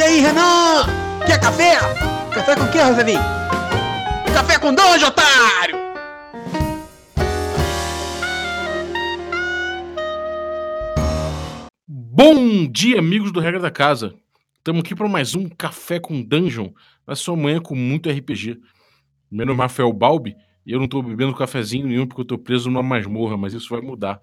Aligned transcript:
E 0.00 0.02
aí, 0.02 0.20
Renan? 0.20 0.86
Quer 1.26 1.38
café? 1.38 1.76
Café 2.32 2.56
com 2.56 2.62
o 2.62 2.72
que, 2.72 2.78
Rosalinho? 2.78 3.20
Café 4.32 4.58
com 4.58 4.74
dois, 4.74 5.02
otário! 5.02 5.76
Bom 11.86 12.66
dia, 12.66 12.98
amigos 12.98 13.30
do 13.30 13.40
Regra 13.40 13.60
da 13.60 13.70
Casa. 13.70 14.14
Estamos 14.56 14.80
aqui 14.80 14.94
para 14.94 15.06
mais 15.06 15.34
um 15.34 15.50
Café 15.50 16.00
com 16.00 16.22
Dungeon, 16.22 16.70
na 17.06 17.14
sua 17.14 17.36
manhã 17.36 17.60
com 17.60 17.74
muito 17.74 18.08
RPG. 18.08 18.58
Meu 19.30 19.44
nome 19.44 19.58
é 19.58 19.62
Rafael 19.64 19.92
Balbi 19.92 20.34
e 20.64 20.72
eu 20.72 20.78
não 20.78 20.86
estou 20.86 21.02
bebendo 21.02 21.34
cafezinho 21.34 21.86
nenhum 21.86 22.06
porque 22.06 22.22
eu 22.22 22.22
estou 22.22 22.38
preso 22.38 22.70
numa 22.70 22.82
masmorra, 22.82 23.36
mas 23.36 23.52
isso 23.52 23.68
vai 23.68 23.82
mudar. 23.82 24.18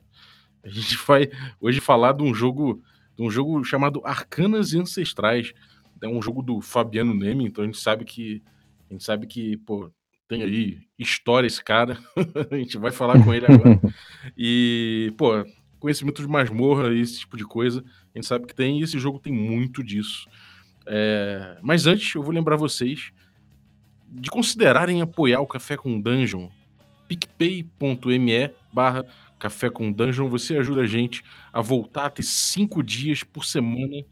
A 0.65 0.69
gente 0.69 0.97
vai 1.05 1.29
hoje 1.61 1.79
falar 1.79 2.13
de 2.13 2.23
um 2.23 2.33
jogo, 2.33 2.81
de 3.17 3.23
um 3.23 3.29
jogo 3.29 3.63
chamado 3.63 4.01
Arcanas 4.05 4.73
Ancestrais. 4.73 5.53
É 6.01 6.07
um 6.07 6.21
jogo 6.21 6.43
do 6.43 6.61
Fabiano 6.61 7.13
Neme, 7.13 7.45
então 7.45 7.63
a 7.63 7.67
gente 7.67 7.79
sabe 7.79 8.05
que 8.05 8.43
a 8.89 8.93
gente 8.93 9.03
sabe 9.03 9.27
que, 9.27 9.57
pô, 9.57 9.91
tem 10.27 10.43
aí 10.43 10.79
história 10.97 11.47
esse 11.47 11.63
cara. 11.63 11.97
a 12.51 12.55
gente 12.55 12.77
vai 12.77 12.91
falar 12.91 13.21
com 13.23 13.33
ele 13.33 13.45
agora. 13.45 13.79
E, 14.37 15.13
pô, 15.17 15.31
conhecimento 15.79 16.21
de 16.21 16.27
masmorra 16.27 16.93
e 16.93 17.01
esse 17.01 17.19
tipo 17.19 17.37
de 17.37 17.43
coisa, 17.43 17.83
a 18.13 18.17
gente 18.17 18.27
sabe 18.27 18.45
que 18.45 18.53
tem, 18.53 18.79
e 18.79 18.83
esse 18.83 18.99
jogo 18.99 19.19
tem 19.19 19.33
muito 19.33 19.83
disso. 19.83 20.27
É, 20.85 21.57
mas 21.61 21.87
antes, 21.87 22.13
eu 22.13 22.21
vou 22.21 22.33
lembrar 22.33 22.55
vocês 22.55 23.11
de 24.09 24.29
considerarem 24.29 25.01
apoiar 25.01 25.41
o 25.41 25.47
Café 25.47 25.75
com 25.75 25.99
Dungeon. 25.99 26.49
picpay.me 27.07 28.51
barra 28.71 29.05
Café 29.39 29.69
com 29.69 29.91
Dungeon, 29.91 30.27
você 30.27 30.57
ajuda 30.57 30.81
a 30.81 30.87
gente 30.87 31.23
a 31.53 31.61
voltar 31.61 32.05
a 32.05 32.09
ter 32.09 32.23
cinco 32.23 32.81
dias 32.81 33.23
por 33.23 33.45
semana 33.45 34.03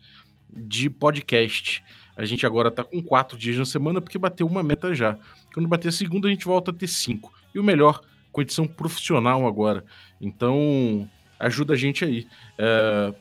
de 0.49 0.89
podcast. 0.89 1.83
A 2.15 2.25
gente 2.25 2.45
agora 2.45 2.71
tá 2.71 2.83
com 2.83 3.01
quatro 3.01 3.37
dias 3.37 3.57
na 3.57 3.65
semana 3.65 3.99
porque 3.99 4.17
bateu 4.17 4.47
uma 4.47 4.63
meta 4.63 4.93
já. 4.93 5.17
Quando 5.53 5.67
bater 5.67 5.89
a 5.89 5.91
segunda, 5.91 6.27
a 6.27 6.31
gente 6.31 6.45
volta 6.45 6.71
a 6.71 6.73
ter 6.73 6.87
cinco. 6.87 7.33
E 7.53 7.59
o 7.59 7.63
melhor, 7.63 8.01
com 8.31 8.41
edição 8.41 8.67
profissional 8.67 9.45
agora. 9.47 9.83
Então, 10.21 11.09
ajuda 11.39 11.73
a 11.73 11.77
gente 11.77 12.05
aí. 12.05 12.27
É, 12.57 13.13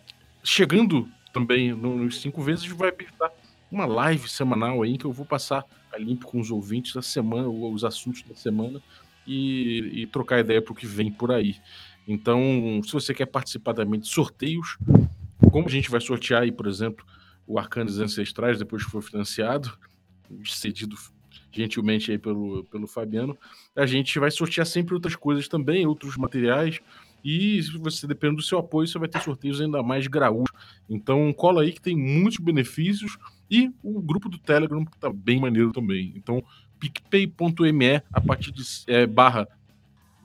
chegando 0.42 1.08
também 1.32 1.72
nos 1.72 2.20
cinco 2.20 2.42
vezes, 2.42 2.66
vai 2.66 2.90
apertar 2.90 3.30
uma 3.70 3.86
live 3.86 4.28
semanal 4.28 4.82
aí 4.82 4.96
que 4.96 5.04
eu 5.04 5.12
vou 5.12 5.26
passar 5.26 5.64
a 5.92 5.98
limpo 5.98 6.26
com 6.26 6.38
os 6.38 6.50
ouvintes 6.50 6.94
da 6.94 7.02
semana, 7.02 7.48
os 7.48 7.84
assuntos 7.84 8.22
da 8.22 8.34
semana 8.34 8.80
e, 9.26 10.02
e 10.02 10.06
trocar 10.06 10.40
ideia 10.40 10.62
para 10.62 10.72
o 10.72 10.76
que 10.76 10.86
vem 10.86 11.10
por 11.10 11.32
aí. 11.32 11.56
Então, 12.06 12.80
se 12.84 12.92
você 12.92 13.14
quer 13.14 13.26
participar 13.26 13.74
também 13.74 13.98
de 13.98 14.08
sorteios, 14.08 14.76
como 15.50 15.66
a 15.66 15.70
gente 15.70 15.90
vai 15.90 16.00
sortear 16.00 16.42
aí, 16.42 16.52
por 16.52 16.66
exemplo, 16.66 17.04
o 17.46 17.58
Arcanos 17.58 17.98
Ancestrais, 17.98 18.58
depois 18.58 18.84
que 18.84 18.90
for 18.90 19.02
financiado, 19.02 19.76
cedido 20.44 20.96
gentilmente 21.50 22.10
aí 22.10 22.18
pelo, 22.18 22.64
pelo 22.64 22.86
Fabiano, 22.86 23.36
a 23.76 23.86
gente 23.86 24.18
vai 24.18 24.30
sortear 24.30 24.66
sempre 24.66 24.94
outras 24.94 25.14
coisas 25.14 25.46
também, 25.48 25.86
outros 25.86 26.16
materiais, 26.16 26.80
e 27.24 27.62
se 27.62 27.78
você 27.78 28.06
depende 28.06 28.36
do 28.36 28.42
seu 28.42 28.58
apoio, 28.58 28.86
você 28.86 28.98
vai 28.98 29.08
ter 29.08 29.22
sorteios 29.22 29.60
ainda 29.60 29.82
mais 29.82 30.06
graúdos. 30.06 30.52
Então 30.90 31.32
cola 31.32 31.62
aí 31.62 31.72
que 31.72 31.80
tem 31.80 31.96
muitos 31.96 32.38
benefícios 32.38 33.16
e 33.50 33.72
o 33.82 34.02
grupo 34.02 34.28
do 34.28 34.36
Telegram 34.36 34.84
tá 35.00 35.10
bem 35.10 35.40
maneiro 35.40 35.72
também. 35.72 36.12
Então 36.14 36.44
picpay.me 36.78 38.02
a 38.12 38.20
partir 38.20 38.52
de 38.52 38.62
é, 38.86 39.06
barra 39.06 39.48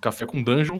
café 0.01 0.25
com 0.25 0.43
dungeon 0.43 0.79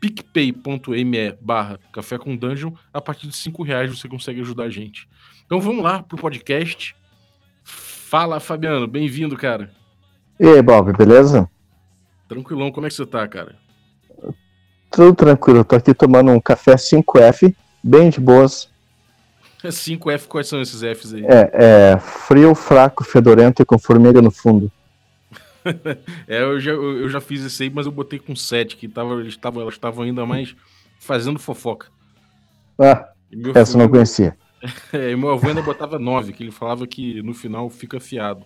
picpay.me 0.00 1.32
barra 1.40 1.78
café 1.92 2.18
com 2.18 2.36
dungeon 2.36 2.72
a 2.92 3.00
partir 3.00 3.26
de 3.26 3.36
cinco 3.36 3.62
reais 3.62 3.90
você 3.90 4.08
consegue 4.08 4.40
ajudar 4.40 4.64
a 4.64 4.70
gente. 4.70 5.08
Então 5.44 5.60
vamos 5.60 5.82
lá 5.82 6.02
pro 6.02 6.18
podcast. 6.18 6.94
Fala, 7.64 8.40
Fabiano, 8.40 8.86
bem-vindo, 8.86 9.36
cara. 9.36 9.70
E 10.40 10.46
aí, 10.46 10.62
Bob, 10.62 10.92
beleza? 10.96 11.48
Tranquilão, 12.28 12.70
como 12.70 12.86
é 12.86 12.90
que 12.90 12.96
você 12.96 13.04
tá, 13.04 13.26
cara? 13.26 13.56
Tudo 14.90 15.14
tranquilo, 15.14 15.64
tô 15.64 15.76
aqui 15.76 15.92
tomando 15.92 16.30
um 16.30 16.40
café 16.40 16.74
5F, 16.74 17.54
bem 17.82 18.08
de 18.08 18.20
boas. 18.20 18.70
5F, 19.62 20.26
quais 20.26 20.48
são 20.48 20.62
esses 20.62 20.80
Fs 20.80 21.12
aí? 21.12 21.24
É, 21.26 21.50
é 21.52 21.98
frio, 21.98 22.54
fraco, 22.54 23.04
fedorento 23.04 23.60
e 23.60 23.64
com 23.64 23.78
formiga 23.78 24.22
no 24.22 24.30
fundo. 24.30 24.70
é, 26.26 26.42
eu 26.42 26.60
já, 26.60 26.72
eu 26.72 27.08
já 27.08 27.20
fiz 27.20 27.44
esse 27.44 27.64
aí, 27.64 27.70
mas 27.70 27.86
eu 27.86 27.92
botei 27.92 28.18
com 28.18 28.34
7, 28.34 28.76
que 28.76 28.88
tava, 28.88 29.14
eles 29.14 29.34
estavam 29.34 29.62
elas 29.62 29.74
estavam 29.74 30.04
ainda 30.04 30.26
mais 30.26 30.56
fazendo 30.98 31.38
fofoca. 31.38 31.88
Ah, 32.78 33.10
essa 33.54 33.76
eu 33.76 33.82
não 33.82 33.88
conhecia. 33.88 34.36
É, 34.92 35.12
e 35.12 35.16
meu 35.16 35.30
avô 35.30 35.46
ainda 35.46 35.62
botava 35.62 36.00
9, 36.00 36.32
que 36.32 36.42
ele 36.42 36.50
falava 36.50 36.84
que 36.84 37.22
no 37.22 37.32
final 37.32 37.70
fica 37.70 38.00
fiado. 38.00 38.44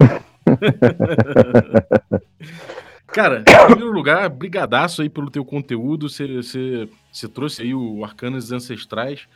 Cara, 3.06 3.44
em 3.48 3.66
primeiro 3.66 3.92
lugar, 3.92 4.28
brigadaço 4.28 5.02
aí 5.02 5.08
pelo 5.08 5.30
teu 5.30 5.44
conteúdo. 5.44 6.08
Você 6.08 6.88
trouxe 7.32 7.62
aí 7.62 7.74
o 7.74 8.04
Arcanas 8.04 8.52
Ancestrais. 8.52 9.26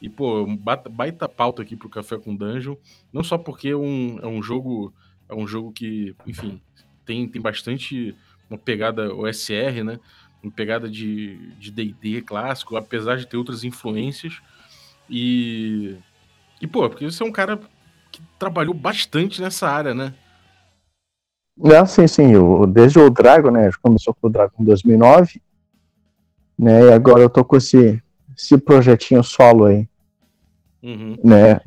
E, 0.00 0.08
pô, 0.08 0.46
baita, 0.46 0.88
baita 0.88 1.28
pauta 1.28 1.62
aqui 1.62 1.76
pro 1.76 1.88
Café 1.88 2.18
com 2.18 2.34
Dungeon. 2.34 2.76
Não 3.12 3.22
só 3.22 3.36
porque 3.36 3.68
é 3.68 3.76
um, 3.76 4.18
é 4.22 4.26
um 4.26 4.42
jogo. 4.42 4.92
É 5.28 5.34
um 5.34 5.46
jogo 5.46 5.72
que, 5.72 6.14
enfim, 6.26 6.60
tem, 7.04 7.28
tem 7.28 7.40
bastante 7.40 8.14
uma 8.48 8.58
pegada 8.58 9.14
OSR, 9.14 9.84
né? 9.84 10.00
Uma 10.42 10.52
pegada 10.52 10.88
de 10.88 11.36
DD 11.72 12.22
clássico, 12.22 12.76
apesar 12.76 13.16
de 13.16 13.26
ter 13.26 13.36
outras 13.36 13.64
influências. 13.64 14.40
E. 15.08 15.96
E, 16.60 16.66
pô, 16.66 16.88
porque 16.88 17.04
você 17.04 17.22
é 17.22 17.26
um 17.26 17.32
cara 17.32 17.60
que 18.10 18.20
trabalhou 18.38 18.74
bastante 18.74 19.40
nessa 19.40 19.68
área, 19.68 19.94
né? 19.94 20.14
É, 21.64 21.84
sim, 21.86 22.06
sim. 22.06 22.32
Eu, 22.32 22.66
desde 22.66 22.98
o 22.98 23.10
Dragon, 23.10 23.50
né? 23.50 23.70
Começou 23.82 24.14
com 24.14 24.28
o 24.28 24.30
Dragon 24.30 24.54
em 24.60 24.64
2009. 24.64 25.40
Né, 26.58 26.86
e 26.86 26.92
agora 26.92 27.20
eu 27.20 27.30
tô 27.30 27.44
com 27.44 27.56
esse, 27.56 28.02
esse 28.36 28.58
projetinho 28.58 29.22
solo 29.22 29.66
aí. 29.66 29.88
Uhum. 30.82 31.16
Né? 31.22 31.60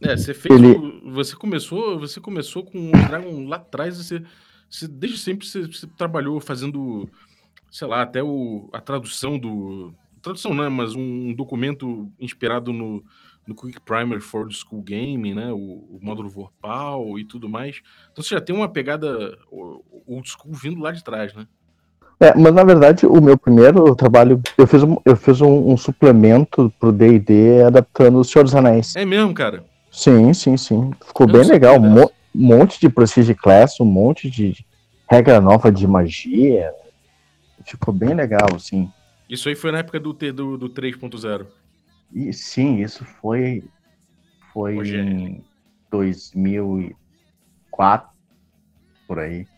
É, 0.00 0.16
você 0.16 0.34
fez. 0.34 0.60
Ele... 0.60 1.00
Você 1.10 1.36
começou. 1.36 1.98
Você 1.98 2.20
começou 2.20 2.64
com 2.64 2.88
o 2.88 2.92
Dragon 2.92 3.46
lá 3.46 3.56
atrás. 3.56 3.98
Você, 3.98 4.22
você 4.68 4.88
desde 4.88 5.18
sempre 5.18 5.46
você, 5.46 5.66
você, 5.66 5.86
trabalhou 5.86 6.40
fazendo, 6.40 7.08
sei 7.70 7.86
lá, 7.86 8.02
até 8.02 8.22
o, 8.22 8.68
a 8.72 8.80
tradução 8.80 9.38
do. 9.38 9.94
Tradução 10.22 10.52
não, 10.52 10.64
é, 10.64 10.68
mas 10.68 10.94
um 10.94 11.32
documento 11.32 12.10
inspirado 12.18 12.72
no, 12.72 13.04
no 13.46 13.54
Quick 13.54 13.80
Primer 13.80 14.20
for 14.20 14.48
the 14.48 14.54
School 14.54 14.82
Game, 14.82 15.34
né? 15.34 15.52
O, 15.52 15.58
o 15.58 15.98
módulo 16.02 16.28
Vorpal 16.28 17.18
e 17.18 17.24
tudo 17.24 17.48
mais. 17.48 17.80
Então 18.10 18.24
você 18.24 18.34
já 18.34 18.40
tem 18.40 18.54
uma 18.54 18.68
pegada 18.68 19.38
old 19.50 20.28
school 20.28 20.52
vindo 20.52 20.80
lá 20.80 20.90
de 20.90 21.04
trás, 21.04 21.32
né? 21.32 21.46
É, 22.18 22.34
mas 22.34 22.54
na 22.54 22.64
verdade 22.64 23.06
o 23.06 23.20
meu 23.20 23.36
primeiro 23.36 23.94
trabalho, 23.94 24.40
eu 24.56 24.66
fiz 24.66 24.82
um, 24.82 24.96
eu 25.04 25.14
fiz 25.16 25.42
um, 25.42 25.72
um 25.72 25.76
suplemento 25.76 26.72
pro 26.80 26.90
D&D 26.90 27.62
adaptando 27.62 28.18
o 28.18 28.24
Senhor 28.24 28.44
dos 28.44 28.54
Anéis. 28.54 28.96
É 28.96 29.04
mesmo, 29.04 29.34
cara? 29.34 29.62
Sim, 29.90 30.32
sim, 30.32 30.56
sim. 30.56 30.92
Ficou 31.06 31.26
eu 31.26 31.32
bem 31.32 31.44
legal. 31.44 31.76
Um 31.76 31.90
mo 31.90 32.10
monte 32.34 32.80
de 32.80 32.88
Prestige 32.88 33.34
Class, 33.34 33.78
um 33.80 33.84
monte 33.84 34.30
de 34.30 34.64
regra 35.10 35.40
nova 35.40 35.72
de 35.72 35.86
magia. 35.86 36.70
Ficou 37.64 37.94
bem 37.94 38.14
legal, 38.14 38.48
assim. 38.54 38.90
Isso 39.28 39.48
aí 39.48 39.54
foi 39.54 39.70
na 39.72 39.78
época 39.78 39.98
do, 39.98 40.12
do, 40.12 40.58
do 40.58 40.68
3.0. 40.68 41.46
E, 42.12 42.32
sim, 42.32 42.82
isso 42.82 43.04
foi, 43.04 43.64
foi 44.52 44.76
em 44.86 45.42
2004, 45.90 48.08
por 49.08 49.18
aí. 49.18 49.48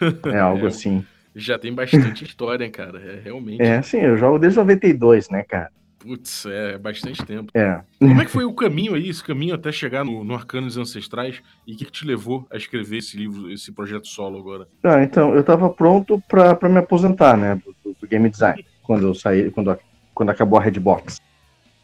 É 0.32 0.38
algo 0.38 0.64
é, 0.64 0.68
assim. 0.68 1.04
Já 1.34 1.58
tem 1.58 1.72
bastante 1.72 2.24
história, 2.24 2.68
cara. 2.70 3.00
É 3.00 3.20
realmente. 3.22 3.62
É, 3.62 3.82
sim, 3.82 3.98
eu 3.98 4.16
jogo 4.16 4.38
desde 4.38 4.58
92, 4.58 5.28
né, 5.30 5.42
cara? 5.42 5.70
Putz, 5.98 6.44
é, 6.46 6.74
é 6.74 6.78
bastante 6.78 7.24
tempo. 7.24 7.50
É. 7.54 7.80
Como 7.98 8.20
é 8.20 8.24
que 8.24 8.30
foi 8.30 8.44
o 8.44 8.52
caminho 8.52 8.94
aí, 8.94 9.08
esse 9.08 9.24
caminho 9.24 9.54
até 9.54 9.72
chegar 9.72 10.04
no, 10.04 10.22
no 10.22 10.34
Arcanos 10.34 10.76
Ancestrais? 10.76 11.42
E 11.66 11.72
o 11.72 11.76
que, 11.76 11.86
que, 11.86 11.92
te 11.92 12.06
levou 12.06 12.46
a 12.52 12.56
escrever 12.56 12.98
esse 12.98 13.16
livro, 13.16 13.50
esse 13.50 13.72
projeto 13.72 14.06
solo 14.06 14.38
agora? 14.38 14.68
Ah, 14.82 15.02
então, 15.02 15.34
eu 15.34 15.42
tava 15.42 15.70
pronto 15.70 16.22
pra, 16.28 16.54
pra 16.54 16.68
me 16.68 16.78
aposentar, 16.78 17.36
né, 17.36 17.60
do, 17.82 17.96
do 17.98 18.06
game 18.06 18.28
design. 18.28 18.64
Quando 18.82 19.06
eu 19.06 19.14
saí, 19.14 19.50
quando 19.50 19.76
quando 20.14 20.30
acabou 20.30 20.58
a 20.58 20.62
Redbox. 20.62 21.20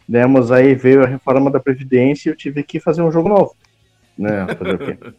Demos 0.09 0.51
aí, 0.51 0.75
veio 0.75 1.03
a 1.03 1.07
reforma 1.07 1.51
da 1.51 1.61
Previdência 1.61 2.29
e 2.29 2.33
eu 2.33 2.37
tive 2.37 2.63
que 2.63 2.81
fazer 2.81 3.03
um 3.03 3.13
jogo 3.13 3.29
novo. 3.29 3.55
Né? 4.17 4.47
Fazer 4.55 4.75
o 4.75 4.79
quê? 4.79 4.99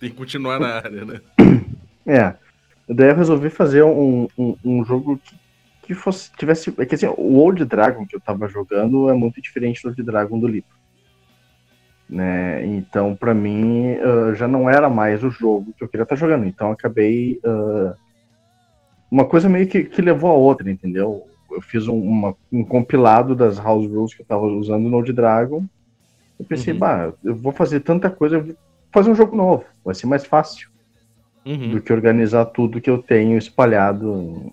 Tem 0.00 0.10
que 0.10 0.16
continuar 0.16 0.58
na 0.58 0.68
área, 0.68 1.04
né? 1.04 1.20
É. 2.06 2.34
Daí 2.88 3.10
eu 3.10 3.16
resolvi 3.16 3.48
fazer 3.48 3.82
um, 3.82 4.28
um, 4.36 4.56
um 4.64 4.84
jogo 4.84 5.18
que, 5.18 5.36
que 5.82 5.94
fosse, 5.94 6.30
tivesse. 6.36 6.74
É 6.78 6.84
que 6.84 6.94
assim, 6.94 7.06
o 7.06 7.36
Old 7.36 7.64
Dragon 7.64 8.06
que 8.06 8.16
eu 8.16 8.20
tava 8.20 8.48
jogando 8.48 9.08
é 9.08 9.14
muito 9.14 9.40
diferente 9.40 9.82
do 9.82 9.88
Old 9.88 10.02
Dragon 10.02 10.38
do 10.38 10.46
livro. 10.46 10.70
Né? 12.08 12.66
Então, 12.66 13.16
para 13.16 13.32
mim, 13.32 13.94
uh, 13.94 14.34
já 14.34 14.46
não 14.46 14.68
era 14.68 14.90
mais 14.90 15.24
o 15.24 15.30
jogo 15.30 15.72
que 15.76 15.82
eu 15.82 15.88
queria 15.88 16.02
estar 16.02 16.16
tá 16.16 16.20
jogando. 16.20 16.46
Então, 16.46 16.70
acabei. 16.70 17.40
Uh, 17.44 17.94
uma 19.10 19.26
coisa 19.26 19.48
meio 19.48 19.66
que, 19.66 19.84
que 19.84 20.00
levou 20.00 20.30
a 20.30 20.34
outra, 20.34 20.70
entendeu? 20.70 21.26
eu 21.54 21.60
fiz 21.60 21.86
um, 21.86 21.98
uma, 21.98 22.34
um 22.50 22.64
compilado 22.64 23.34
das 23.34 23.58
house 23.58 23.86
rules 23.86 24.14
que 24.14 24.22
eu 24.22 24.26
tava 24.26 24.44
usando 24.44 24.88
no 24.88 24.96
Old 24.96 25.12
Dragon. 25.12 25.64
Eu 26.38 26.44
pensei, 26.46 26.72
Uhum. 26.72 26.78
bah, 26.78 27.12
eu 27.22 27.36
vou 27.36 27.52
fazer 27.52 27.80
tanta 27.80 28.10
coisa, 28.10 28.36
eu 28.36 28.44
vou 28.44 28.56
fazer 28.90 29.10
um 29.10 29.14
jogo 29.14 29.36
novo. 29.36 29.64
Vai 29.84 29.94
ser 29.94 30.06
mais 30.06 30.24
fácil 30.24 30.71
Uhum. 31.44 31.70
do 31.72 31.82
que 31.82 31.92
organizar 31.92 32.44
tudo 32.46 32.80
que 32.80 32.88
eu 32.88 33.02
tenho 33.02 33.36
espalhado 33.36 34.52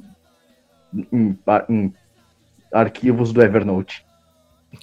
em, 0.94 1.07
em- 1.12 1.38
em 1.69 1.94
arquivos 2.74 3.31
do 3.31 3.41
Evernote. 3.41 4.03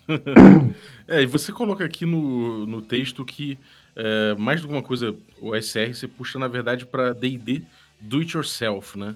É, 1.09 1.23
e 1.23 1.27
você 1.27 1.53
coloca 1.53 1.85
aqui 1.85 2.05
no, 2.05 2.67
no 2.67 2.83
texto 2.83 3.25
que 3.25 3.57
é, 3.95 4.35
mais 4.35 4.61
do 4.61 4.67
que 4.67 4.75
uma 4.75 4.83
coisa, 4.83 5.15
o 5.41 5.55
SR 5.55 5.95
você 5.95 6.09
puxa, 6.09 6.37
na 6.37 6.49
verdade, 6.49 6.85
para 6.85 7.13
D&D 7.13 7.63
do 8.01 8.19
it 8.19 8.37
yourself, 8.37 8.99
né? 8.99 9.15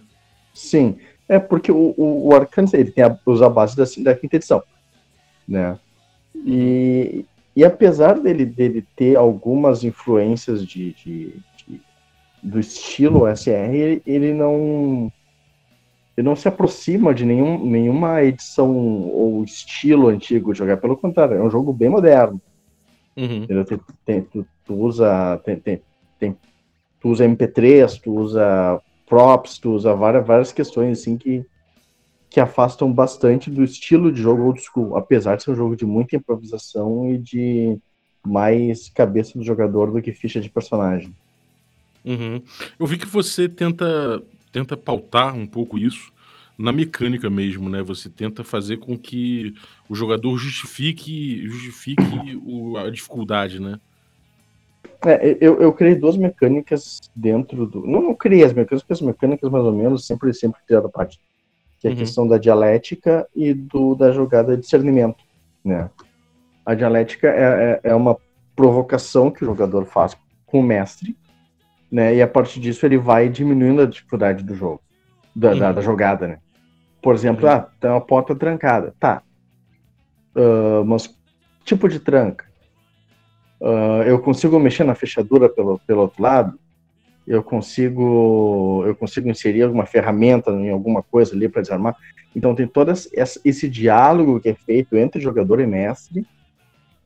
Sim, 0.55 0.99
é 1.29 1.39
porque 1.41 1.73
o, 1.73 1.93
o, 1.97 2.29
o 2.29 2.49
ele 2.73 2.91
tem 2.93 3.03
a, 3.03 3.19
usa 3.27 3.47
a 3.47 3.51
base 3.51 3.77
da, 3.77 3.85
da 4.05 4.15
quinta 4.17 4.37
edição, 4.37 4.63
né? 5.49 5.79
E, 6.35 7.25
e 7.57 7.65
apesar 7.65 8.21
dele, 8.21 8.45
dele 8.47 8.85
ter 8.95 9.17
algumas 9.17 9.83
influências 9.83 10.65
de, 10.65 10.93
de- 10.93 11.33
de- 11.33 11.41
do 12.43 12.59
estilo 12.59 13.27
SR, 13.27 14.03
ele, 14.07 14.33
não 14.33 15.13
ele 16.17 16.27
não 16.27 16.37
se 16.37 16.49
aproxima 16.49 17.15
de 17.15 17.25
nenhum, 17.25 17.65
nenhuma 17.65 18.23
edição 18.23 18.71
ou 19.09 19.43
estilo 19.45 20.09
antigo 20.09 20.53
de 20.53 20.59
jogar, 20.59 20.77
pelo 20.77 20.97
contrário, 20.97 21.37
é 21.37 21.43
um 21.43 21.51
jogo 21.51 21.73
bem 21.73 21.89
moderno. 21.89 22.41
Uhum. 23.17 23.47
Tem- 23.47 23.81
tem- 24.05 24.23
tu, 24.23 24.47
tu 24.65 24.75
usa 24.75 25.41
tem, 25.45 25.57
tem- 25.57 25.83
tu 27.01 27.09
usa 27.09 27.25
MP3, 27.25 27.99
tu 27.99 28.15
usa 28.15 28.81
props, 29.09 29.59
tu 29.59 29.73
usa 29.73 29.95
várias, 29.95 30.27
várias 30.27 30.53
questões 30.53 31.01
assim 31.01 31.17
que, 31.17 31.45
que 32.29 32.39
afastam 32.39 32.93
bastante 32.93 33.51
do 33.51 33.65
estilo 33.65 34.13
de 34.13 34.23
jogo 34.23 34.45
old 34.45 34.61
school, 34.61 34.97
apesar 34.97 35.37
de 35.37 35.43
ser 35.43 35.51
um 35.51 35.57
jogo 35.57 35.75
de 35.75 35.85
muita 35.85 36.17
improvisação 36.17 37.11
e 37.11 37.19
de 37.19 37.79
mais 38.25 38.89
cabeça 38.91 39.39
do 39.39 39.45
jogador 39.45 39.91
do 39.91 40.03
que 40.03 40.13
ficha 40.13 40.41
de 40.41 40.51
personagem. 40.51 41.13
Uhum. 42.05 42.43
Eu 42.79 42.87
vi 42.87 42.97
que 42.99 43.07
você 43.07 43.49
tenta, 43.49 44.23
tenta 44.53 44.77
pautar 44.77 45.35
um 45.35 45.47
pouco 45.47 45.79
isso 45.79 46.13
na 46.59 46.73
mecânica 46.73 47.29
mesmo, 47.31 47.69
né? 47.69 47.83
Você 47.83 48.09
tenta 48.09 48.45
fazer 48.45 48.79
com 48.79 48.97
que 48.97 49.55
o 49.89 49.95
jogador 49.95 50.37
justifique, 50.37 51.47
justifique 51.49 52.03
o- 52.45 52.77
a 52.77 52.91
dificuldade, 52.91 53.61
né? 53.61 53.79
É, 55.05 55.37
eu, 55.41 55.61
eu 55.61 55.73
criei 55.73 55.95
duas 55.95 56.17
mecânicas 56.17 57.01
dentro 57.17 57.67
do. 57.67 57.87
Não, 57.87 58.03
não 58.03 58.15
criei 58.15 58.45
as 58.45 58.53
mecânicas, 58.53 58.83
porque 58.83 58.93
as 58.93 59.01
mecânicas, 59.01 59.51
mais 59.51 59.65
ou 59.65 59.73
menos, 59.73 60.07
sempre, 60.07 60.33
sempre 60.35 60.61
criaram 60.67 60.91
parte. 60.91 61.19
Que 61.81 61.87
é 61.87 61.91
a 61.91 61.93
Uhum. 61.95 61.99
questão 61.99 62.29
da 62.29 62.37
dialética 62.37 63.27
e 63.35 63.55
do, 63.55 63.95
da 63.95 64.13
jogada 64.13 64.55
de 64.55 64.63
discernimento. 64.63 65.25
Né? 65.65 65.89
A 66.67 66.75
dialética 66.75 67.29
é, 67.29 67.81
é, 67.85 67.91
é 67.91 67.95
uma 67.95 68.17
provocação 68.55 69.31
que 69.31 69.43
o 69.43 69.47
jogador 69.47 69.87
faz 69.87 70.15
com 70.45 70.61
o 70.61 70.63
mestre, 70.63 71.17
né? 71.91 72.15
E 72.15 72.23
a 72.23 72.29
partir 72.29 72.61
disso 72.61 72.85
ele 72.87 72.99
vai 72.99 73.29
diminuindo 73.29 73.83
a 73.83 73.87
dificuldade 73.87 74.45
do 74.45 74.55
jogo, 74.55 74.81
da, 75.35 75.55
da, 75.55 75.69
Uhum. 75.69 75.75
da 75.75 75.81
jogada, 75.81 76.29
né? 76.29 76.39
Por 77.03 77.15
exemplo, 77.15 77.47
Uhum. 77.47 77.53
ah, 77.53 77.69
tem 77.81 77.91
uma 77.91 78.01
porta 78.01 78.35
trancada. 78.35 78.95
Tá. 79.01 79.23
Ah, 80.35 80.83
mas 80.85 81.15
tipo 81.65 81.89
de 81.89 81.99
tranca? 82.01 82.45
Ah, 83.63 84.03
eu 84.07 84.21
consigo 84.21 84.59
mexer 84.59 84.85
na 84.85 84.95
fechadura 84.95 85.49
pelo, 85.49 85.79
pelo 85.87 86.03
outro 86.03 86.23
lado? 86.23 86.59
Eu 87.27 87.43
consigo 87.43 88.83
eu 88.87 88.95
consigo 88.97 89.29
inserir 89.29 89.63
alguma 89.63 89.87
ferramenta 89.87 90.51
em 90.51 90.71
alguma 90.71 91.03
coisa 91.03 91.35
ali 91.35 91.49
para 91.49 91.63
desarmar? 91.63 91.95
Então 92.35 92.55
tem 92.55 92.67
todo 92.67 92.91
esse, 92.91 93.11
esse 93.45 93.69
diálogo 93.69 94.41
que 94.41 94.49
é 94.49 94.55
feito 94.55 94.97
entre 94.97 95.21
jogador 95.21 95.61
e 95.61 95.67
mestre, 95.67 96.25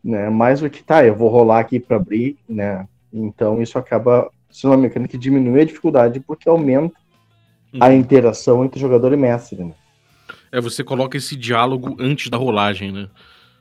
né? 0.03 0.31
Mais 0.31 0.63
o 0.63 0.71
que 0.71 0.83
tá, 0.83 1.05
eu 1.05 1.15
vou 1.17 1.29
rolar 1.29 1.61
aqui 1.61 1.81
para 1.81 1.97
abrir, 1.97 2.37
né? 2.49 2.87
Então 3.13 3.61
isso 3.61 3.79
acaba 3.79 4.31
sendo 4.57 4.73
uma 4.73 4.79
mecânica 4.79 5.13
que 5.13 5.19
diminui 5.19 5.61
a 5.63 5.65
dificuldade 5.67 6.21
porque 6.21 6.49
aumenta 6.49 6.95
a 7.81 7.93
Uhum. 7.93 7.95
interação 7.95 8.65
entre 8.65 8.81
jogador 8.81 9.13
e 9.13 9.17
mestre, 9.17 9.65
né? 9.65 9.75
É, 10.51 10.61
você 10.61 10.83
coloca 10.83 11.17
esse 11.17 11.37
diálogo 11.37 11.97
antes 12.01 12.31
da 12.31 12.37
rolagem, 12.39 12.93
né? 12.93 13.09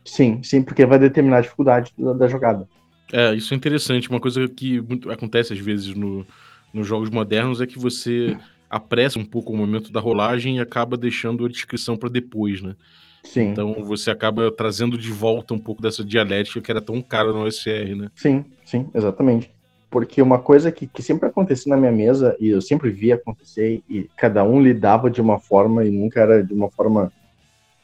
Sim, 0.05 0.41
sim, 0.43 0.63
porque 0.63 0.85
vai 0.85 0.97
determinar 0.99 1.37
a 1.37 1.41
dificuldade 1.41 1.91
da, 1.97 2.13
da 2.13 2.27
jogada. 2.29 2.69
É, 3.11 3.33
isso 3.35 3.53
é 3.53 3.57
interessante. 3.57 4.09
Uma 4.09 4.19
coisa 4.19 4.47
que 4.47 4.81
muito- 4.81 5.09
acontece 5.11 5.53
às 5.53 5.59
vezes 5.59 5.93
no, 5.95 6.25
nos 6.73 6.87
jogos 6.87 7.09
modernos 7.09 7.61
é 7.61 7.67
que 7.67 7.77
você 7.77 8.37
apressa 8.69 9.19
um 9.19 9.25
pouco 9.25 9.53
o 9.53 9.57
momento 9.57 9.91
da 9.91 9.99
rolagem 9.99 10.57
e 10.57 10.59
acaba 10.59 10.97
deixando 10.97 11.45
a 11.45 11.49
descrição 11.49 11.95
para 11.97 12.09
depois, 12.09 12.61
né? 12.61 12.75
Sim, 13.23 13.63
Então 13.63 13.83
você 13.85 14.11
acaba 14.11 14.51
trazendo 14.55 14.97
de 14.97 15.11
volta 15.11 15.53
um 15.53 15.59
pouco 15.59 15.81
dessa 15.81 16.03
dialética 16.05 16.61
que 16.61 16.71
era 16.71 16.81
tão 16.81 17.01
cara 17.01 17.33
no 17.33 17.41
OSR, 17.43 17.95
né? 17.95 18.09
sim, 18.15 18.57
sim, 18.65 18.89
exatamente. 18.93 19.52
Porque 19.93 20.23
uma 20.23 20.39
coisa 20.39 20.71
que, 20.71 20.87
que 20.87 21.03
sempre 21.03 21.29
acontecia 21.29 21.69
na 21.69 21.77
minha 21.77 21.91
mesa, 21.91 22.35
e 22.39 22.49
eu 22.49 22.59
sempre 22.59 22.89
via 22.89 23.13
acontecer, 23.13 23.83
e 23.87 24.09
cada 24.17 24.43
um 24.43 24.59
lidava 24.59 25.07
de 25.07 25.21
uma 25.21 25.37
forma, 25.37 25.85
e 25.85 25.91
nunca 25.91 26.19
era 26.19 26.43
de 26.43 26.51
uma 26.51 26.67
forma 26.71 27.13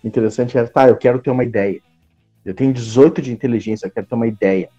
interessante, 0.03 0.57
era, 0.57 0.67
tá, 0.67 0.87
eu 0.89 0.97
quero 0.97 1.19
ter 1.19 1.29
uma 1.29 1.43
ideia. 1.43 1.79
Eu 2.43 2.55
tenho 2.55 2.73
18 2.73 3.21
de 3.21 3.31
inteligência, 3.31 3.85
eu 3.85 3.91
quero 3.91 4.07
ter 4.07 4.15
uma 4.15 4.25
ideia. 4.25 4.69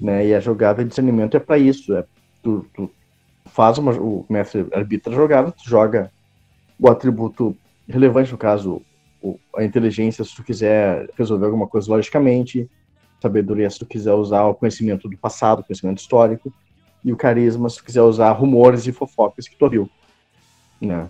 Né? 0.00 0.28
E 0.28 0.34
a 0.34 0.40
jogada 0.40 0.82
de 0.82 0.88
discernimento 0.88 1.36
é 1.36 1.40
para 1.40 1.58
isso. 1.58 1.94
É, 1.94 2.02
tu, 2.42 2.64
tu 2.72 2.90
faz 3.44 3.76
uma, 3.76 3.92
o 3.92 4.24
mestre 4.26 4.66
arbitra 4.72 5.12
a 5.12 5.16
jogada, 5.16 5.52
tu 5.52 5.68
joga 5.68 6.10
o 6.78 6.88
atributo 6.88 7.54
relevante, 7.86 8.32
no 8.32 8.38
caso, 8.38 8.80
o- 9.20 9.38
a 9.54 9.62
inteligência, 9.62 10.24
se 10.24 10.34
tu 10.34 10.42
quiser 10.42 11.10
resolver 11.18 11.44
alguma 11.44 11.66
coisa 11.66 11.90
logicamente, 11.90 12.66
sabedoria, 13.20 13.68
se 13.68 13.78
tu 13.78 13.86
quiser 13.86 14.14
usar 14.14 14.44
o 14.44 14.54
conhecimento 14.54 15.08
do 15.08 15.16
passado, 15.16 15.62
conhecimento 15.64 15.98
histórico, 15.98 16.52
e 17.04 17.12
o 17.12 17.16
carisma, 17.16 17.68
se 17.68 17.76
tu 17.76 17.84
quiser 17.84 18.02
usar 18.02 18.30
rumores 18.32 18.86
e 18.86 18.92
fofocas 18.92 19.48
que 19.48 19.56
tu 19.56 19.64
ouviu. 19.64 19.90
Né? 20.80 21.08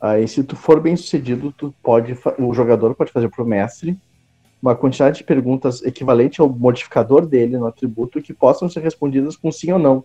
Aí, 0.00 0.26
se 0.28 0.42
tu 0.44 0.56
for 0.56 0.80
bem 0.80 0.96
sucedido, 0.96 1.52
tu 1.52 1.74
pode, 1.82 2.16
o 2.38 2.54
jogador 2.54 2.94
pode 2.94 3.12
fazer 3.12 3.28
pro 3.28 3.46
mestre 3.46 3.98
uma 4.60 4.74
quantidade 4.74 5.18
de 5.18 5.24
perguntas 5.24 5.82
equivalente 5.82 6.40
ao 6.40 6.48
modificador 6.48 7.26
dele 7.26 7.58
no 7.58 7.66
atributo 7.66 8.22
que 8.22 8.32
possam 8.32 8.68
ser 8.68 8.80
respondidas 8.80 9.36
com 9.36 9.52
sim 9.52 9.72
ou 9.72 9.78
não. 9.78 10.04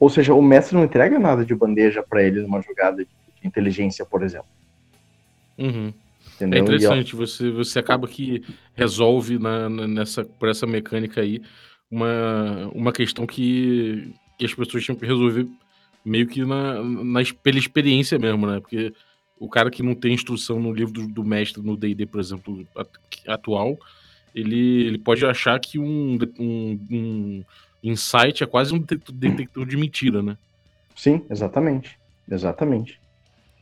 Ou 0.00 0.08
seja, 0.08 0.34
o 0.34 0.42
mestre 0.42 0.76
não 0.76 0.84
entrega 0.84 1.18
nada 1.18 1.44
de 1.44 1.54
bandeja 1.54 2.02
para 2.02 2.22
ele 2.22 2.40
numa 2.40 2.60
jogada 2.60 3.04
de 3.04 3.08
inteligência, 3.44 4.04
por 4.04 4.22
exemplo. 4.22 4.48
Uhum. 5.58 5.92
Entendeu? 6.46 6.58
É 6.58 6.58
E, 6.58 6.86
ó, 6.86 6.94
interessante, 6.94 7.14
você, 7.16 7.50
você 7.50 7.78
acaba 7.78 8.08
que 8.08 8.42
resolve 8.74 9.38
na, 9.38 9.68
na- 9.68 9.86
nessa, 9.88 10.24
por 10.24 10.48
essa 10.48 10.66
mecânica 10.66 11.20
aí 11.20 11.40
uma, 11.90 12.68
uma 12.74 12.92
questão 12.92 13.26
que, 13.26 14.14
que 14.38 14.44
as 14.46 14.54
pessoas 14.54 14.84
tinham 14.84 14.96
que 14.98 15.04
resolver 15.06 15.46
meio 16.04 16.26
que 16.26 16.44
na, 16.44 16.82
na, 16.82 17.20
pela 17.42 17.58
experiência 17.58 18.18
mesmo, 18.18 18.46
né? 18.46 18.60
Porque 18.60 18.92
o 19.38 19.48
cara 19.48 19.70
que 19.70 19.82
não 19.82 19.94
tem 19.94 20.14
instrução 20.14 20.58
no 20.60 20.72
livro 20.72 20.92
do, 20.92 21.08
do 21.08 21.24
mestre 21.24 21.62
no 21.62 21.76
D&D, 21.76 22.06
por 22.06 22.20
exemplo, 22.20 22.66
at- 22.76 22.88
atual, 23.28 23.76
ele, 24.34 24.86
ele 24.86 24.98
pode 24.98 25.24
achar 25.26 25.58
que 25.60 25.78
um, 25.78 26.18
um, 26.38 26.86
um 26.90 27.44
insight 27.82 28.42
é 28.42 28.46
quase 28.46 28.72
um 28.74 28.78
detector, 28.78 29.14
detector 29.14 29.66
de 29.66 29.76
mentira, 29.76 30.22
né? 30.22 30.36
Sim, 30.96 31.26
exatamente. 31.30 31.98
Exatamente. 32.30 32.98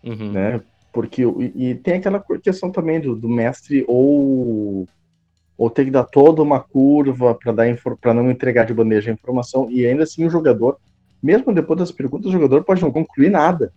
Uhum. 0.05 0.33
né? 0.33 0.61
Porque 0.93 1.23
e, 1.23 1.71
e 1.71 1.75
tem 1.75 1.95
aquela 1.95 2.23
questão 2.43 2.71
também 2.71 3.01
do, 3.01 3.15
do 3.15 3.29
mestre 3.29 3.85
ou 3.87 4.87
ou 5.57 5.69
ter 5.69 5.85
que 5.85 5.91
dar 5.91 6.05
toda 6.05 6.41
uma 6.41 6.61
curva 6.61 7.35
para 7.35 7.53
dar 7.53 7.67
para 8.01 8.15
não 8.15 8.31
entregar 8.31 8.65
de 8.65 8.73
bandeja 8.73 9.11
a 9.11 9.15
informação 9.15 9.69
e 9.69 9.85
ainda 9.85 10.05
assim 10.05 10.25
o 10.25 10.31
jogador, 10.31 10.79
mesmo 11.21 11.53
depois 11.53 11.79
das 11.81 11.91
perguntas, 11.91 12.29
o 12.29 12.33
jogador 12.33 12.63
pode 12.63 12.81
não 12.81 12.93
concluir 12.93 13.29
nada, 13.29 13.73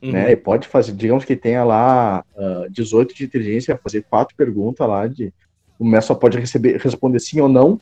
Uhum. 0.00 0.12
né? 0.12 0.30
E 0.30 0.36
pode 0.36 0.68
fazer, 0.68 0.92
digamos 0.92 1.24
que 1.24 1.34
tenha 1.34 1.64
lá 1.64 2.24
ah, 2.36 2.66
18 2.70 3.14
de 3.14 3.24
inteligência, 3.24 3.78
fazer 3.82 4.04
quatro 4.08 4.34
perguntas 4.36 4.86
lá 4.88 5.06
de 5.06 5.32
o 5.78 5.84
mestre 5.84 6.08
só 6.08 6.14
pode 6.14 6.38
receber 6.38 6.76
responder 6.80 7.20
sim 7.20 7.40
ou 7.40 7.48
não, 7.48 7.80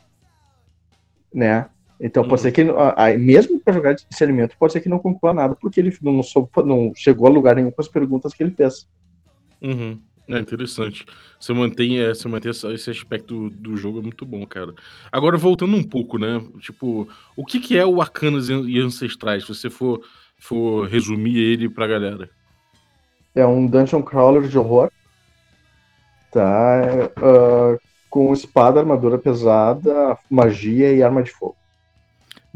né? 1.33 1.69
Então 2.01 2.23
Uhum. 2.23 2.29
pode 2.29 2.43
ser 2.43 2.53
que 2.53 2.63
ah, 2.63 2.95
ah, 2.97 3.19
mesmo 3.19 3.59
para 3.61 3.73
jogar 3.75 3.95
de 3.95 4.07
discernimento 4.09 4.57
pode 4.59 4.73
ser 4.73 4.81
que 4.81 4.89
não 4.89 4.99
conclua 4.99 5.33
nada 5.33 5.57
porque 5.59 5.81
ele 5.81 5.97
não, 6.03 6.23
soube- 6.23 6.51
não 6.65 6.93
chegou 6.95 7.27
a 7.27 7.31
lugar 7.31 7.57
nenhum 7.57 7.71
com 7.71 7.81
as 7.81 7.89
perguntas 7.89 8.35
que 8.35 8.43
ele 8.43 8.51
fez. 8.53 8.87
Uhum. 9.63 9.99
É 10.29 10.39
interessante. 10.41 11.07
Você 11.39 11.53
mantém, 11.53 12.01
é, 12.01 12.09
você 12.09 12.27
mantém 12.29 12.51
esse 12.51 12.91
aspecto 12.91 13.49
do 13.51 13.77
jogo, 13.77 14.01
é 14.01 14.03
muito 14.03 14.27
bom, 14.27 14.45
cara. 14.45 14.75
Agora, 15.13 15.37
voltando 15.39 15.77
um 15.77 15.85
pouco, 15.85 16.19
né? 16.19 16.43
Tipo, 16.59 17.09
o 17.37 17.45
que, 17.45 17.61
que 17.61 17.79
é 17.79 17.87
o 17.87 18.01
Arcanas 18.01 18.49
e 18.49 18.79
Ancestrais? 18.81 19.45
Se 19.45 19.55
você 19.55 19.71
for, 19.71 20.01
for 20.37 20.89
resumir 20.89 21.39
ele 21.39 21.69
pra 21.69 21.87
galera. 21.87 22.29
É 23.37 23.47
um 23.47 23.67
dungeon 23.67 24.03
crawler 24.03 24.49
de 24.49 24.59
horror. 24.59 24.91
Tá? 26.33 26.83
Ah, 27.17 27.77
com 28.11 28.33
espada, 28.33 28.81
armadura 28.81 29.19
pesada, 29.19 30.19
magia 30.29 30.93
e 30.93 31.03
arma 31.03 31.23
de 31.23 31.31
fogo. 31.31 31.57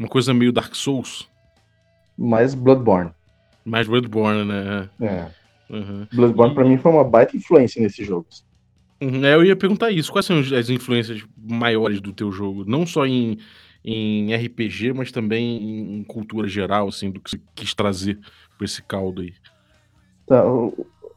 Uma 0.00 0.08
coisa 0.08 0.32
meio 0.32 0.50
Dark 0.50 0.74
Souls, 0.74 1.28
Mais 2.16 2.54
Bloodborne. 2.54 3.10
mais 3.66 3.86
Bloodborne, 3.86 4.46
né? 4.46 4.88
É. 4.98 5.26
Uhum. 5.68 6.06
Bloodborne 6.10 6.54
pra 6.54 6.64
mim 6.64 6.78
foi 6.78 6.90
uma 6.90 7.04
baita 7.04 7.36
influência 7.36 7.82
nesse 7.82 8.02
jogo. 8.02 8.26
Uhum, 8.98 9.22
é, 9.26 9.34
eu 9.34 9.44
ia 9.44 9.54
perguntar 9.54 9.90
isso. 9.90 10.10
Quais 10.10 10.24
são 10.24 10.38
as 10.40 10.70
influências 10.70 11.22
maiores 11.36 12.00
do 12.00 12.14
teu 12.14 12.32
jogo? 12.32 12.64
Não 12.66 12.86
só 12.86 13.06
em, 13.06 13.36
em 13.84 14.34
RPG, 14.34 14.94
mas 14.94 15.12
também 15.12 15.98
em, 15.98 16.04
cultura 16.04 16.48
geral, 16.48 16.88
assim, 16.88 17.10
do 17.10 17.20
que 17.20 17.30
você 17.32 17.40
quis 17.54 17.74
trazer 17.74 18.18
pra 18.56 18.64
esse 18.64 18.82
caldo 18.82 19.20
aí. 19.20 19.34
Tá, 20.26 20.42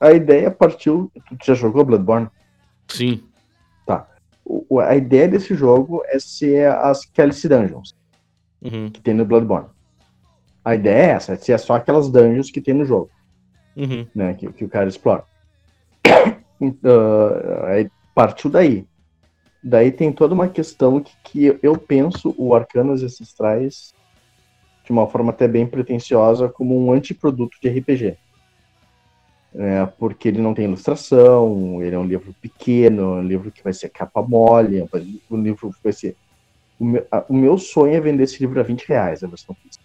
a 0.01 0.11
ideia 0.11 0.51
partiu. 0.51 1.09
Tu 1.39 1.45
já 1.45 1.53
jogou 1.53 1.85
Bloodborne? 1.85 2.27
Sim. 2.89 3.23
O- 4.45 4.65
o- 4.69 4.79
a 4.81 4.93
ideia 4.93 5.25
desse 5.29 5.55
jogo 5.55 6.01
é 6.07 6.19
ser 6.19 6.67
as 6.69 7.05
Kelly 7.05 7.31
Dungeons 7.47 7.95
Uhum, 8.63 8.89
que 8.89 9.01
tem 9.01 9.13
no 9.13 9.25
Bloodborne. 9.25 9.67
A 10.63 10.75
ideia 10.75 11.03
é 11.03 11.09
essa, 11.11 11.33
é 11.33 11.57
só 11.57 11.75
aquelas 11.75 12.09
dungeons 12.09 12.49
que 12.49 12.61
tem 12.61 12.73
no 12.73 12.85
jogo, 12.85 13.09
uhum, 13.75 14.07
né? 14.15 14.33
Que, 14.33 14.51
que 14.51 14.65
o 14.65 14.69
cara 14.69 14.87
explora. 14.87 15.23
Então, 16.61 16.93
aí 17.65 17.89
partiu 18.15 18.49
daí. 18.49 18.85
Daí 19.61 19.91
tem 19.91 20.13
toda 20.13 20.33
uma 20.33 20.47
questão 20.47 21.01
que, 21.01 21.13
que 21.23 21.59
eu 21.61 21.77
penso 21.77 22.33
o 22.37 22.55
Arcanas 22.55 23.03
Ancestrais 23.03 23.93
de 24.85 24.91
uma 24.91 25.07
forma 25.07 25.31
até 25.31 25.47
bem 25.47 25.65
pretensiosa 25.65 26.49
como 26.49 26.77
um 26.77 26.91
antiproduto 26.91 27.57
de 27.61 27.69
RPG. 27.69 28.17
É, 29.55 29.85
porque 29.85 30.27
ele 30.27 30.41
não 30.41 30.53
tem 30.53 30.65
ilustração, 30.65 31.81
ele 31.81 31.95
é 31.95 31.99
um 31.99 32.05
livro 32.05 32.33
pequeno, 32.41 33.15
um 33.15 33.23
livro 33.23 33.51
que 33.51 33.63
vai 33.63 33.71
ser 33.71 33.89
capa 33.89 34.21
mole, 34.21 34.83
um 35.29 35.37
livro 35.37 35.71
que 35.71 35.83
vai 35.83 35.93
ser. 35.93 36.15
O 36.79 36.85
meu, 36.85 37.05
a- 37.11 37.25
o 37.29 37.33
meu 37.33 37.57
sonho 37.57 37.93
é 37.93 37.99
vender 37.99 38.23
esse 38.23 38.39
livro 38.39 38.59
a 38.59 38.63
20 38.63 38.83
reais, 38.85 39.23
a 39.23 39.27
versão 39.27 39.55
física. 39.55 39.83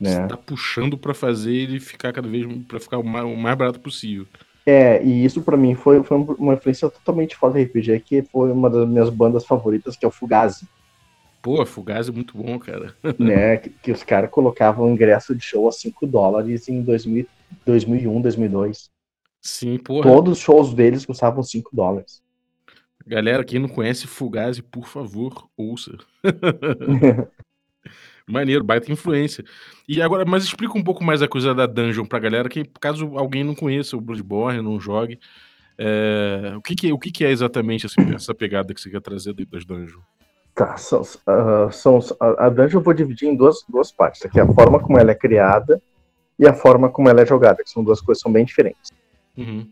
Né? 0.00 0.10
Você 0.10 0.26
tá 0.28 0.36
puxando 0.36 0.96
pra 0.96 1.12
fazer 1.14 1.52
ele 1.54 1.80
ficar 1.80 2.12
cada 2.12 2.28
vez 2.28 2.46
para 2.68 2.78
ficar 2.78 2.98
o 2.98 3.04
mais, 3.04 3.24
o 3.24 3.36
mais 3.36 3.56
barato 3.56 3.80
possível. 3.80 4.26
É, 4.64 5.02
e 5.02 5.24
isso 5.24 5.42
pra 5.42 5.56
mim 5.56 5.74
foi, 5.74 6.02
foi 6.04 6.18
uma 6.38 6.54
influência 6.54 6.88
totalmente 6.90 7.34
fora 7.34 7.54
do 7.54 7.58
RPG, 7.58 8.00
que 8.00 8.22
foi 8.22 8.52
uma 8.52 8.68
das 8.68 8.86
minhas 8.86 9.08
bandas 9.10 9.44
favoritas, 9.46 9.96
que 9.96 10.04
é 10.04 10.08
o 10.08 10.12
Fugazi, 10.12 10.66
Pô, 11.40 11.64
Fugaz 11.64 12.08
é 12.08 12.12
muito 12.12 12.36
bom, 12.36 12.58
cara. 12.58 12.94
né? 13.18 13.56
Que, 13.56 13.70
que 13.70 13.92
os 13.92 14.02
caras 14.02 14.30
colocavam 14.30 14.90
ingresso 14.90 15.34
de 15.34 15.42
show 15.42 15.68
a 15.68 15.72
5 15.72 16.06
dólares 16.06 16.68
em 16.68 16.82
2000, 16.82 17.26
2001, 17.64 18.20
2002. 18.20 18.90
Sim, 19.40 19.78
porra. 19.78 20.02
Todos 20.10 20.32
os 20.32 20.38
shows 20.40 20.74
deles 20.74 21.06
custavam 21.06 21.42
5 21.42 21.70
dólares. 21.72 22.20
Galera, 23.08 23.42
quem 23.42 23.58
não 23.58 23.68
conhece 23.68 24.06
Fugazi, 24.06 24.62
por 24.62 24.86
favor, 24.86 25.48
ouça. 25.56 25.96
Maneiro, 28.28 28.62
baita 28.62 28.92
influência. 28.92 29.42
E 29.88 30.02
agora, 30.02 30.26
mas 30.26 30.44
explica 30.44 30.76
um 30.76 30.84
pouco 30.84 31.02
mais 31.02 31.22
a 31.22 31.28
coisa 31.28 31.54
da 31.54 31.64
dungeon 31.64 32.04
pra 32.04 32.18
galera, 32.18 32.50
que 32.50 32.64
caso 32.78 33.16
alguém 33.16 33.42
não 33.42 33.54
conheça 33.54 33.96
o 33.96 34.00
Bloodborne, 34.00 34.60
não 34.60 34.78
jogue, 34.78 35.18
é, 35.78 36.52
o, 36.54 36.60
que, 36.60 36.74
que, 36.74 36.92
o 36.92 36.98
que, 36.98 37.10
que 37.10 37.24
é 37.24 37.30
exatamente 37.30 37.86
essa, 37.86 38.00
essa 38.14 38.34
pegada 38.34 38.74
que 38.74 38.80
você 38.80 38.90
quer 38.90 39.00
trazer 39.00 39.32
das 39.32 39.64
dungeons? 39.64 40.02
Tá, 40.54 40.76
são, 40.76 41.02
ah, 41.26 41.70
são, 41.70 42.00
a 42.20 42.50
dungeon 42.50 42.80
eu 42.80 42.84
vou 42.84 42.92
dividir 42.92 43.28
em 43.28 43.36
duas, 43.36 43.64
duas 43.68 43.90
partes. 43.90 44.26
Aqui 44.26 44.38
é 44.38 44.42
a 44.42 44.46
forma 44.46 44.80
como 44.80 44.98
ela 44.98 45.12
é 45.12 45.14
criada 45.14 45.80
e 46.38 46.46
a 46.46 46.52
forma 46.52 46.90
como 46.90 47.08
ela 47.08 47.22
é 47.22 47.26
jogada, 47.26 47.62
que 47.62 47.70
são 47.70 47.82
duas 47.82 48.00
coisas 48.00 48.20
que 48.20 48.24
são 48.24 48.32
bem 48.32 48.44
diferentes. 48.44 48.90
Uhum, 49.36 49.66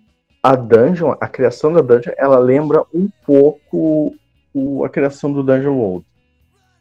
a 0.53 0.57
dungeon, 0.57 1.15
a 1.21 1.29
criação 1.29 1.73
da 1.73 1.81
dungeon, 1.81 2.13
ela 2.17 2.39
lembra 2.39 2.85
um 2.95 3.09
pouco 3.25 4.15
o- 4.55 4.85
a 4.85 4.89
criação 4.89 5.33
do 5.33 5.43
Dungeon 5.43 5.75
World. 5.77 6.07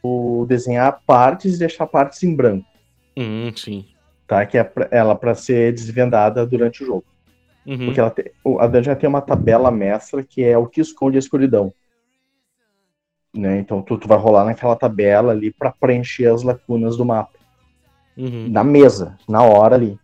O 0.04 0.46
desenhar 0.48 1.02
partes 1.06 1.56
e 1.56 1.60
deixar 1.60 1.88
partes 1.88 2.22
em 2.24 2.36
branco, 2.36 2.66
uhum, 3.18 3.52
sim. 3.56 3.86
tá? 4.28 4.46
Que 4.46 4.58
é 4.58 4.64
pra, 4.64 4.88
ela 4.92 5.16
para 5.16 5.34
ser 5.36 5.74
desvendada 5.74 6.46
durante 6.46 6.84
o 6.84 6.86
jogo. 6.86 7.06
Uhum, 7.66 7.86
Porque 7.86 8.00
ela 8.00 8.12
tem, 8.12 8.26
o- 8.44 8.60
a 8.60 8.68
dungeon 8.68 8.96
tem 8.96 9.10
uma 9.10 9.22
tabela 9.22 9.72
mestra 9.72 10.24
que 10.24 10.44
é 10.44 10.56
o 10.58 10.68
que 10.68 10.80
esconde 10.80 11.18
a 11.18 11.20
escuridão. 11.20 11.74
Né? 13.36 13.58
Então 13.60 13.82
tu, 13.82 13.98
tu 13.98 14.08
vai 14.08 14.18
rolar 14.18 14.46
naquela 14.46 14.76
tabela 14.76 15.32
ali 15.32 15.52
para 15.52 15.72
preencher 15.72 16.28
as 16.28 16.44
lacunas 16.44 16.96
do 16.96 17.04
mapa. 17.06 17.34
uhum. 18.18 18.48
na 18.50 18.64
mesa, 18.64 19.18
na 19.28 19.42
hora 19.44 19.76
ali. 19.76 20.00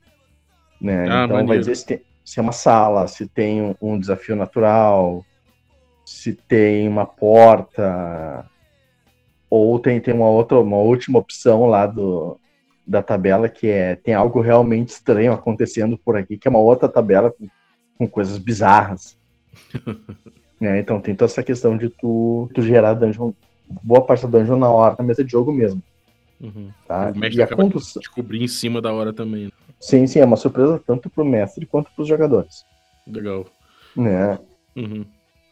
Né? 0.82 1.03
Ah, 1.03 1.24
então 1.25 1.27
vai 1.36 1.44
maneiro. 1.44 1.60
dizer 1.62 1.75
se, 1.75 1.86
tem, 1.86 2.01
se 2.31 2.39
é 2.39 2.41
uma 2.41 2.53
sala, 2.53 3.09
se 3.09 3.27
tem 3.27 3.75
um, 3.81 4.00
desafio 4.00 4.38
natural, 4.38 5.25
se 6.05 6.31
tem 6.31 6.88
uma 6.88 7.05
porta, 7.05 8.50
ou 9.50 9.77
tem, 9.77 10.00
tem 10.00 10.13
uma 10.13 10.29
outra, 10.29 10.57
uma 10.57 10.77
última 10.77 11.19
opção 11.19 11.65
lá 11.65 11.85
do, 11.85 12.39
da 12.88 13.03
tabela 13.03 13.50
que 13.50 13.67
é 13.67 13.97
tem 13.97 14.13
algo 14.13 14.39
realmente 14.39 14.91
estranho 14.91 15.33
acontecendo 15.33 15.97
por 15.97 16.15
aqui, 16.15 16.38
que 16.38 16.47
é 16.47 16.51
uma 16.51 16.59
outra 16.59 16.88
tabela 16.88 17.31
com, 17.31 17.50
com 17.97 18.07
coisas 18.07 18.38
bizarras. 18.38 19.17
né? 20.57 20.79
Então 20.79 21.01
tem 21.01 21.13
toda 21.13 21.29
essa 21.29 21.43
questão 21.43 21.77
de 21.77 21.89
tu, 21.89 22.50
tu 22.53 22.61
gerar 22.61 22.93
dungeon, 22.93 23.33
boa 23.83 24.05
parte 24.05 24.25
da 24.25 24.39
dungeon 24.39 24.57
na 24.57 24.69
hora, 24.69 24.95
na 24.97 25.03
mesa 25.03 25.21
de 25.21 25.29
jogo 25.33 25.51
mesmo. 25.51 25.83
uhum. 26.39 26.71
Tá? 26.88 27.11
O 27.13 27.19
mestre 27.19 27.39
E 27.39 27.41
a 27.41 27.45
acaba 27.45 27.63
condução. 27.63 28.00
Descobrir 28.00 28.41
em 28.41 28.47
cima 28.47 28.81
da 28.81 28.93
hora 28.93 29.11
também. 29.11 29.47
né? 29.47 29.51
Sim, 29.81 30.05
sim, 30.07 30.19
é 30.19 30.25
uma 30.25 30.38
surpresa 30.38 30.79
tanto 30.85 31.09
pro 31.09 31.25
mestre 31.25 31.65
quanto 31.65 31.91
pros 31.95 32.07
jogadores. 32.07 32.63
Legal. 33.07 33.45
Né? 33.95 34.38
Uhum, 34.75 35.03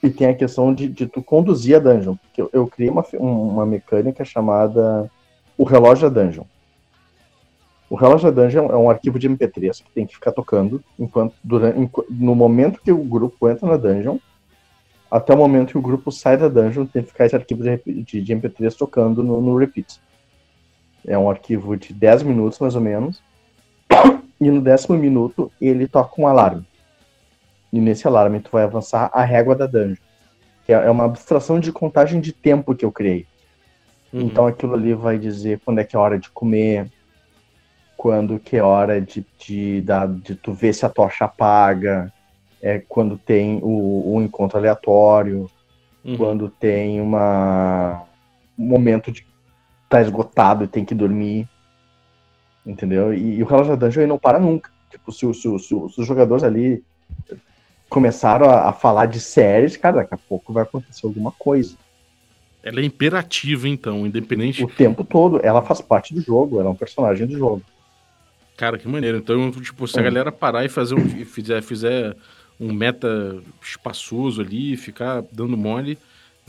E 0.04 0.10
tem 0.10 0.28
a 0.28 0.36
questão 0.36 0.74
de, 0.74 0.88
de 0.88 1.08
tu 1.08 1.22
conduzir 1.22 1.76
a 1.76 1.80
dungeon. 1.80 2.16
Porque 2.16 2.42
eu, 2.42 2.50
eu 2.54 2.68
criei 2.68 2.90
uma, 2.90 3.04
um- 3.16 3.48
uma 3.50 3.66
mecânica 3.66 4.24
chamada 4.24 5.10
o 5.58 5.64
relógio 5.64 6.10
da 6.10 6.22
dungeon. 6.24 6.44
O 7.90 7.96
relógio 7.96 8.32
da 8.32 8.44
dungeon 8.44 8.68
é 8.68 8.78
um 8.78 8.90
arquivo 8.90 9.18
de 9.18 9.28
MP3 9.28 9.82
que 9.82 9.92
tem 9.92 10.06
que 10.06 10.14
ficar 10.14 10.32
tocando 10.32 10.82
enquanto 10.98 11.34
durante, 11.44 11.90
no 12.10 12.36
momento 12.36 12.80
que 12.82 12.92
o 12.92 13.04
grupo 13.04 13.50
entra 13.50 13.68
na 13.68 13.78
dungeon, 13.78 14.18
até 15.10 15.34
o 15.34 15.38
momento 15.38 15.72
que 15.72 15.78
o 15.78 15.82
grupo 15.82 16.12
sai 16.12 16.38
da 16.38 16.48
dungeon, 16.48 16.86
tem 16.86 17.02
que 17.02 17.10
ficar 17.10 17.26
esse 17.26 17.36
arquivo 17.36 17.64
de, 17.64 17.78
de- 18.04 18.22
de 18.22 18.32
MP3 18.34 18.76
tocando 18.76 19.24
no, 19.24 19.42
no 19.42 19.58
repeat. 19.58 20.00
É 21.08 21.18
um 21.18 21.30
arquivo 21.30 21.76
de 21.76 21.92
10 21.94 22.22
minutos, 22.22 22.60
mais 22.60 22.76
ou 22.76 22.82
menos. 22.82 23.20
E 24.42 24.50
no 24.50 24.62
décimo 24.62 24.98
minuto, 24.98 25.52
ele 25.60 25.86
toca 25.88 26.22
um 26.22 26.26
alarme. 26.28 26.64
E 27.74 27.80
nesse 27.80 28.08
alarme, 28.08 28.40
tu 28.40 28.50
vai 28.52 28.64
avançar 28.64 29.10
a 29.14 29.22
régua 29.24 29.56
da 29.56 29.68
dungeon. 29.68 29.96
Que 30.66 30.74
é 30.74 30.76
é 30.86 30.90
uma 30.90 31.06
abstração 31.06 31.60
de 31.60 31.72
contagem 31.72 32.22
de 32.22 32.32
tempo 32.34 32.74
que 32.76 32.86
eu 32.86 32.92
criei. 32.92 33.26
uhum. 34.14 34.22
Então 34.22 34.48
aquilo 34.48 34.76
ali 34.76 34.94
vai 34.94 35.18
dizer 35.20 35.60
quando 35.66 35.80
é 35.80 35.84
que 35.84 35.96
é 35.96 36.00
hora 36.00 36.18
de 36.18 36.30
comer, 36.32 36.90
quando 37.98 38.40
que 38.40 38.56
é 38.58 38.64
hora 38.64 39.02
de, 39.02 39.26
de, 39.46 39.82
dar- 39.82 40.08
de 40.08 40.36
tu 40.36 40.54
ver 40.54 40.74
se 40.74 40.86
a 40.86 40.90
tocha 40.90 41.26
apaga, 41.26 42.12
é 42.62 42.80
quando 42.80 43.18
tem 43.18 43.60
o, 43.62 44.16
o 44.16 44.22
encontro 44.22 44.58
aleatório, 44.58 45.50
Uhum. 46.06 46.16
quando 46.18 46.50
tem 46.50 47.02
uma 47.02 48.06
um 48.58 48.66
momento 48.68 49.12
de 49.12 49.26
tá 49.90 50.02
esgotado 50.02 50.64
e 50.64 50.68
tem 50.68 50.86
que 50.86 50.96
dormir. 50.96 51.46
Entendeu? 52.66 53.14
E, 53.14 53.38
e 53.38 53.44
o 53.44 53.46
relógio 53.46 53.76
da 53.76 53.88
dungeon 53.88 54.08
não 54.08 54.18
para 54.18 54.40
nunca. 54.40 54.70
Tipo, 54.90 55.12
se, 55.12 55.32
se, 55.34 55.60
se, 55.60 55.68
se 55.68 55.76
os 55.76 56.08
jogadores 56.08 56.44
ali 56.44 56.84
começaram 57.90 58.50
a, 58.50 58.70
a 58.70 58.74
falar 58.74 59.08
de 59.08 59.20
séries, 59.20 59.76
cara, 59.78 59.98
daqui 59.98 60.14
a 60.14 60.18
pouco 60.18 60.54
vai 60.54 60.64
acontecer 60.64 61.06
alguma 61.06 61.32
coisa. 61.32 61.76
Ela 62.62 62.82
é 62.82 62.84
imperativa, 62.84 63.68
então, 63.68 64.06
independente. 64.06 64.64
O 64.64 64.68
tempo 64.68 65.04
todo, 65.04 65.40
ela 65.44 65.62
faz 65.62 65.82
parte 65.82 66.14
do 66.14 66.22
jogo, 66.22 66.60
ela 66.60 66.70
é 66.70 66.72
um 66.72 66.76
personagem 66.76 67.26
do 67.26 67.38
jogo. 67.38 67.62
Cara, 68.58 68.78
que 68.78 68.88
maneiro. 68.88 69.18
Então, 69.18 69.50
tipo, 69.52 69.88
se 69.88 69.98
a 69.98 70.02
Hum. 70.02 70.06
galera 70.06 70.32
parar 70.32 70.66
e 70.66 70.70
fazer 70.70 70.94
um, 70.96 71.26
fizer, 71.26 71.62
fizer 71.64 72.16
um 72.60 72.74
meta 72.74 73.42
espaçoso 73.62 74.42
ali, 74.42 74.76
ficar 74.76 75.24
dando 75.32 75.56
mole, 75.56 75.98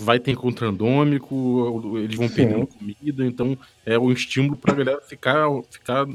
vai 0.01 0.19
ter 0.19 0.33
encontro 0.33 0.67
randômico, 0.67 1.99
eles 1.99 2.17
vão 2.17 2.29
Sim. 2.29 2.35
perdendo 2.35 2.67
comida, 2.67 3.27
então 3.27 3.57
é 3.85 3.99
um 3.99 4.11
estímulo 4.11 4.57
pra 4.57 4.75
galera 4.75 5.01
ficar, 5.01 5.47
ficar 5.71 6.07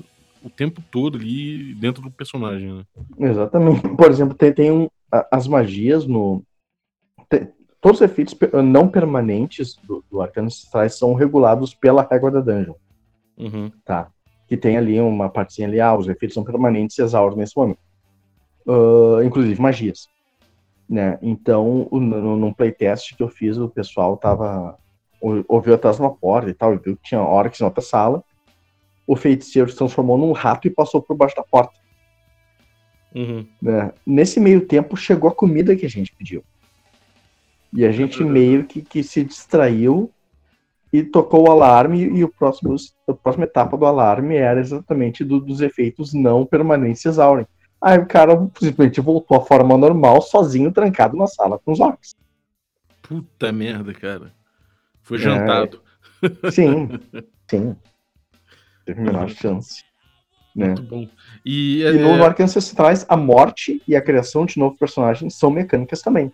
o 0.44 0.50
tempo 0.50 0.82
todo 0.92 1.18
ali 1.18 1.74
dentro 1.75 2.01
do 2.01 2.12
personagem, 2.12 2.74
né? 2.74 2.84
Exatamente. 3.20 3.82
Por 3.96 4.12
exemplo, 4.12 4.36
tem, 4.36 4.54
tem 4.54 4.72
um, 4.72 4.88
as 5.32 5.48
magias 5.48 6.06
no. 6.06 6.44
tem- 7.30 7.50
todos 7.82 8.01
os 8.01 8.06
efeitos 8.06 8.36
não 8.63 8.88
permanentes 8.88 9.75
do, 9.84 10.04
do 10.10 10.22
Arcano 10.22 10.48
Ancestrais 10.48 10.98
são 10.98 11.13
regulados 11.13 11.74
pela 11.74 12.08
régua 12.10 12.32
da 12.32 12.42
dungeon. 12.42 12.75
Uhum. 13.38 13.72
Tá. 13.84 14.10
Que 14.48 14.56
tem 14.58 14.77
ali 14.77 15.00
uma 15.00 15.30
partezinha 15.30 15.68
ali, 15.68 15.80
ah, 15.80 15.96
os 15.96 16.08
efeitos 16.08 16.34
são 16.34 16.44
permanentes 16.44 16.98
e 16.98 17.01
exauros 17.01 17.38
nesse 17.38 17.56
momento. 17.56 17.80
Ah, 18.68 19.24
inclusive 19.24 19.60
magias. 19.62 20.08
Né? 20.88 21.18
Então, 21.22 21.88
no, 21.92 22.38
num 22.38 22.54
playtest 22.54 23.15
que 23.15 23.24
eu 23.24 23.30
fiz, 23.30 23.58
o 23.58 23.70
pessoal 23.70 24.18
tava. 24.18 24.77
ou- 25.20 25.44
ouviu 25.48 25.74
atrás 25.74 25.96
de 25.96 26.01
uma 26.04 26.13
porta 26.13 26.50
e 26.50 26.54
tal, 26.54 26.74
e 26.74 26.77
viu 26.77 26.96
que 26.96 27.04
tinha 27.04 27.22
orcs 27.22 27.60
na 27.60 27.68
outra 27.68 27.82
sala. 27.82 28.24
O 29.08 29.15
feiticeiro 29.15 29.70
se 29.70 29.75
transformou 29.77 30.18
num 30.18 30.32
rato 30.32 30.68
e 30.68 30.72
passou 30.72 31.01
por 31.01 31.15
baixo 31.15 31.36
da 31.36 31.44
porta. 31.44 31.74
Uhum. 33.15 33.48
né? 33.62 33.94
Nesse 34.06 34.42
meio 34.42 34.68
tempo 34.68 34.98
chegou 34.98 35.30
a 35.30 35.34
comida 35.34 35.75
que 35.75 35.86
a 35.86 35.89
gente 35.89 36.13
pediu. 36.13 36.44
E 37.72 37.86
a 37.86 37.92
gente 37.92 38.22
meio 38.24 38.65
que, 38.65 38.82
que 38.82 39.01
se 39.04 39.24
distraiu 39.24 40.12
e 40.92 41.01
tocou 41.01 41.48
o 41.48 41.51
alarme 41.51 42.04
e 42.04 42.24
o 42.24 42.30
próximo, 42.30 42.75
a 43.08 43.13
próxima 43.13 43.46
etapa 43.46 43.77
do 43.77 43.86
alarme 43.86 44.36
era 44.36 44.60
exatamente 44.60 45.24
do- 45.24 45.39
dos 45.39 45.62
efeitos 45.62 46.13
não 46.13 46.46
permanentes 46.46 47.06
exaurem. 47.06 47.48
Aí 47.86 48.00
o 48.00 48.08
cara 48.08 48.36
simplesmente 48.58 49.00
voltou 49.00 49.38
à 49.38 49.42
forma 49.46 49.77
normal, 49.77 50.20
sozinho, 50.20 50.72
trancado 50.74 51.15
na 51.15 51.27
sala 51.27 51.60
com 51.60 51.72
os 51.72 51.80
orcs. 51.80 52.15
Puta 53.04 53.51
merda, 53.51 53.94
cara. 53.94 54.34
Foi 55.04 55.20
É. 55.20 55.22
jantado. 55.22 55.84
Sim, 56.51 56.89
sim. 57.48 57.75
Teve 58.88 59.01
a 59.01 59.04
menor 59.04 59.22
Uhum. 59.25 59.30
chance. 59.30 59.84
Né? 60.56 60.65
Muito 60.70 60.82
bom. 60.82 61.08
E, 61.46 61.84
E 61.84 61.92
no 61.92 62.10
é, 62.24 62.36
Ancestrais, 62.42 63.06
a 63.08 63.15
morte 63.15 63.84
e 63.88 63.96
a 63.96 64.01
criação 64.01 64.48
de 64.48 64.58
novo 64.58 64.75
personagem 64.80 65.30
são 65.30 65.51
mecânicas 65.51 66.01
também. 66.01 66.32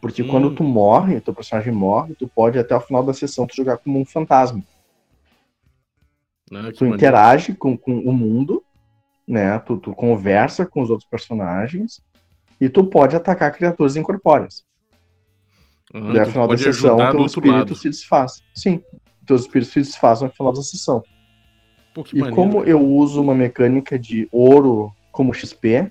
Porque 0.00 0.24
Hum. 0.24 0.28
quando 0.28 0.52
tu 0.52 0.64
morre, 0.64 1.20
teu 1.20 1.32
personagem 1.32 1.72
morre, 1.72 2.16
tu 2.16 2.26
pode 2.26 2.58
até 2.58 2.74
o 2.74 2.80
final 2.80 3.04
da 3.04 3.14
sessão 3.14 3.46
tu 3.46 3.54
jogar 3.54 3.76
como 3.78 4.00
um 4.00 4.04
fantasma. 4.04 4.60
que 6.48 6.50
Tu 6.50 6.84
maneiro. 6.84 6.96
interage 6.96 7.54
com, 7.54 7.78
com 7.78 7.96
o 7.96 8.12
mundo, 8.12 8.64
né? 9.30 9.58
Tu, 9.60 9.78
tu 9.78 9.94
conversa 9.94 10.66
com 10.66 10.82
os 10.82 10.90
outros 10.90 11.08
personagens 11.08 12.02
e 12.60 12.68
tu 12.68 12.84
pode 12.84 13.14
atacar 13.14 13.52
criaturas 13.52 13.96
incorpóreas. 13.96 14.64
Aham, 15.94 16.12
Daí, 16.12 16.20
ao 16.20 16.26
final 16.26 16.48
da 16.48 16.56
sessão, 16.56 16.96
teu 17.10 17.26
espírito 17.26 17.48
lado. 17.52 17.74
se 17.76 17.88
desfaz. 17.88 18.42
Sim, 18.54 18.82
teus 19.26 19.42
espíritos 19.42 19.72
se 19.72 19.80
desfazem 19.80 20.28
no 20.28 20.34
final 20.34 20.52
da 20.52 20.62
sessão. 20.62 21.02
Pô, 21.94 22.04
E 22.12 22.20
maneiro, 22.20 22.34
como 22.34 22.64
eu 22.64 22.80
uso 22.84 23.22
uma 23.22 23.34
mecânica 23.34 23.98
de 23.98 24.28
ouro 24.32 24.92
como 25.12 25.32
XP, 25.32 25.90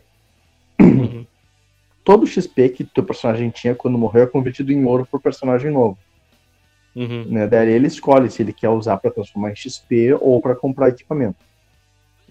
Uhum. 0.81 1.25
todo 2.03 2.25
XP 2.25 2.69
que 2.69 2.83
teu 2.83 3.03
personagem 3.03 3.49
tinha 3.49 3.75
quando 3.75 3.97
morreu 3.97 4.23
é 4.23 4.27
convertido 4.27 4.71
em 4.71 4.83
ouro 4.85 5.05
pro 5.09 5.19
personagem 5.19 5.71
novo. 5.71 5.97
Uhum. 6.95 7.25
Né? 7.25 7.47
Daí 7.47 7.69
ele 7.69 7.87
escolhe 7.87 8.29
se 8.29 8.41
ele 8.41 8.53
quer 8.53 8.69
usar 8.69 8.97
para 8.97 9.11
transformar 9.11 9.51
em 9.51 9.55
XP 9.55 10.13
ou 10.19 10.41
para 10.41 10.55
comprar 10.55 10.89
equipamento. 10.89 11.37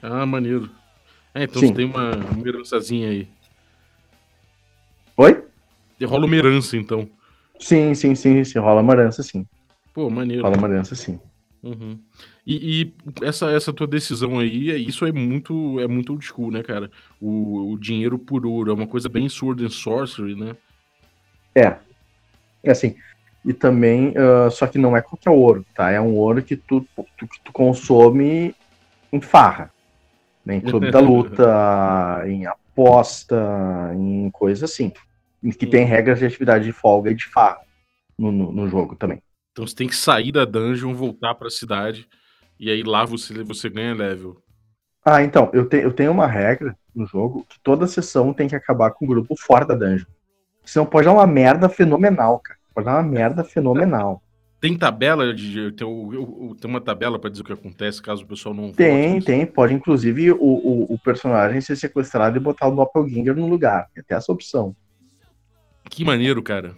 Ah, 0.03 0.25
maneiro. 0.27 0.71
É, 1.38 1.45
então 1.45 1.62
Sim. 1.62 1.68
você 1.68 1.75
tem 1.75 1.85
uma, 1.85 2.16
uma 2.16 2.49
herançazinha 2.49 3.11
aí. 3.11 3.28
Oi? 5.16 5.45
E 6.00 6.04
Rola 6.04 6.26
uma 6.26 6.35
herança, 6.35 6.76
então. 6.76 7.09
Sim, 7.61 7.95
sim, 7.95 8.16
sim, 8.16 8.42
sim. 8.42 8.59
Rola 8.59 8.80
uma 8.80 8.92
herança, 8.92 9.23
sim. 9.23 9.47
Pô, 9.95 10.11
maneiro. 10.11 10.42
Rola 10.42 10.57
uma 10.57 10.66
herança, 10.68 10.97
sim. 10.97 11.21
Uhum. 11.62 11.97
E, 12.45 12.83
e 12.83 13.25
essa, 13.25 13.52
essa 13.52 13.73
tua 13.73 13.87
decisão 13.87 14.40
aí, 14.40 14.73
é- 14.73 14.76
isso 14.76 15.07
é 15.07 15.12
muito, 15.12 15.78
é 15.78 15.87
muito 15.87 16.11
old 16.12 16.25
school, 16.25 16.50
né, 16.50 16.61
cara? 16.61 16.90
O, 17.21 17.73
o 17.73 17.78
dinheiro 17.78 18.18
por 18.18 18.45
ouro 18.45 18.73
é 18.73 18.75
uma 18.75 18.87
coisa 18.88 19.09
bem 19.09 19.28
sword 19.28 19.64
and 19.64 19.71
sorcery, 19.71 20.35
né? 20.35 20.57
É. 21.57 21.78
É 22.64 22.73
assim. 22.73 22.97
E 23.45 23.54
também, 23.54 24.12
ah, 24.16 24.50
só 24.50 24.66
que 24.66 24.76
não 24.76 24.97
é 24.97 25.02
qualquer 25.02 25.30
ouro, 25.30 25.64
tá? 25.73 25.88
É 25.88 26.00
um 26.00 26.16
ouro 26.16 26.42
que 26.42 26.57
tu, 26.57 26.85
tu, 26.97 27.28
que 27.28 27.42
tu 27.45 27.52
consome 27.52 28.52
em 29.12 29.21
farra. 29.21 29.71
Né? 30.49 30.57
Em 30.57 30.61
clube 30.62 30.90
da 30.90 30.99
luta, 30.99 32.23
em 32.26 32.47
aposta, 32.47 33.93
em 33.95 34.31
coisa 34.31 34.64
assim. 34.64 34.90
Que 35.43 35.67
tem 35.67 35.85
regras 35.85 36.19
de 36.19 36.25
atividade 36.25 36.64
de 36.64 36.73
folga 36.73 37.11
e 37.11 37.14
de 37.14 37.26
farra 37.26 37.61
no, 38.19 38.33
no, 38.33 38.50
no 38.50 38.69
jogo 38.69 38.97
também. 38.97 39.23
Então 39.52 39.67
você 39.67 39.75
tem 39.75 39.87
que 39.87 39.95
sair 39.95 40.33
da 40.33 40.47
dungeon, 40.47 40.95
voltar 40.95 41.35
pra 41.35 41.50
cidade, 41.50 42.09
e 42.59 42.71
aí 42.71 42.83
lá 42.83 43.05
você, 43.05 43.45
você 43.45 43.69
ganha 43.69 43.95
level. 43.95 44.43
Ah, 45.05 45.23
então, 45.23 45.50
eu, 45.52 45.69
te, 45.69 45.76
eu 45.76 45.93
tenho 45.93 46.11
uma 46.12 46.26
regra 46.26 46.75
no 46.95 47.07
jogo 47.07 47.45
que 47.49 47.61
toda 47.62 47.87
sessão 47.87 48.33
tem 48.33 48.49
que 48.49 48.57
acabar 48.57 48.90
com 48.90 49.05
o 49.05 49.09
grupo 49.09 49.37
fora 49.37 49.67
da 49.67 49.75
dungeon. 49.75 50.07
Senão 50.64 50.87
pode 50.87 51.07
dar 51.07 51.12
uma 51.12 51.26
merda 51.26 51.69
fenomenal, 51.69 52.40
cara. 52.40 52.59
Pode 52.75 52.87
dar 52.87 52.95
uma 52.95 53.02
merda 53.02 53.45
fenomenal. 53.45 54.23
Tem 54.61 54.77
tabela 54.77 55.33
de. 55.33 55.71
Tem, 55.73 55.87
tem 56.61 56.71
uma 56.71 56.81
tabela 56.81 57.19
pra 57.19 57.31
dizer 57.31 57.43
o 57.43 57.45
que 57.45 57.53
acontece 57.53 58.03
caso 58.03 58.25
o 58.25 58.27
pessoal 58.27 58.53
não 58.53 58.73
Tem, 58.73 59.21
tem. 59.21 59.47
Pode, 59.47 59.73
inclusive, 59.73 60.33
o, 60.33 60.37
o, 60.41 60.95
o 60.95 60.99
personagem 60.99 61.61
ser 61.61 61.77
sequestrado 61.77 62.37
e 62.37 62.41
botar 62.41 62.67
o 62.67 62.75
Doppelganger 62.75 63.37
no 63.37 63.47
lugar. 63.47 63.87
Tem 63.95 64.00
até 64.00 64.15
essa 64.15 64.33
opção. 64.33 64.75
Que 65.88 66.05
maneiro, 66.05 66.43
cara. 66.43 66.75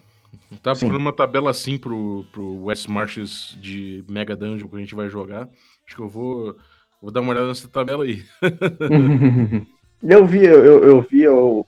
Eu 0.52 0.58
tava 0.58 0.74
Sim. 0.74 0.80
procurando 0.80 1.06
uma 1.06 1.12
tabela 1.12 1.50
assim 1.50 1.78
pro, 1.78 2.26
pro 2.30 2.64
West 2.64 2.86
Marches 2.86 3.56
de 3.60 4.04
Mega 4.08 4.36
Dungeon 4.36 4.68
que 4.68 4.76
a 4.76 4.80
gente 4.80 4.94
vai 4.94 5.08
jogar. 5.08 5.48
Acho 5.86 5.96
que 5.96 6.02
eu 6.02 6.08
vou, 6.08 6.56
vou 7.00 7.10
dar 7.10 7.20
uma 7.20 7.30
olhada 7.30 7.48
nessa 7.48 7.66
tabela 7.66 8.04
aí. 8.04 8.22
eu 10.02 10.26
vi, 10.26 10.44
eu, 10.44 10.64
eu, 10.64 10.84
eu 10.84 11.02
vi, 11.02 11.22
eu, 11.22 11.66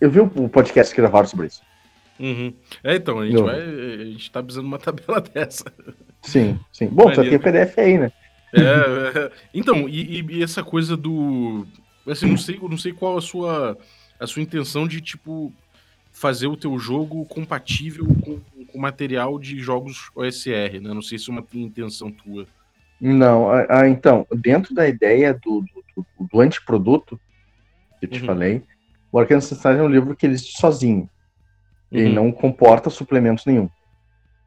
eu 0.00 0.10
vi 0.10 0.20
o 0.20 0.48
podcast 0.48 0.94
que 0.94 1.00
gravaram 1.00 1.26
sobre 1.26 1.48
isso. 1.48 1.62
Uhum. 2.22 2.54
É, 2.84 2.94
então, 2.94 3.18
a 3.18 3.26
gente, 3.26 3.34
Não. 3.34 3.44
vai, 3.44 3.60
a 3.60 4.04
gente 4.04 4.30
tá 4.30 4.40
precisando 4.40 4.64
de 4.64 4.68
uma 4.68 4.78
tabela 4.80 5.20
dessa. 5.20 5.64
Sim, 6.22 6.56
sim. 6.72 6.86
Bom, 6.86 7.12
só 7.12 7.22
tem 7.22 7.34
o 7.34 7.40
PDF 7.40 7.80
aí, 7.80 7.98
né? 7.98 8.12
É, 8.54 8.60
é, 8.60 9.32
então, 9.52 9.88
e, 9.88 10.20
e- 10.20 10.42
essa 10.42 10.62
coisa 10.62 10.96
do. 10.96 11.66
Assim, 12.06 12.26
não 12.26 12.36
sei, 12.36 12.58
não 12.60 12.78
sei 12.78 12.92
qual 12.92 13.16
a 13.16 13.20
sua, 13.20 13.76
a 14.20 14.26
sua 14.26 14.42
intenção 14.42 14.86
de, 14.86 15.00
tipo, 15.00 15.52
fazer 16.12 16.46
o 16.46 16.56
teu 16.56 16.78
jogo 16.78 17.24
compatível 17.24 18.06
com, 18.22 18.38
com 18.66 18.78
material 18.78 19.38
de 19.38 19.58
jogos 19.58 20.10
OSR, 20.14 20.80
né? 20.80 20.94
Não 20.94 21.02
sei 21.02 21.18
se 21.18 21.28
é 21.28 21.32
uma 21.32 21.44
intenção 21.54 22.10
tua. 22.10 22.46
Não, 23.00 23.50
ah, 23.50 23.88
então, 23.88 24.24
dentro 24.36 24.74
da 24.74 24.86
ideia 24.86 25.34
do, 25.34 25.64
do, 25.96 26.06
do, 26.30 26.40
antiproduto 26.40 27.20
que 27.98 28.06
eu 28.06 28.10
te 28.10 28.20
Uhum. 28.20 28.26
falei, 28.26 28.62
o 29.10 29.18
Arcano 29.18 29.38
Ancestrais 29.38 29.78
é 29.78 29.82
um 29.82 29.88
livro 29.88 30.14
que 30.14 30.24
ele 30.24 30.34
existe 30.34 30.60
sozinho. 30.60 31.08
Ele 31.92 32.08
Uhum, 32.08 32.14
não 32.14 32.32
comporta 32.32 32.88
suplementos 32.88 33.44
nenhum, 33.44 33.68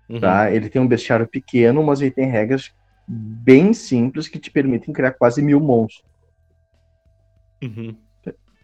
uhum. 0.09 0.19
tá? 0.19 0.51
Ele 0.51 0.67
tem 0.67 0.81
um 0.81 0.87
bestiário 0.87 1.27
pequeno, 1.27 1.83
mas 1.83 2.01
ele 2.01 2.11
tem 2.11 2.25
regras 2.29 2.71
bem 3.07 3.71
simples 3.71 4.27
que 4.27 4.39
te 4.39 4.49
permitem 4.49 4.91
criar 4.93 5.11
quase 5.11 5.41
mil 5.41 5.59
monstros. 5.61 6.03
Uhum. 7.63 7.95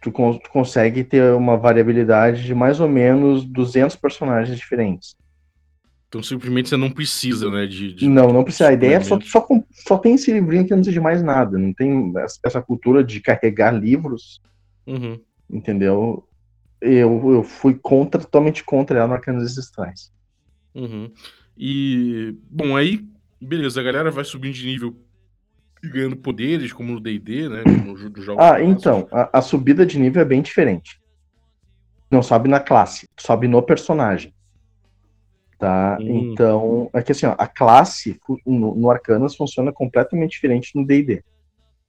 Tu, 0.00 0.10
con- 0.10 0.36
tu 0.36 0.50
consegue 0.50 1.04
ter 1.04 1.32
uma 1.34 1.56
variabilidade 1.56 2.42
de 2.42 2.54
mais 2.54 2.80
ou 2.80 2.88
menos 2.88 3.44
200 3.44 3.94
personagens 3.94 4.58
diferentes. 4.58 5.14
Então 6.08 6.22
simplesmente 6.22 6.68
você 6.68 6.76
não 6.76 6.90
precisa, 6.90 7.48
né? 7.50 7.66
De, 7.66 7.94
de- 7.94 8.08
Não, 8.08 8.32
não 8.32 8.42
precisa. 8.44 8.68
A 8.68 8.72
ideia 8.72 8.96
é 8.96 9.00
só, 9.00 9.18
só, 9.20 9.46
só 9.70 9.96
tem 9.96 10.14
esse 10.14 10.32
livrinho 10.32 10.64
que 10.64 10.70
não 10.70 10.78
precisa 10.78 10.92
de 10.94 11.00
mais 11.00 11.22
nada. 11.22 11.56
Não 11.56 11.72
tem 11.72 12.12
essa- 12.18 12.38
essa 12.44 12.60
cultura 12.60 13.02
de 13.04 13.20
carregar 13.20 13.70
livros, 13.72 14.40
Uhum. 14.86 15.20
entendeu? 15.48 16.26
Eu, 16.82 17.32
eu 17.32 17.42
fui 17.44 17.78
contra, 17.80 18.20
totalmente 18.20 18.64
contra 18.64 18.98
ela 18.98 19.08
no 19.08 19.14
Arcanos 19.14 19.44
Ancestrais. 19.44 20.12
Uhum. 20.74 21.12
E, 21.56 22.34
bom, 22.50 22.76
aí, 22.76 23.06
beleza, 23.40 23.80
a 23.80 23.84
galera 23.84 24.10
vai 24.10 24.24
subindo 24.24 24.54
de 24.54 24.66
nível 24.66 24.96
e 25.82 25.88
ganhando 25.88 26.16
poderes, 26.16 26.72
como 26.72 26.92
no 26.92 27.00
DD, 27.00 27.48
né? 27.48 27.62
Como 27.62 27.92
no 27.92 27.96
jo- 27.96 28.10
dos 28.10 28.24
jogos 28.24 28.44
Ah, 28.44 28.62
então, 28.62 29.08
a, 29.12 29.38
a 29.38 29.42
subida 29.42 29.86
de 29.86 29.98
nível 29.98 30.22
é 30.22 30.24
bem 30.24 30.42
diferente. 30.42 31.00
Não 32.10 32.22
sobe 32.22 32.48
na 32.48 32.60
classe, 32.60 33.08
sobe 33.18 33.48
no 33.48 33.62
personagem. 33.62 34.34
Tá? 35.58 35.98
Hum. 36.00 36.32
Então, 36.32 36.90
é 36.92 37.02
que 37.02 37.12
assim, 37.12 37.26
ó, 37.26 37.34
a 37.38 37.46
classe 37.46 38.18
no, 38.44 38.74
no 38.74 38.90
Arcanas 38.90 39.36
funciona 39.36 39.72
completamente 39.72 40.32
diferente 40.32 40.72
no 40.74 40.84
D&D. 40.84 41.22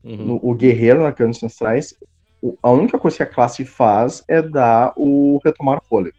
Uhum. 0.03 0.25
No- 0.25 0.39
o 0.43 0.53
guerreiro 0.53 0.99
no 0.99 1.05
Arcanos 1.05 1.37
Ancestrais, 1.37 1.95
a 2.61 2.69
única 2.71 2.99
coisa 2.99 3.17
que 3.17 3.23
a 3.23 3.27
classe 3.27 3.63
faz 3.65 4.23
é 4.27 4.41
dar 4.41 4.93
o 4.95 5.39
retomar 5.43 5.81
fôlego. 5.83 6.17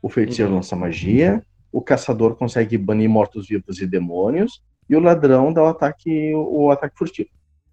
O 0.00 0.08
feiticeiro 0.08 0.50
Uhum. 0.50 0.56
lança 0.56 0.76
magia, 0.76 1.44
o 1.72 1.80
caçador 1.82 2.36
consegue 2.36 2.78
banir 2.78 3.08
mortos-vivos 3.08 3.80
e 3.80 3.86
demônios, 3.86 4.62
e 4.88 4.94
o 4.94 5.00
ladrão 5.00 5.52
dá 5.52 5.62
o 5.62 5.66
ataque, 5.66 6.32
o 6.34 6.70
ataque 6.70 6.96
furtivo. 6.96 7.30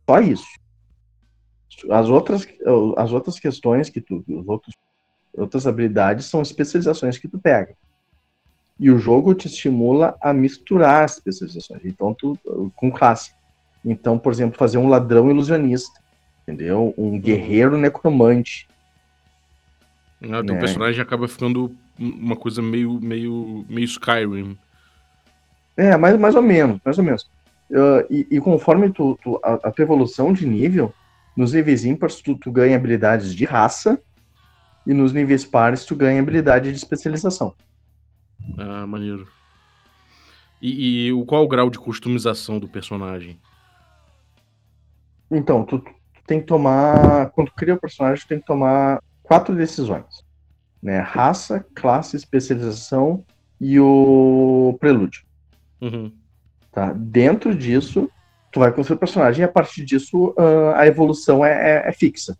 Só 0.09 0.19
isso. 0.19 0.47
As 1.89 2.09
outras, 2.09 2.47
as 2.97 3.11
outras 3.11 3.39
questões 3.39 3.89
que 3.89 4.01
tu, 4.01 4.23
os 4.27 4.47
outros, 4.47 4.75
outras 5.33 5.65
habilidades 5.65 6.25
são 6.25 6.41
especializações 6.41 7.17
que 7.17 7.27
tu 7.27 7.39
pega. 7.39 7.75
E 8.79 8.89
o 8.89 8.97
jogo 8.97 9.33
te 9.35 9.47
estimula 9.47 10.17
a 10.21 10.33
misturar 10.33 11.03
as 11.05 11.13
especializações. 11.13 11.81
Então, 11.85 12.13
tu, 12.13 12.37
com 12.75 12.91
classe. 12.91 13.31
Então, 13.85 14.17
por 14.17 14.31
exemplo, 14.33 14.57
fazer 14.57 14.77
um 14.77 14.87
ladrão 14.89 15.29
ilusionista, 15.29 16.01
entendeu? 16.43 16.93
Um 16.97 17.19
guerreiro 17.19 17.77
necromante. 17.77 18.67
Ah, 20.23 20.43
teu 20.43 20.53
né? 20.55 20.59
personagem 20.59 21.01
acaba 21.01 21.27
ficando 21.27 21.75
uma 21.97 22.35
coisa 22.35 22.61
meio, 22.61 22.99
meio, 23.01 23.65
meio 23.67 23.85
Skyrim. 23.85 24.57
É, 25.77 25.97
mais, 25.97 26.19
mais 26.19 26.35
ou 26.35 26.41
menos, 26.41 26.79
mais 26.83 26.97
ou 26.97 27.03
menos. 27.03 27.29
Ah, 27.73 28.05
e, 28.09 28.27
e 28.29 28.41
conforme 28.41 28.91
tu, 28.91 29.17
tu- 29.21 29.39
a, 29.43 29.53
a 29.53 29.71
tua 29.71 29.83
evolução 29.83 30.31
de 30.33 30.45
nível, 30.45 30.93
nos 31.35 31.53
níveis 31.53 31.85
ímpares 31.85 32.21
tu, 32.21 32.35
tu 32.35 32.51
ganha 32.51 32.75
habilidades 32.75 33.33
de 33.33 33.45
raça, 33.45 33.99
e 34.85 34.93
nos 34.93 35.13
níveis 35.13 35.45
pares 35.45 35.85
tu 35.85 35.95
ganha 35.95 36.19
habilidade 36.19 36.71
de 36.71 36.77
especialização. 36.77 37.53
Ah, 38.57 38.85
maneiro. 38.85 39.27
E, 40.61 41.07
e 41.07 41.13
o 41.13 41.25
qual 41.25 41.43
o 41.43 41.47
grau 41.47 41.69
de 41.69 41.79
customização 41.79 42.59
do 42.59 42.67
personagem? 42.67 43.39
Então, 45.31 45.63
tu 45.63 45.83
tem 46.31 46.39
que 46.39 46.45
tomar. 46.47 47.29
Quando 47.31 47.51
cria 47.51 47.73
o 47.73 47.79
personagem, 47.79 48.25
tem 48.25 48.39
que 48.39 48.45
tomar 48.45 49.03
quatro 49.21 49.53
decisões. 49.53 50.05
Né? 50.81 50.99
Raça, 50.99 51.65
classe, 51.75 52.15
especialização 52.15 53.25
e 53.59 53.77
o 53.77 54.77
prelúdio. 54.79 55.23
Uhum. 55.81 56.09
Tá? 56.71 56.93
Dentro 56.93 57.53
disso, 57.53 58.09
tu 58.49 58.61
vai 58.61 58.71
construir 58.71 58.95
o 58.95 58.99
personagem 58.99 59.41
e 59.41 59.43
a 59.43 59.47
partir 59.49 59.83
disso 59.83 60.33
ah, 60.37 60.79
a 60.79 60.87
evolução 60.87 61.43
é, 61.45 61.51
é- 61.51 61.89
é 61.89 61.91
fixa. 61.91 62.37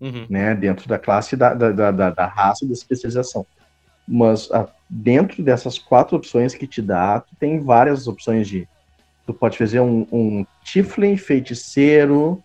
Uhum. 0.00 0.26
né? 0.28 0.54
Dentro 0.54 0.88
da 0.88 0.98
classe 0.98 1.36
da, 1.36 1.52
da, 1.54 1.90
da, 1.90 2.10
da- 2.10 2.26
raça 2.26 2.64
e 2.64 2.68
da 2.68 2.74
especialização. 2.74 3.46
Mas 4.08 4.50
ah, 4.52 4.68
dentro 4.88 5.42
dessas 5.42 5.78
quatro 5.78 6.16
opções 6.16 6.54
que 6.54 6.66
te 6.66 6.80
dá, 6.80 7.20
tu 7.20 7.36
tem 7.38 7.60
várias 7.60 8.08
opções 8.08 8.48
de. 8.48 8.66
Tu 9.26 9.32
pode 9.32 9.56
fazer 9.56 9.80
um, 9.80 10.06
um 10.12 10.46
Tiflin, 10.62 11.16
feiticeiro, 11.16 12.42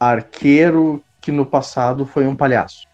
arqueiro, 0.00 1.04
que 1.20 1.30
no 1.30 1.46
passado 1.46 2.06
foi 2.06 2.26
um 2.26 2.34
palhaço. 2.34 2.88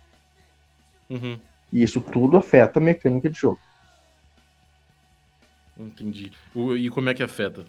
Uhum. 1.08 1.38
E 1.72 1.82
isso 1.82 2.00
tudo 2.00 2.36
afeta 2.36 2.80
a 2.80 2.82
mecânica 2.82 3.30
de 3.30 3.38
jogo. 3.38 3.60
Entendi. 5.78 6.32
E 6.54 6.90
como 6.90 7.08
é 7.08 7.14
que 7.14 7.22
afeta? 7.22 7.64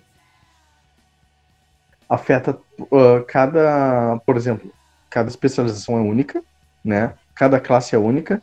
afeta 2.10 2.58
uh, 2.80 3.24
cada, 3.28 4.20
por 4.26 4.38
exemplo, 4.38 4.72
cada 5.10 5.30
especialização 5.30 5.98
é 5.98 6.02
única, 6.02 6.44
né? 6.84 7.14
Cada 7.36 7.60
classe 7.60 7.96
é 7.96 7.98
única. 7.98 8.42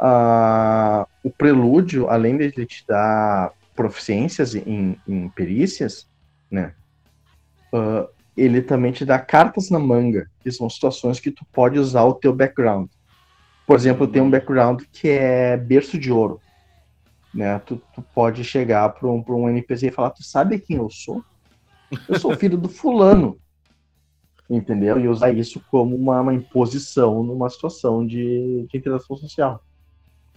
Ah, 0.00 1.06
o 1.22 1.30
prelúdio, 1.30 2.08
além 2.08 2.36
de 2.36 2.44
ele 2.44 2.66
te 2.66 2.84
dar 2.86 3.52
proficiências 3.74 4.54
em, 4.54 4.98
em 5.06 5.28
perícias, 5.28 6.08
né? 6.50 6.74
Ah, 7.72 8.08
ele 8.36 8.62
também 8.62 8.92
te 8.92 9.04
dá 9.04 9.18
cartas 9.18 9.70
na 9.70 9.78
manga, 9.78 10.28
que 10.40 10.50
são 10.50 10.68
situações 10.68 11.20
que 11.20 11.30
tu 11.30 11.44
pode 11.52 11.78
usar 11.78 12.04
o 12.04 12.14
teu 12.14 12.34
background. 12.34 12.88
Por 13.66 13.76
exemplo, 13.76 14.06
tenho 14.06 14.24
um 14.24 14.30
background 14.30 14.82
que 14.90 15.08
é 15.08 15.56
berço 15.56 15.98
de 15.98 16.10
ouro. 16.10 16.40
Né? 17.32 17.58
Tu, 17.60 17.80
tu 17.94 18.02
pode 18.14 18.42
chegar 18.44 18.88
para 18.90 19.08
um, 19.08 19.24
um 19.26 19.48
NPC 19.48 19.88
e 19.88 19.92
falar, 19.92 20.10
tu 20.10 20.22
sabe 20.22 20.58
quem 20.58 20.76
eu 20.76 20.90
sou? 20.90 21.24
Eu 22.08 22.18
sou 22.18 22.36
filho 22.36 22.56
do 22.56 22.68
fulano. 22.68 23.38
Entendeu? 24.48 24.98
E 24.98 25.08
usar 25.08 25.32
isso 25.32 25.62
como 25.70 25.94
uma, 25.96 26.20
uma 26.20 26.34
imposição 26.34 27.22
numa 27.22 27.48
situação 27.48 28.06
de, 28.06 28.66
de 28.68 28.76
interação 28.76 29.16
social. 29.16 29.64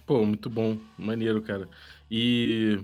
Pô, 0.06 0.24
muito 0.24 0.48
bom, 0.48 0.78
maneiro, 0.96 1.42
cara. 1.42 1.68
E, 2.10 2.78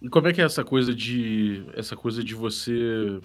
e 0.00 0.08
como 0.08 0.26
é 0.26 0.32
que 0.32 0.40
é 0.40 0.44
essa 0.44 0.64
coisa 0.64 0.94
de 0.94 1.64
essa 1.74 1.94
coisa 1.94 2.24
de 2.24 2.34
você 2.34 3.20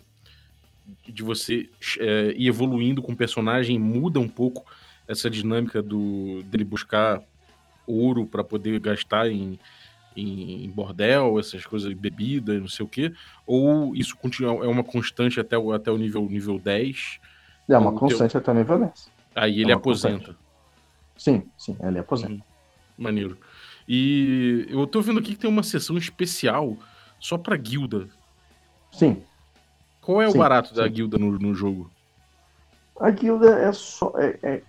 de 1.08 1.24
você 1.24 1.70
é, 2.00 2.34
ir 2.38 2.48
evoluindo 2.48 3.02
com 3.02 3.12
o 3.12 3.18
personagem 3.18 3.78
muda 3.80 4.20
um 4.20 4.28
pouco 4.28 4.66
essa 5.08 5.30
dinâmica 5.30 5.82
do 5.82 6.42
dele 6.44 6.64
buscar 6.64 7.22
ouro 7.88 8.26
para 8.26 8.44
poder 8.44 8.80
gastar 8.80 9.28
em, 9.32 9.60
em, 10.16 10.66
em 10.66 10.70
bordel, 10.70 11.40
essas 11.40 11.66
coisas, 11.66 11.92
bebida, 11.94 12.60
não 12.60 12.68
sei 12.68 12.86
o 12.86 12.90
quê, 12.90 13.12
ou 13.46 13.96
isso 13.96 14.16
continua 14.18 14.64
é 14.64 14.68
uma 14.68 14.84
constante 14.84 15.40
até 15.40 15.58
o, 15.58 15.72
até 15.72 15.90
o 15.92 15.98
nível 15.98 16.28
nível 16.30 16.60
10, 16.60 17.20
É 17.68 17.78
uma 17.78 17.90
O 17.90 17.94
teu- 17.94 18.00
constante 18.10 18.38
até 18.38 18.52
o 18.52 18.54
nível 18.54 18.80
10. 18.80 19.12
aí 19.36 19.62
ele 19.62 19.72
É 19.72 19.76
aposenta. 19.76 20.36
Sim, 21.18 21.44
sim, 21.58 21.76
ele 21.82 22.00
aposenta. 22.00 22.32
Uhum. 22.34 22.42
Maneiro. 22.98 23.38
E 23.88 24.68
eu 24.70 24.86
tô 24.86 25.02
vendo 25.02 25.20
aqui 25.20 25.34
que 25.34 25.40
tem 25.40 25.50
uma 25.50 25.64
sessão 25.64 25.98
especial 25.98 26.78
só 27.20 27.38
pra 27.38 27.58
guilda. 27.58 28.08
Sim. 28.92 29.24
Qual 30.10 30.24
é 30.24 30.28
o 30.28 30.32
Sim, 30.32 30.40
barato 30.40 30.74
da 30.74 30.88
sim. 30.88 30.92
guilda 30.92 31.20
no, 31.20 31.38
no 31.38 31.54
jogo? 31.54 31.92
A 33.00 33.12
guilda 33.12 33.60
é 33.60 33.72
só. 33.72 34.12
É, 34.18 34.40
é, 34.42 34.64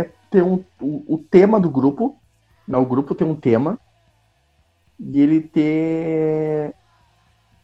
é 0.00 0.02
ter 0.30 0.42
um, 0.42 0.64
o, 0.80 1.14
o 1.16 1.18
tema 1.30 1.60
do 1.60 1.70
grupo. 1.70 2.18
Né? 2.66 2.78
O 2.78 2.86
grupo 2.86 3.14
tem 3.14 3.26
um 3.26 3.38
tema. 3.38 3.78
E 4.98 5.20
ele 5.20 5.42
ter. 5.42 6.74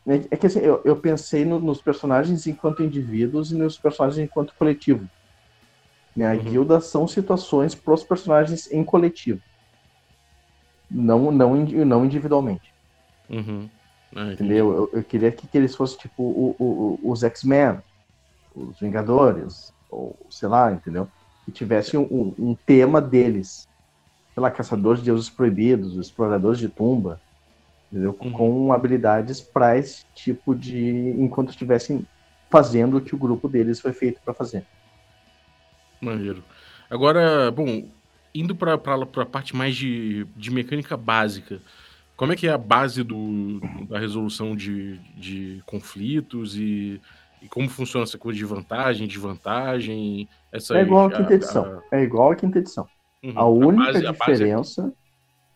É, 0.07 0.15
é 0.33 0.37
que 0.37 0.47
assim, 0.47 0.59
eu, 0.59 0.83
eu 0.85 1.01
pensei 1.01 1.47
no- 1.47 1.59
nos 1.59 1.81
personagens 1.81 2.47
enquanto 2.47 2.83
indivíduos 2.83 3.53
e 3.53 3.57
nos 3.57 3.79
personagens 3.79 4.19
enquanto 4.23 4.55
coletivo. 4.59 5.09
Né? 6.15 6.27
A 6.27 6.35
Uhum. 6.35 6.45
guilda 6.45 6.79
são 6.79 7.09
situações 7.09 7.75
para 7.75 7.95
os 7.95 8.05
personagens 8.05 8.71
em 8.71 8.85
coletivo. 8.85 9.41
Não, 10.91 11.33
não, 11.33 11.57
não 11.57 12.05
individualmente. 12.05 12.75
Uhum. 13.29 13.71
Ah. 14.15 14.33
Entendeu? 14.33 14.73
Eu, 14.73 14.91
eu 14.99 15.05
queria 15.05 15.31
que, 15.31 15.47
que 15.47 15.57
eles 15.59 15.75
fossem 15.77 15.99
tipo 15.99 16.23
o- 16.23 16.57
o- 16.59 16.99
o- 17.05 17.11
os 17.13 17.23
X-Men, 17.23 17.79
os 18.55 18.79
Vingadores, 18.81 19.73
ou 19.91 20.17
sei 20.31 20.49
lá, 20.49 20.73
entendeu? 20.73 21.09
Que 21.45 21.53
tivessem 21.53 21.99
um, 21.99 22.35
um 22.39 22.55
tema 22.67 23.01
deles. 23.01 23.67
Sei 24.33 24.41
lá, 24.43 24.51
caçadores 24.51 25.01
de 25.01 25.07
deuses 25.07 25.31
proibidos, 25.31 25.97
exploradores 25.97 26.59
de 26.59 26.69
tumba, 26.69 27.21
entendeu? 27.91 28.17
Uhum. 28.21 28.33
Com 28.33 28.73
habilidades 28.73 29.41
para 29.41 29.79
esse 29.79 30.05
tipo 30.15 30.55
de. 30.55 30.89
enquanto 31.19 31.51
estivessem 31.51 32.05
fazendo 32.51 32.97
o 32.97 33.01
que 33.01 33.15
o 33.15 33.19
grupo 33.19 33.49
deles 33.49 33.81
foi 33.81 33.93
feito 33.93 34.21
para 34.25 34.35
fazer. 34.35 34.65
Maneiro. 36.01 36.43
Agora, 36.91 37.51
bom, 37.51 37.89
indo 38.35 38.55
pra, 38.55 38.77
pra 38.77 39.25
parte 39.25 39.55
mais 39.57 39.75
de, 39.77 40.25
de 40.37 40.51
mecânica 40.51 40.97
básica, 40.97 41.61
como 42.17 42.33
é 42.33 42.37
que 42.37 42.47
é 42.47 42.53
a 42.53 42.59
base 42.59 43.03
do, 43.03 43.61
da 43.89 43.99
resolução 43.99 44.55
de, 44.55 44.99
de 45.17 45.63
conflitos 45.67 46.57
e, 46.57 47.01
e 47.43 47.49
como 47.49 47.69
funciona 47.69 48.05
essa 48.05 48.19
coisa 48.19 48.39
de 48.39 48.45
vantagem, 48.45 49.07
desvantagem? 49.09 50.29
Essa, 50.53 50.79
É 50.79 50.83
igual 50.83 51.07
a 51.07 51.11
quinta 51.11 51.35
edição. 51.35 51.83
É 51.91 52.03
igual 52.03 52.31
a 52.33 52.37
quinta 52.37 52.59
edição. 52.59 52.87
uhum, 53.23 53.33
A 53.37 53.47
única 53.47 53.91
a 53.91 53.93
base 53.93 54.07
é- 54.07 54.13
diferença, 54.13 54.93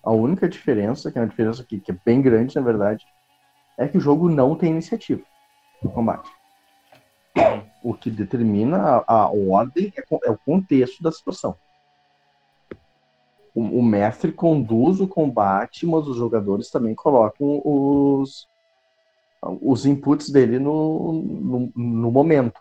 a 0.03 0.11
única 0.11 0.49
diferença, 0.49 1.13
que 1.13 1.19
é 1.19 1.21
uma 1.23 1.29
diferença 1.29 1.65
que, 1.65 1.81
que 1.81 1.93
é 1.93 1.97
bem 2.05 2.21
grande, 2.21 2.57
na 2.57 2.63
verdade, 2.63 3.05
é 3.79 3.87
que 3.87 3.97
o 3.99 4.01
jogo 4.01 4.29
não 4.29 4.57
tem 4.57 4.71
iniciativa 4.71 5.23
no 5.83 5.91
combate. 5.91 6.29
O 7.83 7.95
que 7.95 8.11
determina 8.11 9.05
a, 9.07 9.13
a 9.13 9.31
ordem 9.31 9.93
é, 9.97 10.03
é 10.25 10.31
o 10.31 10.39
contexto 10.39 11.03
da 11.03 11.13
situação. 11.13 11.55
O, 13.59 13.81
o 13.81 13.83
mestre 13.83 14.33
conduz 14.33 15.01
o 15.01 15.09
combate, 15.09 15.87
mas 15.87 16.07
os 16.09 16.17
jogadores 16.17 16.71
também 16.71 16.95
colocam 16.95 17.61
os, 17.65 18.49
os 19.61 19.85
inputs 19.87 20.31
dele 20.31 20.59
no, 20.61 21.13
no, 21.13 21.73
no 21.77 22.11
momento 22.13 22.61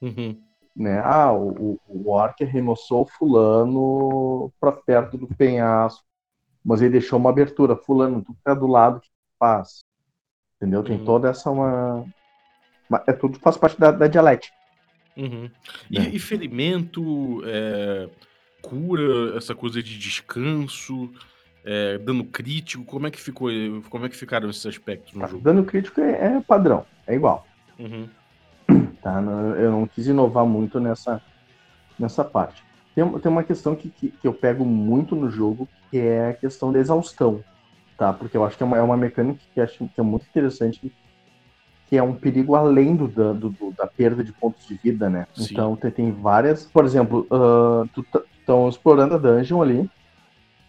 Uhum, 0.00 0.44
né? 0.74 1.00
Ah, 1.00 1.32
o, 1.32 1.74
o- 1.74 1.80
o 1.86 2.10
orc 2.10 2.42
arremessou 2.42 3.06
fulano 3.06 4.52
para 4.60 4.72
perto 4.72 5.16
do 5.18 5.26
penhasco, 5.36 6.04
mas 6.64 6.82
ele 6.82 6.92
deixou 6.92 7.18
uma 7.18 7.30
abertura. 7.30 7.76
Fulano, 7.76 8.24
tu 8.24 8.36
tá 8.44 8.54
do 8.54 8.66
lado, 8.66 9.00
que 9.00 9.10
faz? 9.38 9.84
Entendeu? 10.56 10.84
Tem 10.84 10.98
Uhum. 10.98 11.04
toda 11.04 11.30
essa 11.30 11.50
uma... 11.50 12.06
uma- 12.90 13.04
É 13.08 13.12
tudo 13.14 13.40
faz 13.40 13.56
parte 13.58 13.78
da, 13.80 13.90
da 13.92 14.08
dialética. 14.08 14.54
uhum. 15.16 15.50
E, 15.90 15.98
É. 15.98 16.16
e 16.16 16.18
ferimento, 16.18 17.42
é, 17.44 18.08
cura, 18.68 19.36
essa 19.36 19.54
coisa 19.54 19.82
de 19.82 19.98
descanso, 19.98 21.10
é, 21.64 21.98
dano 21.98 22.24
crítico, 22.24 22.84
como 22.84 23.06
é 23.06 23.10
que 23.10 23.20
ficou, 23.20 23.50
como 23.90 24.06
é 24.06 24.08
que 24.08 24.16
ficaram 24.16 24.48
esses 24.50 24.64
aspectos 24.66 25.12
no 25.14 25.20
Tá? 25.20 25.26
jogo? 25.26 25.42
Dano 25.42 25.64
crítico 25.64 26.00
é, 26.00 26.36
é 26.36 26.40
padrão, 26.40 26.84
é 27.06 27.14
igual. 27.14 27.46
Uhum, 27.78 28.08
Tá? 29.02 29.20
Eu 29.58 29.70
não 29.70 29.86
quis 29.86 30.06
inovar 30.06 30.44
muito 30.44 30.80
nessa, 30.80 31.20
nessa 31.98 32.24
parte. 32.24 32.62
Tem, 32.94 33.06
tem 33.20 33.30
uma 33.30 33.44
questão 33.44 33.76
que, 33.76 33.90
que, 33.90 34.08
que 34.10 34.26
eu 34.26 34.32
pego 34.32 34.64
muito 34.64 35.14
no 35.14 35.30
jogo, 35.30 35.68
que 35.90 35.98
é 35.98 36.30
a 36.30 36.34
questão 36.34 36.72
da 36.72 36.78
exaustão. 36.78 37.42
Tá? 37.96 38.12
Porque 38.12 38.36
eu 38.36 38.44
acho 38.44 38.56
que 38.56 38.62
é 38.62 38.66
uma, 38.66 38.76
é 38.76 38.82
uma 38.82 38.96
mecânica 38.96 39.40
que, 39.54 39.60
acho 39.60 39.78
que 39.78 40.00
é 40.00 40.02
muito 40.02 40.26
interessante, 40.26 40.92
que 41.88 41.96
é 41.96 42.02
um 42.02 42.14
perigo 42.14 42.54
além 42.56 42.96
do, 42.96 43.06
da- 43.08 43.32
do- 43.32 43.50
do- 43.50 43.72
da 43.76 43.86
perda 43.86 44.24
de 44.24 44.32
pontos 44.32 44.66
de 44.66 44.74
vida, 44.82 45.08
né? 45.08 45.26
Sim. 45.34 45.48
Então 45.52 45.76
tem, 45.76 45.90
tem 45.90 46.10
várias. 46.12 46.64
Por 46.64 46.84
exemplo, 46.84 47.26
ah, 47.30 47.84
tu 47.94 48.04
estão 48.46 48.68
explorando 48.68 49.16
a 49.16 49.18
dungeon 49.18 49.60
ali 49.60 49.90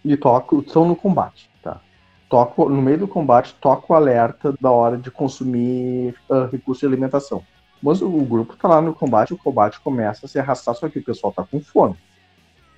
e 0.03 0.17
toco, 0.17 0.59
estão 0.59 0.87
no 0.87 0.95
combate, 0.95 1.49
tá? 1.61 1.79
Toco, 2.27 2.67
no 2.67 2.81
meio 2.81 2.97
do 2.97 3.07
combate, 3.07 3.55
toco 3.61 3.93
o 3.93 3.95
alerta 3.95 4.53
da 4.59 4.71
hora 4.71 4.97
de 4.97 5.11
consumir 5.11 6.15
ah, 6.29 6.49
recurso 6.51 6.81
de 6.81 6.87
alimentação. 6.87 7.43
Mas 7.81 8.01
o, 8.01 8.07
o 8.07 8.25
grupo 8.25 8.55
tá 8.57 8.67
lá 8.67 8.81
no 8.81 8.93
combate, 8.93 9.33
o 9.33 9.37
combate 9.37 9.79
começa 9.79 10.25
a 10.25 10.29
se 10.29 10.39
arrastar, 10.39 10.75
só 10.75 10.89
que 10.89 10.97
o 10.97 11.03
pessoal 11.03 11.31
tá 11.31 11.43
com 11.43 11.61
fome. 11.61 11.95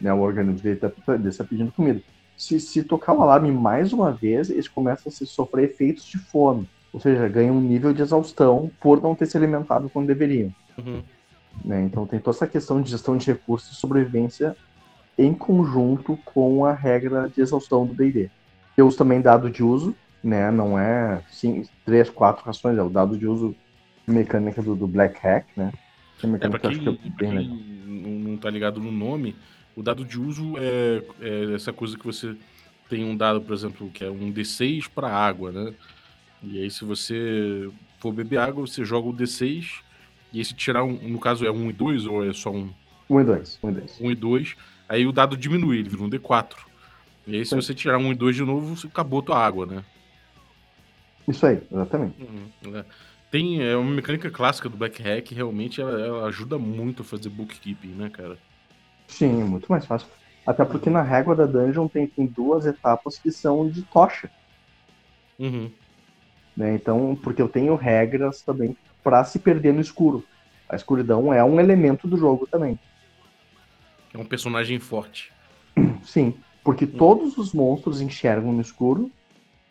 Né? 0.02 0.14
O 0.14 0.20
organismo 0.20 0.62
dele 0.62 0.76
tá, 0.76 0.92
dele 1.16 1.36
tá 1.36 1.44
pedindo 1.46 1.72
comida. 1.72 2.02
Se, 2.36 2.60
se 2.60 2.84
tocar 2.84 3.14
o 3.14 3.22
alarme 3.22 3.52
mais 3.52 3.94
uma 3.94 4.12
vez, 4.12 4.50
eles 4.50 4.68
começam 4.68 5.10
a 5.10 5.12
se 5.12 5.26
sofrer 5.26 5.70
efeitos 5.70 6.06
de 6.06 6.18
fome. 6.18 6.70
Ou 6.92 7.00
seja, 7.00 7.28
ganham 7.28 7.56
um 7.56 7.62
nível 7.62 7.94
de 7.94 8.02
exaustão 8.02 8.70
por 8.82 9.02
não 9.02 9.16
ter 9.16 9.28
se 9.28 9.38
alimentado 9.38 9.90
quando 9.90 10.08
deveriam. 10.08 10.54
uhum. 10.78 11.02
né? 11.64 11.84
Então 11.84 12.06
tem 12.06 12.20
toda 12.20 12.36
essa 12.36 12.48
questão 12.48 12.82
de 12.82 12.92
gestão 12.92 13.16
de 13.16 13.28
recursos 13.28 13.72
e 13.72 13.76
sobrevivência 13.76 14.56
em 15.20 15.34
conjunto 15.36 16.18
com 16.26 16.66
a 16.66 16.74
regra 16.74 17.30
de 17.30 17.42
exaustão 17.42 17.86
do 17.86 17.94
D&D. 17.96 18.32
Eu 18.78 18.88
uso 18.88 18.98
também 18.98 19.22
dado 19.22 19.52
de 19.52 19.64
uso, 19.64 19.98
né? 20.24 20.52
Não 20.52 20.80
é 20.80 21.24
cinco, 21.30 21.70
três, 21.86 22.10
quatro 22.10 22.46
rações, 22.46 22.78
é 22.78 22.84
o 22.84 22.90
dado 22.90 23.18
de 23.20 23.28
uso 23.28 23.56
mecânica 24.08 24.64
do, 24.64 24.76
do 24.76 24.88
Black 24.88 25.20
Hack, 25.22 25.48
né? 25.58 25.74
Que 26.18 26.26
é 26.26 26.30
É, 26.40 26.48
mecânica 26.50 26.60
pra 26.60 26.60
que 26.60 26.68
eu 26.68 26.72
quem, 26.72 26.96
que 26.96 27.10
é 27.10 27.12
pra 27.12 27.26
quem 27.26 27.50
não 27.86 28.38
tá 28.38 28.50
ligado 28.50 28.80
no 28.82 28.92
nome, 28.92 29.36
o 29.76 29.84
dado 29.84 30.06
de 30.06 30.20
uso 30.20 30.58
é, 30.58 31.04
é 31.22 31.54
essa 31.56 31.74
coisa 31.74 31.98
que 31.98 32.06
você 32.06 32.38
tem 32.90 33.04
um 33.06 33.16
dado, 33.18 33.42
por 33.42 33.54
exemplo, 33.54 33.92
que 33.92 34.04
é 34.04 34.10
um 34.12 34.32
D6 34.32 34.88
para 34.88 35.10
água, 35.10 35.52
né? 35.52 35.76
E 36.42 36.60
aí, 36.62 36.72
se 36.72 36.86
você 36.86 37.70
for 38.00 38.14
beber 38.14 38.40
água, 38.40 38.66
você 38.68 38.86
joga 38.86 39.10
o 39.10 39.14
D6, 39.14 39.84
e 40.34 40.40
aí 40.40 40.46
se 40.46 40.54
tirar 40.56 40.84
um, 40.86 40.94
no 41.10 41.20
caso 41.20 41.46
é 41.46 41.52
um 41.52 41.70
e 41.70 41.74
dois 41.74 42.06
ou 42.06 42.26
é 42.26 42.34
só 42.34 42.52
um? 42.52 42.74
1 43.10 43.22
e 43.22 43.24
2. 43.24 43.60
1 43.63 43.69
e 43.69 43.74
2. 43.74 44.02
1 44.02 44.12
e 44.12 44.15
2. 44.15 44.56
Aí 44.88 45.08
o 45.08 45.12
dado 45.12 45.36
diminui, 45.36 45.80
ele 45.80 45.89
vira 45.89 46.04
um 46.04 46.10
D4. 46.10 46.56
E 47.28 47.36
aí, 47.36 47.45
se 47.45 47.52
Sim. 47.52 47.56
você 47.58 47.74
tirar 47.74 47.98
1 47.98 48.12
e 48.12 48.15
2 48.15 48.36
de 48.36 48.43
novo, 48.43 48.76
você 48.76 48.88
acabou 48.88 49.22
tua 49.22 49.38
água, 49.38 49.65
né? 49.65 49.84
Isso 51.28 51.45
aí, 51.45 51.62
exatamente. 51.72 52.15
Uhum, 52.22 52.76
é. 52.76 52.86
Tem 53.30 53.63
é 53.63 53.78
uma 53.78 53.91
mecânica 53.91 54.32
clássica 54.32 54.67
do 54.67 54.76
Black 54.76 55.02
Hack, 55.04 55.32
realmente 55.32 55.80
ela, 55.80 55.91
ela 56.02 56.28
ajuda 56.28 56.58
muito 56.58 57.04
a 57.04 57.06
fazer 57.06 57.30
bookkeeping, 57.30 57.89
né, 57.89 58.10
cara? 58.10 58.38
Sim, 59.08 59.41
é 59.41 59.43
muito 59.43 59.67
mais 59.72 59.86
fácil. 59.86 60.08
Até 60.45 60.65
porque 60.65 60.89
na 60.89 61.04
régua 61.04 61.36
da 61.36 61.45
dungeon 61.45 61.88
tem, 61.88 62.08
tem 62.08 62.26
duas 62.26 62.65
etapas 62.65 63.19
que 63.19 63.32
são 63.32 63.69
de 63.69 63.84
tocha. 63.84 64.32
Uhum. 65.38 65.69
Né? 66.58 66.74
Então, 66.74 67.17
porque 67.22 67.41
eu 67.41 67.48
tenho 67.48 67.76
regras 67.76 68.41
também 68.41 68.76
para 69.04 69.24
se 69.24 69.38
perder 69.38 69.74
no 69.74 69.82
escuro. 69.82 70.26
A 70.67 70.76
escuridão 70.76 71.32
é 71.32 71.43
um 71.43 71.60
elemento 71.60 72.08
do 72.08 72.17
jogo 72.17 72.48
também. 72.48 72.80
É 74.13 74.17
um 74.17 74.26
personagem 74.26 74.80
forte. 74.80 75.32
Sim, 76.04 76.34
porque 76.63 76.86
todos 76.86 77.38
os 77.38 77.54
monstros 77.54 78.02
enxergam 78.02 78.52
no 78.52 78.62
escuro 78.62 79.12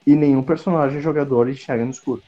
e 0.07 0.15
nenhum 0.15 0.43
personagem 0.43 1.01
jogador 1.01 1.49
enxerga 1.49 1.85
no 1.85 1.91
escuro. 1.91 2.23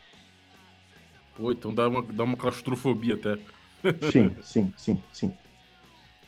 Pô, 1.37 1.53
então 1.53 1.75
dá 1.75 1.89
uma, 1.89 2.03
dá 2.03 2.25
uma 2.25 2.37
claustrofobia 2.37 3.15
até. 3.15 3.39
Sim, 4.11 4.35
sim, 4.43 4.73
sim, 4.77 5.03
sim. 5.13 5.33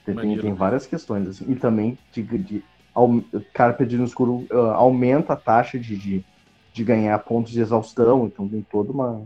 Tem, 0.04 0.14
tem, 0.14 0.14
Maneiro. 0.16 0.42
tem 0.42 0.54
várias 0.54 0.86
questões, 0.86 1.28
assim. 1.28 1.50
E 1.50 1.56
também, 1.56 1.98
de, 2.12 2.22
de, 2.22 2.62
aum- 2.94 3.22
cara 3.52 3.72
perdido 3.72 4.00
no 4.00 4.06
escuro 4.06 4.46
ah, 4.50 4.74
aumenta 4.74 5.34
a 5.34 5.36
taxa 5.36 5.78
de, 5.78 5.96
de, 5.96 6.24
de 6.72 6.84
ganhar 6.84 7.18
pontos 7.20 7.52
de 7.52 7.60
exaustão, 7.60 8.26
então 8.26 8.48
tem 8.48 8.62
toda 8.62 8.90
uma, 8.90 9.24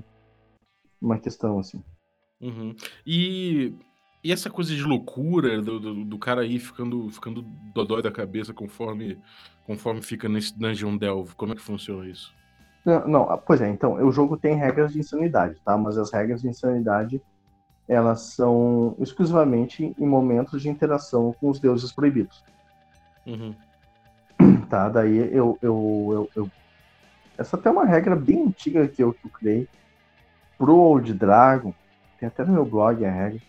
uma 1.01 1.19
questão, 1.19 1.59
assim. 1.59 1.83
Uhum. 2.40 2.75
E, 3.07 3.73
e 4.27 4.33
essa 4.33 4.51
coisa 4.51 4.75
de 4.75 4.83
loucura 4.83 5.62
do, 5.62 5.79
do, 5.79 6.05
do 6.05 6.19
cara 6.19 6.43
aí 6.43 6.59
ficando, 6.59 7.09
ficando 7.11 7.43
dodói 7.43 8.03
da 8.03 8.11
cabeça 8.11 8.53
conforme, 8.53 9.21
conforme 9.65 10.03
fica 10.03 10.29
nesse 10.29 10.57
Dungeon 10.59 10.97
Delve, 10.97 11.35
como 11.37 11.53
é 11.53 11.57
que 11.57 11.62
funciona 11.62 12.09
isso? 12.09 12.35
Não, 12.85 13.07
não, 13.09 13.31
ah, 13.31 13.37
pois 13.39 13.61
é, 13.61 13.69
então, 13.69 13.95
o 13.95 14.12
jogo 14.12 14.37
tem 14.37 14.57
regras 14.57 14.93
de 14.93 15.01
insanidade, 15.01 15.57
tá? 15.65 15.77
Mas 15.77 15.99
as 15.99 16.12
regras 16.12 16.41
de 16.43 16.49
insanidade, 16.49 17.21
elas 17.89 18.35
são 18.35 18.97
exclusivamente 19.01 19.95
em 19.99 20.07
momentos 20.07 20.62
de 20.62 20.69
interação 20.69 21.35
com 21.41 21.51
os 21.51 21.61
deuses 21.61 21.93
proibidos, 21.93 22.45
Uhum. 23.27 23.55
tá? 24.71 24.89
Daí 24.89 25.17
eu, 25.35 25.59
eu, 25.62 26.09
eu, 26.12 26.31
eu- 26.37 26.51
Essa 27.39 27.57
até 27.57 27.69
é 27.69 27.73
uma 27.73 27.85
regra 27.85 28.17
bem 28.17 28.47
antiga 28.47 28.89
que 28.89 29.03
eu, 29.03 29.12
que 29.12 29.27
eu 29.27 29.31
criei 29.31 29.69
pro 30.59 30.75
Old 30.77 31.12
Dragon, 31.15 31.75
tem 32.19 32.29
até 32.29 32.45
no 32.45 32.53
meu 32.53 32.65
blog 32.65 33.05
a 33.05 33.11
regra, 33.11 33.41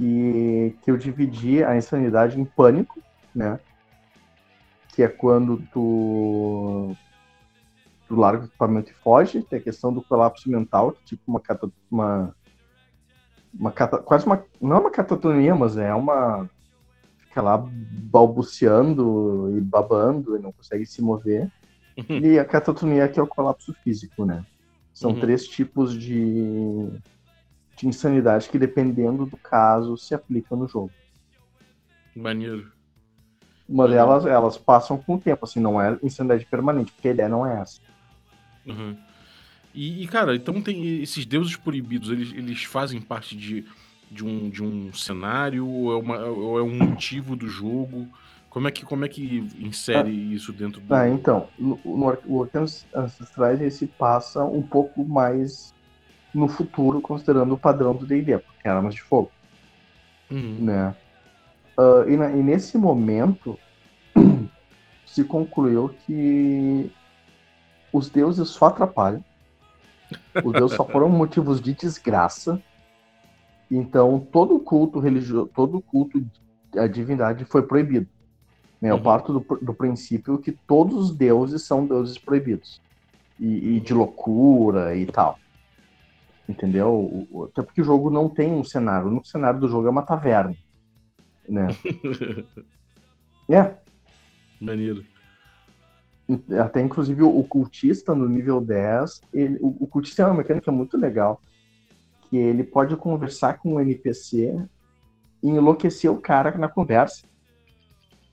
que, 0.00 0.78
que 0.82 0.90
eu 0.90 0.96
dividi 0.96 1.62
a 1.62 1.76
insanidade 1.76 2.40
em 2.40 2.44
pânico, 2.44 3.02
né? 3.34 3.60
Que 4.94 5.02
é 5.02 5.08
quando 5.08 5.58
tu 5.70 6.96
tu 8.08 8.16
larga 8.16 8.44
o 8.44 8.46
equipamento 8.46 8.90
e 8.90 8.94
foge, 8.94 9.42
tem 9.42 9.58
a 9.58 9.62
questão 9.62 9.92
do 9.92 10.02
colapso 10.02 10.50
mental, 10.50 10.92
que 10.92 10.98
é 10.98 11.04
tipo 11.04 11.22
uma, 11.28 11.38
cata, 11.38 11.70
uma, 11.88 12.34
uma 13.54 13.70
cata, 13.70 13.98
quase 13.98 14.26
uma, 14.26 14.44
não 14.60 14.78
é 14.78 14.80
uma 14.80 14.90
catatonia, 14.90 15.54
mas 15.54 15.76
é 15.76 15.94
uma, 15.94 16.50
fica 17.20 17.40
lá 17.40 17.56
balbuciando 17.56 19.56
e 19.56 19.60
babando 19.60 20.36
e 20.36 20.40
não 20.40 20.50
consegue 20.50 20.84
se 20.86 21.00
mover, 21.00 21.48
e 21.96 22.36
a 22.36 22.44
catatonia 22.44 23.08
que 23.08 23.20
é 23.20 23.22
o 23.22 23.28
colapso 23.28 23.72
físico, 23.84 24.24
né? 24.24 24.42
São 24.92 25.12
Uhum. 25.12 25.20
três 25.20 25.46
tipos 25.46 25.96
de, 25.96 26.88
de 27.80 27.88
insanidade 27.88 28.48
que, 28.48 28.58
dependendo 28.58 29.24
do 29.24 29.36
caso, 29.38 29.96
se 29.96 30.14
aplicam 30.14 30.58
no 30.58 30.68
jogo. 30.68 30.90
Maneiro. 32.14 32.70
Uma 33.68 33.84
Uhum. 33.84 33.90
delas, 33.90 34.26
elas 34.26 34.58
passam 34.58 34.98
com 34.98 35.14
o 35.14 35.20
tempo, 35.20 35.44
assim, 35.44 35.60
não 35.60 35.80
é 35.80 35.98
insanidade 36.02 36.44
permanente, 36.44 36.92
porque 36.92 37.08
a 37.08 37.12
ideia 37.12 37.28
não 37.28 37.46
é 37.46 37.60
essa. 37.60 37.80
Uhum. 38.66 38.96
E, 39.72 40.02
e, 40.02 40.08
cara, 40.08 40.34
então 40.34 40.60
tem 40.60 41.00
esses 41.00 41.24
deuses 41.24 41.56
proibidos, 41.56 42.10
eles, 42.10 42.32
eles 42.34 42.64
fazem 42.64 43.00
parte 43.00 43.36
de, 43.36 43.64
de, 44.10 44.24
um, 44.24 44.50
de 44.50 44.62
um 44.62 44.92
cenário 44.92 45.66
ou 45.66 45.92
é, 45.92 45.96
uma, 45.96 46.18
ou 46.26 46.58
é 46.58 46.62
um 46.62 46.76
motivo 46.76 47.36
do 47.36 47.48
jogo? 47.48 48.08
Como 48.50 48.66
é 48.66 48.72
que, 48.72 48.84
como 48.84 49.04
é 49.04 49.08
que 49.08 49.48
insere 49.60 50.10
isso 50.10 50.52
dentro 50.52 50.80
do. 50.80 50.92
Ah, 50.92 51.08
então, 51.08 51.48
no, 51.56 51.80
no, 51.84 52.42
Arcanos 52.42 52.84
Ancestrais 52.92 53.60
ele 53.60 53.70
se 53.70 53.86
passa 53.86 54.44
um 54.44 54.60
pouco 54.60 55.04
mais 55.04 55.72
no 56.34 56.48
futuro, 56.48 57.00
considerando 57.02 57.54
o 57.54 57.60
padrão 57.60 57.96
do 57.96 58.06
D&D, 58.06 58.38
porque 58.40 58.68
é 58.68 58.70
armas 58.70 58.94
de 58.94 59.02
fogo, 59.02 59.32
Uhum. 60.30 60.66
né? 60.66 60.96
Ah, 61.78 62.04
e, 62.08 62.16
na- 62.16 62.32
e 62.36 62.42
nesse 62.42 62.78
momento 62.78 63.60
se 65.06 65.24
concluiu 65.24 65.90
que 65.94 66.92
os 67.92 68.10
deuses 68.10 68.48
só 68.50 68.66
atrapalham, 68.66 69.24
os 70.42 70.54
deuses 70.54 70.76
só 70.76 70.84
foram 70.86 71.08
motivos 71.10 71.60
de 71.62 71.74
desgraça, 71.74 72.62
então 73.70 74.20
todo 74.26 74.58
culto 74.60 74.98
religioso, 74.98 75.50
todo 75.54 75.82
culto 75.82 76.20
à 76.76 76.86
divindade 76.86 77.44
foi 77.44 77.66
proibido. 77.66 78.08
Né? 78.80 78.90
Eu 78.92 78.98
Uhum. 78.98 79.02
parto 79.02 79.32
do, 79.32 79.40
do 79.60 79.74
princípio 79.74 80.40
que 80.40 80.52
todos 80.66 80.96
os 81.10 81.16
deuses 81.16 81.66
são 81.66 81.86
deuses 81.86 82.18
proibidos. 82.18 82.80
E, 83.38 83.76
e 83.78 83.80
de 83.80 83.94
loucura 83.94 84.96
e 84.96 85.06
tal. 85.06 85.40
Entendeu? 86.50 86.88
O- 86.92 87.28
o- 87.30 87.44
Até 87.44 87.62
porque 87.62 87.80
o 87.80 87.84
jogo 87.84 88.10
não 88.10 88.28
tem 88.28 88.52
um 88.52 88.64
cenário. 88.64 89.06
O 89.06 89.10
único 89.10 89.26
cenário 89.28 89.60
do 89.60 89.68
jogo 89.68 89.86
é 89.86 89.90
uma 89.90 90.02
taverna. 90.02 90.54
Né? 91.48 91.68
É. 93.52 93.74
Maneiro. 94.60 95.04
Até 96.62 96.80
inclusive 96.80 97.20
o 97.24 97.42
cultista 97.42 98.14
no 98.14 98.28
nível 98.28 98.60
10, 98.60 99.20
ele, 99.34 99.58
o, 99.60 99.76
o 99.80 99.86
cultista 99.88 100.22
é 100.22 100.26
uma 100.26 100.34
mecânica 100.36 100.70
muito 100.70 100.96
legal. 100.96 101.40
Que 102.28 102.36
ele 102.36 102.62
pode 102.62 102.94
conversar 102.96 103.58
com 103.58 103.74
o 103.74 103.80
NPC 103.80 104.56
e 105.42 105.48
enlouquecer 105.48 106.08
o 106.12 106.20
cara 106.20 106.56
na 106.56 106.68
conversa. 106.68 107.26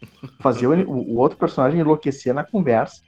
Fazer 0.40 0.68
o, 0.68 0.92
o 0.92 1.16
outro 1.18 1.36
personagem 1.40 1.80
enlouquecer 1.80 2.32
na 2.36 2.44
conversa. 2.44 3.02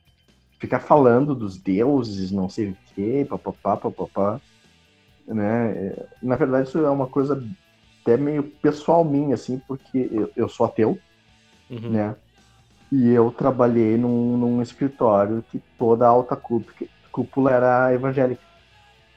Ficar 0.59 0.79
falando 0.79 1.35
dos 1.35 1.59
deuses, 1.61 2.31
não 2.31 2.49
sei 2.49 2.69
o 2.71 2.77
quê, 2.95 3.23
papapá, 3.29 3.77
papapá. 3.77 4.41
Né? 5.29 5.71
É, 5.71 6.05
Na 6.21 6.35
verdade, 6.35 6.67
isso 6.67 6.79
é 6.79 6.89
uma 6.89 7.07
coisa 7.07 7.41
até 8.01 8.17
meio 8.17 8.43
pessoal 8.43 9.05
minha, 9.05 9.35
assim, 9.35 9.61
porque 9.67 10.09
eu, 10.11 10.29
eu 10.35 10.49
sou 10.49 10.65
ateu 10.65 10.99
Uhum. 11.69 11.91
né? 11.91 12.15
E 12.91 13.09
eu 13.09 13.29
trabalhei 13.29 13.95
num, 13.97 14.35
num 14.35 14.59
escritório 14.61 15.45
que 15.51 15.61
toda 15.77 16.05
a 16.05 16.09
alta 16.09 16.35
cúpula, 16.35 16.75
cúpula 17.11 17.51
era 17.51 17.93
evangélica. 17.93 18.41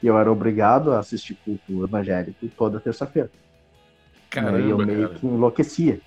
E 0.03 0.07
eu 0.07 0.19
era 0.19 0.31
obrigado 0.31 0.93
a 0.93 0.99
assistir 0.99 1.37
culto 1.37 1.85
evangélico 1.85 2.47
toda 2.57 2.81
terça-feira. 2.81 3.31
Caramba, 4.29 4.59
né? 4.59 4.67
E 4.67 4.71
eu 4.71 4.79
meio 4.79 5.09
cara. 5.09 5.19
que 5.19 5.27
enlouquecia. 5.27 6.01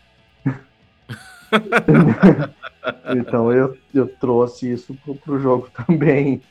então 3.18 3.52
eu, 3.52 3.76
eu 3.94 4.08
trouxe 4.08 4.72
isso 4.72 4.94
pro, 5.04 5.15
pro 5.15 5.39
jogo 5.39 5.70
também. 5.88 6.41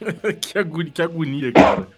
que, 0.42 0.58
agonia, 0.58 0.92
que 0.92 1.00
agonia, 1.00 1.52
cara. 1.52 1.88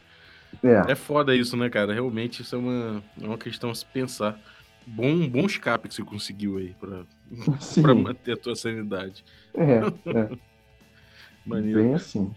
É, 0.63 0.93
É 0.93 0.95
foda 0.95 1.35
isso, 1.35 1.57
né, 1.57 1.69
cara? 1.71 1.93
Realmente 1.93 2.43
isso 2.43 2.55
é 2.55 2.59
uma, 2.59 3.03
é 3.21 3.27
uma 3.27 3.39
questão 3.39 3.71
a 3.71 3.75
se 3.75 3.85
pensar. 3.87 4.39
Bom, 4.87 5.29
bom 5.29 5.47
escape 5.47 5.89
que 5.89 5.95
você 5.95 6.03
conseguiu 6.03 6.59
aí 6.59 6.75
pra, 6.81 7.05
pra 7.83 7.95
manter 7.95 8.33
a 8.33 8.37
tua 8.37 8.57
sanidade. 8.57 9.25
É, 9.55 9.75
é, 10.11 10.39
Maneiro. 11.47 11.83
bem 11.83 11.95
assim. 11.95 12.33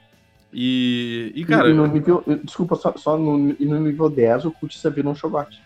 E, 0.53 1.31
e 1.35 1.41
E- 1.41 1.45
cara, 1.45 1.69
e 1.69 1.73
no 1.73 1.85
nível, 1.87 2.23
desculpa, 2.43 2.75
só, 2.75 2.95
só 2.97 3.17
no, 3.17 3.55
e 3.59 3.65
no 3.65 3.79
nível 3.79 4.09
10 4.09 4.45
o 4.45 4.51
cultista 4.51 4.89
vira 4.89 5.09
um 5.09 5.15
chogote. 5.15 5.61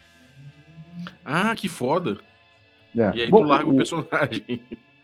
ah, 1.24 1.54
que 1.56 1.68
foda. 1.70 2.18
É. 2.98 3.12
E 3.16 3.22
aí 3.24 3.30
Bom, 3.30 3.44
tu 3.44 3.48
larga 3.48 3.70
o 3.70 3.74
o- 3.74 3.78
personagem. 3.78 4.62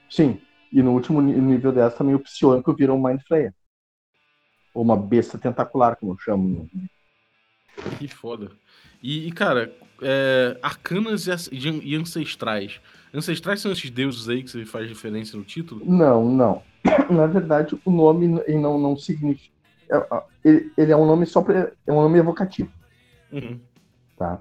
Sim. 0.10 0.40
E 0.72 0.82
no 0.82 0.92
último 0.92 1.22
ni- 1.22 1.40
nível 1.40 1.72
10 1.72 1.94
também 1.94 2.16
o 2.16 2.20
Psionico 2.20 2.74
vira 2.74 2.94
um 2.94 3.02
Mind 3.02 3.22
Flayer. 3.28 3.54
Ou 4.74 4.82
uma 4.84 4.98
besta 4.98 5.38
tentacular, 5.38 5.96
como 5.98 6.14
eu 6.14 6.18
chamo. 6.18 6.68
Que 8.00 8.08
foda. 8.08 8.52
E, 9.02 9.28
e, 9.28 9.32
cara, 9.32 9.74
é, 10.02 10.58
arcanas 10.62 11.28
e 11.28 11.32
e 11.56 11.96
an- 11.96 12.02
ancestrais. 12.02 12.80
Ancestrais 13.14 13.62
são 13.62 13.72
esses 13.72 13.90
deuses 13.90 14.28
aí 14.28 14.44
que 14.44 14.50
você 14.50 14.66
faz 14.66 14.88
referência 14.88 15.38
no 15.38 15.44
título? 15.44 15.82
Não, 15.86 16.26
não. 16.30 16.62
Na 17.10 17.26
verdade, 17.28 17.78
o 17.86 17.92
nome 17.92 18.28
não, 18.50 18.80
não 18.80 18.98
significa. 18.98 19.54
é- 19.90 20.24
Ele, 20.44 20.72
ele 20.78 20.92
é 20.92 20.98
um 20.98 21.06
nome 21.06 21.26
só 21.26 21.42
pra, 21.42 21.72
é 21.86 21.92
um 21.92 22.02
nome 22.02 22.18
evocativo, 22.20 22.72
Uhum. 23.32 23.60
tá? 24.18 24.40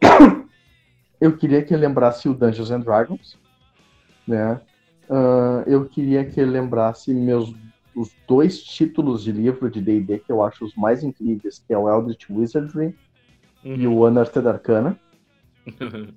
Eu 1.20 1.36
queria 1.36 1.62
que 1.62 1.72
ele 1.72 1.86
lembrasse 1.86 2.28
o 2.28 2.34
Dungeons 2.34 2.70
and 2.70 2.80
Dragons, 2.80 3.38
né? 4.26 4.60
Ah, 5.08 5.62
eu 5.66 5.86
queria 5.86 6.24
que 6.24 6.38
ele 6.40 6.50
lembrasse 6.50 7.12
meus 7.14 7.54
os 7.94 8.10
dois 8.26 8.62
títulos 8.62 9.22
de 9.22 9.32
livro 9.32 9.70
de 9.70 9.80
D&D 9.80 10.18
que 10.18 10.32
eu 10.32 10.42
acho 10.42 10.64
os 10.64 10.74
mais 10.74 11.02
incríveis, 11.02 11.62
que 11.66 11.72
é 11.72 11.78
o 11.78 11.88
Eldritch 11.88 12.28
Wizardry 12.30 12.94
e 13.64 13.86
Uhum. 13.86 13.96
o 13.96 14.06
Unearthed 14.06 14.46
Arcana. 14.46 14.98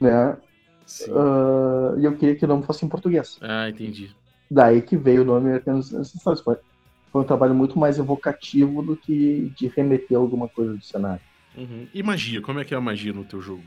né? 0.00 0.36
Ah, 1.10 1.94
e 1.98 2.04
eu 2.04 2.16
queria 2.16 2.34
que 2.34 2.44
o 2.44 2.48
nome 2.48 2.64
fosse 2.64 2.84
em 2.84 2.88
português. 2.88 3.38
Ah, 3.40 3.68
entendi. 3.68 4.10
Daí 4.50 4.82
que 4.82 4.96
veio 4.96 5.22
o 5.22 5.24
nome 5.24 5.52
Arcanos 5.52 5.94
Ancestrais. 5.94 6.40
Foi, 6.40 6.56
foi 7.10 7.22
um 7.22 7.24
trabalho 7.24 7.54
muito 7.54 7.78
mais 7.78 7.98
evocativo 7.98 8.82
do 8.82 8.96
que 8.96 9.52
de 9.56 9.68
remeter 9.68 10.18
alguma 10.18 10.48
coisa 10.48 10.74
do 10.74 10.82
cenário. 10.84 11.22
Uhum. 11.56 11.86
E 11.92 12.02
magia? 12.02 12.40
Como 12.40 12.58
é 12.58 12.64
que 12.64 12.74
é 12.74 12.76
a 12.76 12.80
magia 12.80 13.12
no 13.12 13.24
teu 13.24 13.40
jogo? 13.40 13.62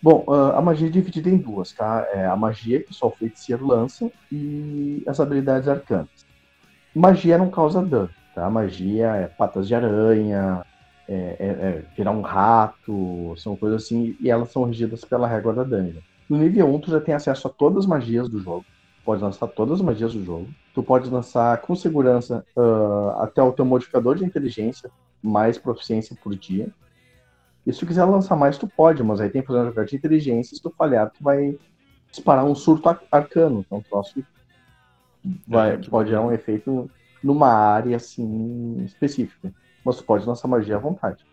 Bom, 0.00 0.24
ah, 0.28 0.58
a 0.58 0.62
magia 0.62 0.86
é 0.86 0.90
dividida 0.90 1.28
em 1.28 1.36
duas, 1.36 1.72
tá? 1.72 2.06
É 2.12 2.26
a 2.26 2.36
magia 2.36 2.82
que 2.82 2.94
só 2.94 3.08
o 3.08 3.10
feiticeiro 3.10 3.66
lança 3.66 4.10
e 4.30 5.02
as 5.06 5.18
habilidades 5.18 5.68
arcanas. 5.68 6.26
Magia 6.94 7.36
não 7.38 7.50
causa 7.50 7.82
dano, 7.84 8.10
tá? 8.34 8.48
Magia 8.48 9.06
é 9.16 9.26
patas 9.26 9.66
de 9.66 9.74
aranha, 9.74 10.64
é, 11.08 11.14
é- 11.38 11.46
é 11.68 11.84
virar 11.96 12.12
um 12.12 12.20
rato, 12.20 13.34
são 13.36 13.56
coisas 13.56 13.84
assim, 13.84 14.16
e 14.20 14.30
elas 14.30 14.50
são 14.52 14.64
regidas 14.64 15.04
pela 15.04 15.26
régua 15.26 15.52
da 15.52 15.64
dungeon. 15.64 16.00
No 16.28 16.38
nível 16.38 16.72
1, 16.72 16.80
tu 16.80 16.90
já 16.90 17.00
tem 17.00 17.14
acesso 17.14 17.46
a 17.48 17.50
todas 17.50 17.80
as 17.84 17.86
magias 17.86 18.28
do 18.28 18.38
jogo. 18.38 18.64
Pode 19.04 19.22
lançar 19.22 19.46
todas 19.48 19.74
as 19.80 19.82
magias 19.84 20.14
do 20.14 20.24
jogo. 20.24 20.48
Tu 20.72 20.82
pode 20.82 21.10
lançar 21.10 21.60
com 21.60 21.74
segurança 21.74 22.42
ah, 22.56 23.24
até 23.24 23.42
o 23.42 23.52
teu 23.52 23.64
modificador 23.64 24.16
de 24.16 24.24
inteligência, 24.24 24.90
mais 25.22 25.58
proficiência 25.58 26.16
por 26.22 26.34
dia. 26.34 26.68
E 27.66 27.72
se 27.72 27.80
tu 27.80 27.86
quiser 27.86 28.04
lançar 28.04 28.36
mais, 28.36 28.56
tu 28.58 28.66
pode, 28.66 29.02
mas 29.02 29.20
aí 29.20 29.28
tem 29.30 29.40
que 29.42 29.48
fazer 29.48 29.60
um 29.60 29.66
jogar 29.66 29.84
de 29.84 29.96
inteligência. 29.96 30.56
Se 30.56 30.62
tu 30.62 30.72
falhar, 30.76 31.10
tu 31.10 31.22
vai 31.22 31.58
disparar 32.10 32.44
um 32.44 32.54
surto 32.54 32.88
ar- 32.88 33.02
arcano. 33.10 33.60
Então, 33.66 33.78
um 33.78 33.82
troço 33.82 34.14
que 34.14 34.24
vai, 35.46 35.78
que 35.78 35.90
pode 35.90 36.10
dar 36.10 36.22
um 36.22 36.32
efeito 36.32 36.90
numa 37.22 37.48
área 37.48 37.96
assim 37.96 38.82
específica. 38.84 39.52
Mas 39.84 39.96
tu 39.96 40.04
pode 40.04 40.26
lançar 40.26 40.48
magia 40.48 40.76
à 40.76 40.78
vontade. 40.78 41.24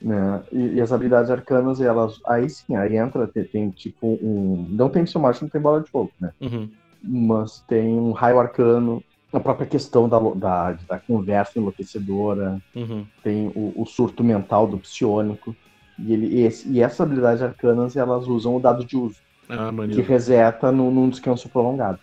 Né? 0.00 0.42
E, 0.52 0.74
e 0.74 0.80
as 0.80 0.92
habilidades 0.92 1.30
arcanas, 1.30 1.80
elas. 1.80 2.18
Aí 2.26 2.48
sim, 2.48 2.76
aí 2.76 2.96
entra, 2.96 3.26
tem, 3.28 3.44
tem 3.44 3.70
tipo 3.70 4.18
um. 4.22 4.66
Não 4.70 4.88
tem 4.88 5.06
seu 5.06 5.20
não 5.20 5.32
tem 5.32 5.60
bola 5.60 5.80
de 5.80 5.90
fogo, 5.90 6.12
né? 6.20 6.32
Uhum. 6.40 6.68
Mas 7.04 7.60
tem 7.68 7.98
um 7.98 8.12
raio 8.12 8.38
arcano, 8.38 9.02
a 9.32 9.40
própria 9.40 9.66
questão 9.66 10.08
da, 10.08 10.18
da, 10.18 10.72
da 10.72 10.98
conversa 10.98 11.58
enlouquecedora 11.58 12.60
Uhum. 12.74 13.04
tem 13.22 13.48
o, 13.54 13.82
o 13.82 13.86
surto 13.86 14.22
mental 14.24 14.66
do 14.66 14.78
psionico. 14.78 15.54
E, 15.98 16.12
ele, 16.12 16.40
esse, 16.42 16.68
e 16.70 16.80
essas 16.80 17.00
habilidades 17.00 17.42
arcanas 17.42 17.96
elas 17.96 18.26
usam 18.26 18.56
o 18.56 18.60
dado 18.60 18.84
de 18.84 18.96
uso, 18.96 19.18
Ah, 19.48 19.70
que 19.92 20.00
reseta 20.00 20.72
num, 20.72 20.90
num 20.90 21.08
descanso 21.08 21.48
prolongado. 21.48 21.98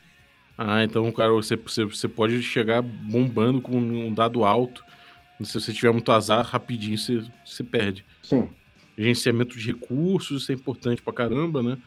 Ah, 0.61 0.83
então, 0.83 1.09
cara, 1.13 1.31
você, 1.31 1.55
você, 1.55 1.85
você 1.85 2.05
pode 2.05 2.43
chegar 2.43 2.81
bombando 2.81 3.61
com 3.61 3.77
um 3.77 4.13
dado 4.13 4.43
alto. 4.43 4.83
Se 5.41 5.57
você 5.57 5.71
tiver 5.71 5.93
muito 5.93 6.11
azar, 6.11 6.45
rapidinho 6.45 6.97
você, 6.97 7.23
você 7.45 7.63
perde. 7.63 8.05
Sim, 8.21 8.49
Gerenciamento 8.97 9.57
de 9.57 9.67
recursos, 9.71 10.41
isso 10.43 10.51
é 10.51 10.55
importante 10.55 11.01
pra 11.01 11.13
caramba, 11.13 11.63
né? 11.63 11.77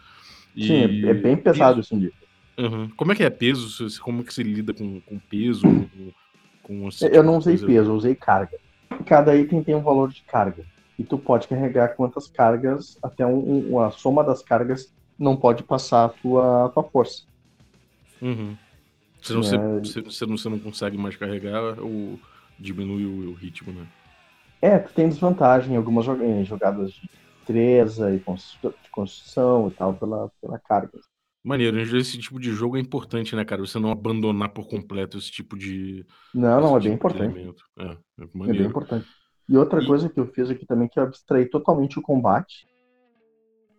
E- 0.56 0.66
sim, 0.66 1.06
é, 1.06 1.10
é 1.10 1.12
bem 1.12 1.36
pesado 1.36 1.80
isso 1.80 1.94
livro. 1.94 2.16
Uhum. 2.58 2.88
Como 2.96 3.12
é 3.12 3.14
que 3.14 3.22
é 3.22 3.28
peso? 3.28 3.86
Como 4.00 4.24
que 4.24 4.32
você 4.32 4.42
lida 4.42 4.72
com, 4.72 5.02
com 5.02 5.18
peso? 5.18 5.64
Com, 5.64 6.12
com 6.62 6.84
Eu 6.84 6.90
tipo 6.90 7.22
não 7.22 7.32
de 7.32 7.38
usei 7.50 7.58
peso, 7.58 7.90
eu 7.90 7.94
usei 7.94 8.14
carga. 8.14 8.56
Cada 9.04 9.36
item 9.36 9.62
tem 9.62 9.74
um 9.74 9.82
valor 9.82 10.08
de 10.10 10.22
carga. 10.22 10.64
E 10.98 11.04
tu 11.04 11.18
pode 11.18 11.46
carregar 11.46 11.88
quantas 11.94 12.26
cargas, 12.26 12.96
até 13.02 13.26
um, 13.26 13.74
um- 13.74 13.80
a 13.80 13.90
soma 13.90 14.24
das 14.24 14.42
cargas 14.42 14.90
não 15.18 15.36
pode 15.36 15.62
passar 15.62 16.06
a 16.06 16.08
tua, 16.08 16.66
a 16.66 16.68
tua 16.70 16.84
força. 16.84 17.30
Uhum. 18.22 18.56
Senão 19.22 19.40
É. 19.40 19.80
você, 19.80 20.00
você, 20.00 20.26
você 20.26 20.48
não, 20.48 20.58
consegue 20.58 20.96
mais 20.96 21.16
carregar 21.16 21.78
ou 21.80 22.18
diminui 22.58 23.04
o, 23.04 23.30
o 23.30 23.34
ritmo, 23.34 23.72
né? 23.72 23.86
É, 24.60 24.78
tu 24.78 24.92
tem 24.94 25.08
desvantagem 25.08 25.74
em 25.74 25.76
algumas 25.76 26.04
jogadas 26.04 26.92
de 26.92 27.08
destreza 27.42 28.14
e 28.14 28.18
de 28.18 28.90
construção 28.90 29.68
e 29.68 29.70
tal, 29.72 29.94
pela, 29.94 30.30
pela 30.40 30.58
carga. 30.58 30.98
Maneiro, 31.44 31.76
esse 31.98 32.16
tipo 32.18 32.38
de 32.38 32.52
jogo 32.52 32.76
é 32.76 32.80
importante, 32.80 33.34
né, 33.34 33.44
cara? 33.44 33.60
Você 33.62 33.78
não 33.80 33.90
abandonar 33.90 34.50
por 34.50 34.68
completo 34.68 35.18
esse 35.18 35.30
tipo 35.30 35.58
de. 35.58 36.06
Não, 36.32 36.60
não, 36.60 36.76
é 36.76 36.80
bem 36.80 36.92
tipo 36.92 37.08
de 37.08 37.16
importante. 37.24 37.56
É, 37.78 37.84
é 37.84 38.50
É 38.50 38.52
bem 38.52 38.66
importante. 38.66 39.08
E 39.48 39.56
outra 39.56 39.82
E- 39.82 39.86
coisa 39.86 40.08
que 40.08 40.20
eu 40.20 40.26
fiz 40.28 40.48
aqui 40.50 40.64
também, 40.64 40.88
que 40.88 41.00
eu 41.00 41.02
abstraí 41.02 41.46
totalmente 41.46 41.98
o 41.98 42.02
combate. 42.02 42.66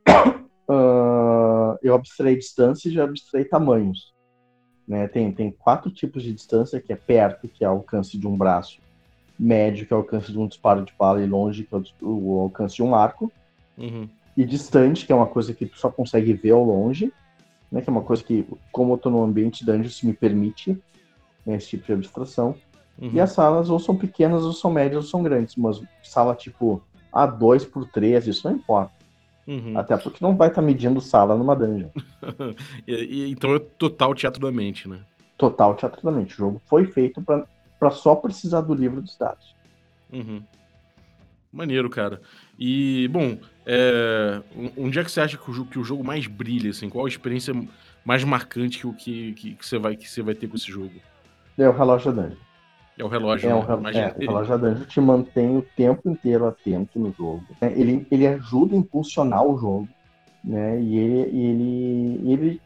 Ah, 0.65 1.77
eu 1.83 1.93
abstraí 1.93 2.37
distância 2.37 2.87
e 2.87 2.93
já 2.93 3.03
abstraí 3.03 3.43
tamanhos. 3.43 4.12
Né? 4.87 5.07
Tem, 5.07 5.31
tem 5.31 5.51
quatro 5.51 5.89
tipos 5.89 6.23
de 6.23 6.33
distância, 6.33 6.81
que 6.81 6.91
é 6.91 6.95
perto, 6.95 7.47
que 7.47 7.63
é 7.63 7.69
o 7.69 7.73
alcance 7.73 8.17
de 8.17 8.27
um 8.27 8.35
braço, 8.35 8.79
médio, 9.39 9.85
que 9.85 9.93
é 9.93 9.95
o 9.95 9.99
alcance 9.99 10.31
de 10.31 10.37
um 10.37 10.47
disparo 10.47 10.83
de 10.83 10.93
bala, 10.97 11.21
e 11.21 11.25
longe, 11.25 11.63
que 11.63 11.75
é 11.75 11.81
o, 12.01 12.39
alcance 12.41 12.75
de 12.75 12.83
um 12.83 12.93
arco, 12.93 13.31
Uhum. 13.77 14.07
e 14.37 14.45
distante, 14.45 15.05
que 15.05 15.11
é 15.11 15.15
uma 15.15 15.25
coisa 15.25 15.51
que 15.53 15.65
tu 15.65 15.79
só 15.79 15.89
consegue 15.89 16.33
ver 16.33 16.51
ao 16.51 16.63
longe, 16.63 17.11
né? 17.71 17.81
que 17.81 17.89
é 17.89 17.91
uma 17.91 18.03
coisa 18.03 18.23
que, 18.23 18.45
como 18.71 18.93
eu 18.93 18.97
tô 18.97 19.09
no 19.09 19.23
ambiente 19.23 19.65
dungeon, 19.65 19.83
isso 19.83 20.05
me 20.05 20.13
permite 20.13 20.77
né, 21.45 21.55
esse 21.55 21.69
tipo 21.69 21.85
de 21.85 21.93
abstração. 21.93 22.55
Uhum. 23.01 23.09
E 23.13 23.19
as 23.19 23.31
salas 23.31 23.69
ou 23.69 23.79
são 23.79 23.95
pequenas, 23.95 24.43
ou 24.43 24.53
são 24.53 24.71
médias, 24.71 25.05
ou 25.05 25.09
são 25.09 25.23
grandes. 25.23 25.55
Mas 25.55 25.81
sala 26.03 26.35
tipo 26.35 26.83
A2 27.11 27.67
por 27.67 27.87
3, 27.89 28.27
isso 28.27 28.47
não 28.47 28.55
importa. 28.55 28.93
Uhum. 29.47 29.77
Até 29.77 29.97
porque 29.97 30.23
não 30.23 30.35
vai 30.35 30.47
estar 30.47 30.61
medindo 30.61 31.01
sala 31.01 31.35
numa 31.35 31.55
dungeon. 31.55 31.89
E- 32.87 32.93
e- 32.93 33.31
então 33.31 33.53
é 33.55 33.59
total 33.59 34.13
teatro 34.15 34.41
da 34.41 34.51
mente, 34.51 34.87
né? 34.87 35.01
Total 35.37 35.75
teatro 35.75 36.01
da 36.01 36.11
mente. 36.11 36.33
O 36.33 36.37
jogo 36.37 36.61
foi 36.65 36.85
feito 36.85 37.21
para 37.21 37.91
só 37.91 38.15
precisar 38.15 38.61
do 38.61 38.73
livro 38.73 39.01
dos 39.01 39.17
dados. 39.17 39.53
Uhum. 40.11 40.41
Maneiro, 41.51 41.89
cara. 41.89 42.21
E, 42.57 43.07
bom, 43.09 43.37
é, 43.65 44.41
onde 44.77 44.97
é 44.99 45.03
que 45.03 45.11
você 45.11 45.21
acha 45.21 45.37
que 45.37 45.51
o, 45.51 45.53
jogo, 45.53 45.69
que 45.69 45.79
o 45.79 45.83
jogo 45.83 46.03
mais 46.03 46.25
brilha, 46.25 46.71
assim? 46.71 46.89
Qual 46.89 47.05
a 47.05 47.09
experiência 47.09 47.53
mais 48.05 48.23
marcante 48.23 48.79
que, 48.79 48.87
o 48.87 48.93
que, 48.93 49.33
que, 49.33 49.55
que 49.55 49.65
você 49.65 49.77
vai, 49.77 49.95
que 49.95 50.09
você 50.09 50.21
vai 50.21 50.33
ter 50.33 50.47
com 50.47 50.55
esse 50.55 50.71
jogo? 50.71 50.93
É 51.57 51.67
o 51.67 51.71
relógio 51.71 52.11
da 52.11 52.23
dungeon. 52.23 52.37
É 52.97 53.03
o 53.03 53.07
relógio, 53.07 53.49
É, 53.49 53.53
né? 53.53 53.59
o, 53.59 53.61
rel- 53.65 53.79
Imagina- 53.79 54.05
é, 54.07 54.15
o 54.15 54.19
relógio 54.19 54.57
dungeon 54.59 54.85
te 54.85 55.01
mantém 55.01 55.57
o 55.57 55.61
tempo 55.61 56.09
inteiro 56.09 56.45
atento 56.45 56.99
no 56.99 57.11
jogo. 57.11 57.43
né? 57.61 57.73
Ele, 57.75 58.05
ele 58.11 58.27
ajuda 58.27 58.75
a 58.75 58.77
impulsionar 58.77 59.43
o 59.43 59.57
jogo. 59.57 59.87
Né? 60.43 60.79
E 60.81 60.97
ele, 60.97 61.19
ele, 61.37 62.31
ele, 62.31 62.61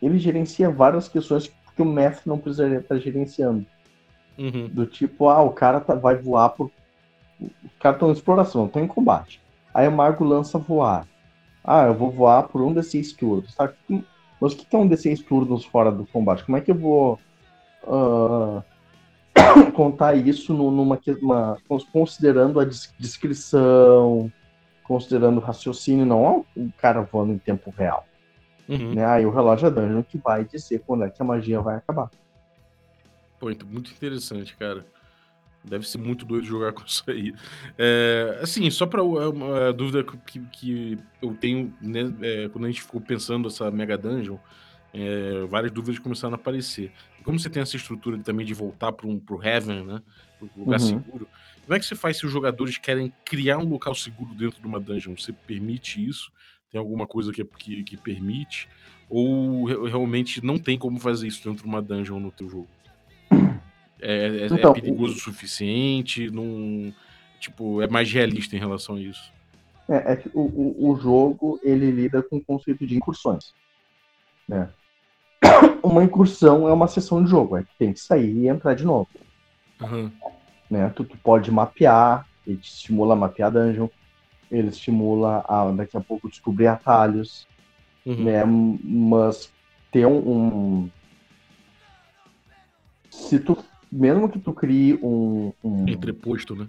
ele 0.00 0.18
gerencia 0.18 0.70
várias 0.70 1.08
questões 1.08 1.52
que 1.74 1.82
o 1.82 1.84
mestre 1.84 2.28
não 2.28 2.38
precisaria 2.38 2.78
estar 2.78 2.98
gerenciando. 2.98 3.66
Uhum. 4.38 4.68
Do 4.72 4.86
tipo, 4.86 5.28
ah, 5.28 5.42
o 5.42 5.50
cara 5.50 5.80
tá- 5.80 5.94
vai 5.94 6.14
voar 6.16 6.50
por. 6.50 6.70
Os 7.40 7.50
caras 7.80 7.96
estão 7.96 8.08
em 8.08 8.12
exploração, 8.12 8.66
estão 8.66 8.82
em 8.82 8.86
combate. 8.86 9.40
Aí 9.74 9.86
o 9.86 9.92
mago 9.92 10.24
lança 10.24 10.58
voar. 10.58 11.06
Ah, 11.62 11.84
eu 11.86 11.94
vou 11.94 12.10
voar 12.10 12.44
por 12.44 12.62
um 12.62 12.72
D6 12.72 13.12
turnos. 13.14 13.54
Tá? 13.54 13.70
Mas 14.40 14.52
o 14.52 14.56
que 14.56 14.74
é 14.74 14.78
um 14.78 14.88
D6 14.88 15.22
turnos 15.22 15.64
fora 15.66 15.90
do 15.92 16.06
combate? 16.06 16.44
Como 16.44 16.56
é 16.56 16.60
que 16.62 16.70
eu 16.70 16.74
vou 16.78 17.18
ah, 17.86 18.62
contar 19.74 20.14
isso 20.16 20.52
nu- 20.54 20.70
numa, 20.70 20.96
que- 20.96 21.12
uma- 21.12 21.58
considerando 21.92 22.60
a 22.60 22.64
des- 22.64 22.92
descrição, 22.98 24.30
considerando 24.82 25.38
o 25.38 25.40
raciocínio, 25.40 26.06
não 26.06 26.26
é 26.56 26.60
um 26.60 26.70
cara 26.70 27.02
voando 27.02 27.32
em 27.32 27.38
tempo 27.38 27.72
real. 27.76 28.06
Uhum. 28.68 28.94
Né? 28.94 29.04
Aí 29.06 29.24
o 29.26 29.30
relógio 29.30 29.70
da 29.70 29.80
dungeon 29.80 30.02
que 30.02 30.18
vai 30.18 30.44
dizer 30.44 30.82
quando 30.86 31.04
é 31.04 31.10
que 31.10 31.20
a 31.22 31.24
magia 31.24 31.60
vai 31.60 31.76
acabar. 31.76 32.10
Pô, 33.38 33.50
então, 33.50 33.68
muito 33.68 33.90
interessante, 33.90 34.56
cara. 34.56 34.84
Deve 35.62 35.86
ser 35.88 35.98
muito 35.98 36.24
doido 36.24 36.46
jogar 36.46 36.72
com 36.74 36.84
isso 36.84 37.02
aí. 37.08 37.34
É, 37.76 38.38
assim, 38.42 38.68
só 38.70 38.86
pra 38.86 39.00
é 39.00 39.04
uma 39.04 39.72
dúvida 39.72 40.04
que, 40.04 40.38
que 40.40 40.98
eu 41.20 41.34
tenho, 41.34 41.72
né, 41.80 42.12
é, 42.22 42.48
quando 42.48 42.64
a 42.64 42.68
gente 42.68 42.82
ficou 42.82 43.00
pensando 43.00 43.48
essa 43.48 43.70
Mega 43.70 43.98
Dungeon, 43.98 44.36
é, 44.96 45.46
várias 45.46 45.70
dúvidas 45.72 45.98
começaram 45.98 46.34
a 46.34 46.36
aparecer. 46.36 46.90
Como 47.22 47.38
você 47.38 47.50
tem 47.50 47.60
essa 47.62 47.76
estrutura 47.76 48.18
também 48.18 48.46
de 48.46 48.54
voltar 48.54 48.92
para 48.92 49.06
um, 49.06 49.18
pro 49.18 49.42
Heaven, 49.42 49.84
né? 49.84 50.02
Pro 50.38 50.48
lugar 50.56 50.80
Uhum. 50.80 50.86
seguro, 50.86 51.28
como 51.64 51.74
é 51.74 51.78
que 51.78 51.84
você 51.84 51.94
faz 51.94 52.16
se 52.16 52.24
os 52.26 52.32
jogadores 52.32 52.78
querem 52.78 53.12
criar 53.24 53.58
um 53.58 53.68
local 53.68 53.94
seguro 53.94 54.34
dentro 54.34 54.60
de 54.60 54.66
uma 54.66 54.80
dungeon? 54.80 55.14
Você 55.16 55.32
permite 55.32 56.04
isso? 56.04 56.30
Tem 56.70 56.78
alguma 56.78 57.06
coisa 57.06 57.32
que, 57.32 57.44
que, 57.44 57.82
que 57.84 57.96
permite? 57.96 58.68
Ou 59.08 59.64
re- 59.64 59.88
realmente 59.90 60.44
não 60.44 60.58
tem 60.58 60.78
como 60.78 60.98
fazer 60.98 61.26
isso 61.28 61.44
dentro 61.44 61.62
de 61.62 61.68
uma 61.68 61.82
dungeon 61.82 62.18
no 62.20 62.30
teu 62.30 62.48
jogo? 62.48 62.68
É, 64.00 64.26
é- 64.26 64.42
é 64.42 64.46
Então, 64.46 64.72
perigoso 64.72 65.14
o 65.14 65.18
suficiente? 65.18 66.30
Não, 66.30 66.92
tipo, 67.40 67.80
é 67.82 67.88
mais 67.88 68.10
realista 68.12 68.56
em 68.56 68.58
relação 68.58 68.96
a 68.96 69.00
isso? 69.00 69.32
É, 69.88 70.12
é 70.12 70.16
que 70.16 70.28
o, 70.34 70.40
o, 70.42 70.90
o 70.90 70.96
jogo 70.96 71.60
ele 71.62 71.90
lida 71.90 72.22
com 72.22 72.36
o 72.36 72.44
conceito 72.44 72.86
de 72.86 72.96
incursões. 72.96 73.54
Né? 74.48 74.68
Uma 75.82 76.02
incursão 76.04 76.68
é 76.68 76.72
uma 76.72 76.88
sessão 76.88 77.22
de 77.22 77.30
jogo, 77.30 77.56
é 77.56 77.62
que 77.62 77.68
tem 77.78 77.92
que 77.92 78.00
sair 78.00 78.32
e 78.36 78.48
entrar 78.48 78.74
de 78.74 78.84
novo. 78.84 79.08
Aham. 79.80 80.10
Né? 80.70 80.88
Tu, 80.90 81.04
tu 81.04 81.16
pode 81.18 81.50
mapear, 81.50 82.26
ele 82.46 82.56
te 82.56 82.70
estimula 82.72 83.14
a 83.14 83.16
mapear 83.16 83.50
dungeon, 83.52 83.88
ele 84.50 84.68
estimula 84.68 85.44
a 85.48 85.70
daqui 85.72 85.96
a 85.96 86.00
pouco 86.00 86.28
descobrir 86.28 86.66
atalhos, 86.66 87.46
Uhum. 88.04 88.24
né? 88.24 88.44
Mas 88.44 89.50
ter 89.90 90.06
um, 90.06 90.16
um- 90.18 90.90
se 93.10 93.38
tu 93.40 93.56
mesmo 93.90 94.28
que 94.28 94.38
tu 94.38 94.52
crie 94.52 94.94
um, 95.02 95.52
um 95.64 95.88
Entreposto, 95.88 96.54
né? 96.54 96.68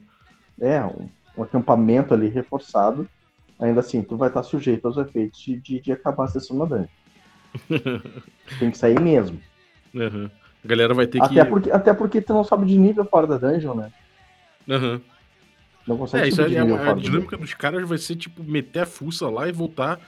é, 0.60 0.84
um, 0.84 1.10
um 1.38 1.44
acampamento 1.44 2.14
ali 2.14 2.28
reforçado, 2.28 3.08
ainda 3.60 3.80
assim, 3.82 4.02
tu 4.02 4.16
vai 4.18 4.30
estar 4.30 4.44
sujeito 4.44 4.88
aos 4.88 4.98
efeitos 4.98 5.40
de, 5.40 5.58
de, 5.60 5.82
de 5.82 5.92
acabar 5.92 6.26
a 6.26 6.28
sessão 6.28 6.58
na 6.58 6.66
dungeon. 6.66 6.88
Tem 8.60 8.72
que 8.72 8.78
sair 8.78 9.00
mesmo. 9.00 9.40
Uhum. 9.94 10.30
A 10.64 10.68
galera 10.68 10.94
vai 10.94 11.08
ter 11.08 11.22
Até 11.22 11.44
que. 11.44 11.50
porque, 11.50 11.72
até 11.72 11.94
porque 11.94 12.22
tu 12.22 12.34
não 12.34 12.44
sobe 12.44 12.66
de 12.66 12.78
nível 12.78 13.06
fora 13.06 13.26
da 13.28 13.38
dungeon, 13.38 13.74
né? 13.76 13.92
Uhum. 14.68 15.00
Não 15.88 15.98
consegue 15.98 16.26
É, 16.26 16.28
isso 16.28 16.44
de 16.48 16.58
a, 16.58 16.66
nível 16.66 16.90
a 16.90 16.94
dinâmica 16.94 17.38
dos 17.38 17.54
caras 17.54 17.88
vai 17.88 17.98
ser 17.98 18.16
tipo 18.18 18.44
meter 18.44 18.82
a 18.82 18.86
fuça 18.86 19.30
lá 19.30 19.48
e 19.48 19.52
voltar 19.52 20.00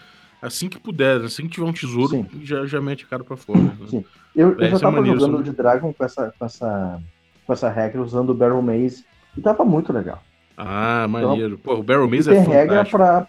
assim 0.41 0.67
que 0.67 0.79
puder. 0.79 1.21
Assim 1.21 1.43
que 1.43 1.49
tiver 1.49 1.65
um 1.67 1.73
tesouro, 1.73 2.09
Sim. 2.09 2.25
já, 2.43 2.65
já 2.65 2.81
mete 2.81 3.05
a 3.05 3.07
cara 3.07 3.23
pra 3.23 3.37
fora. 3.37 3.59
né? 3.59 3.71
Sim. 3.87 4.05
Eu, 4.35 4.51
eu 4.53 4.61
É, 4.65 4.69
já 4.71 4.77
é 4.77 4.79
tava 4.79 4.97
maneiro, 4.97 5.19
jogando 5.19 5.35
isso 5.41 5.51
de 5.51 5.57
Dragon 5.57 5.93
com 5.93 6.03
essa, 6.03 6.33
com, 6.37 6.45
essa, 6.45 7.01
com 7.45 7.53
essa 7.53 7.69
regra 7.69 8.01
usando 8.01 8.29
o 8.31 8.33
Barrel 8.35 8.61
Maze 8.61 9.05
e 9.37 9.41
tava 9.41 9.63
muito 9.63 9.93
legal. 9.93 10.21
Ah, 10.57 11.07
maneiro. 11.07 11.57
Pô, 11.57 11.75
o 11.75 11.83
Barrel 11.83 12.09
Maze 12.09 12.29
é 12.29 12.33
tem 12.33 12.43
regra 12.43 12.85
fantástico. 12.85 12.97
pra. 12.97 13.27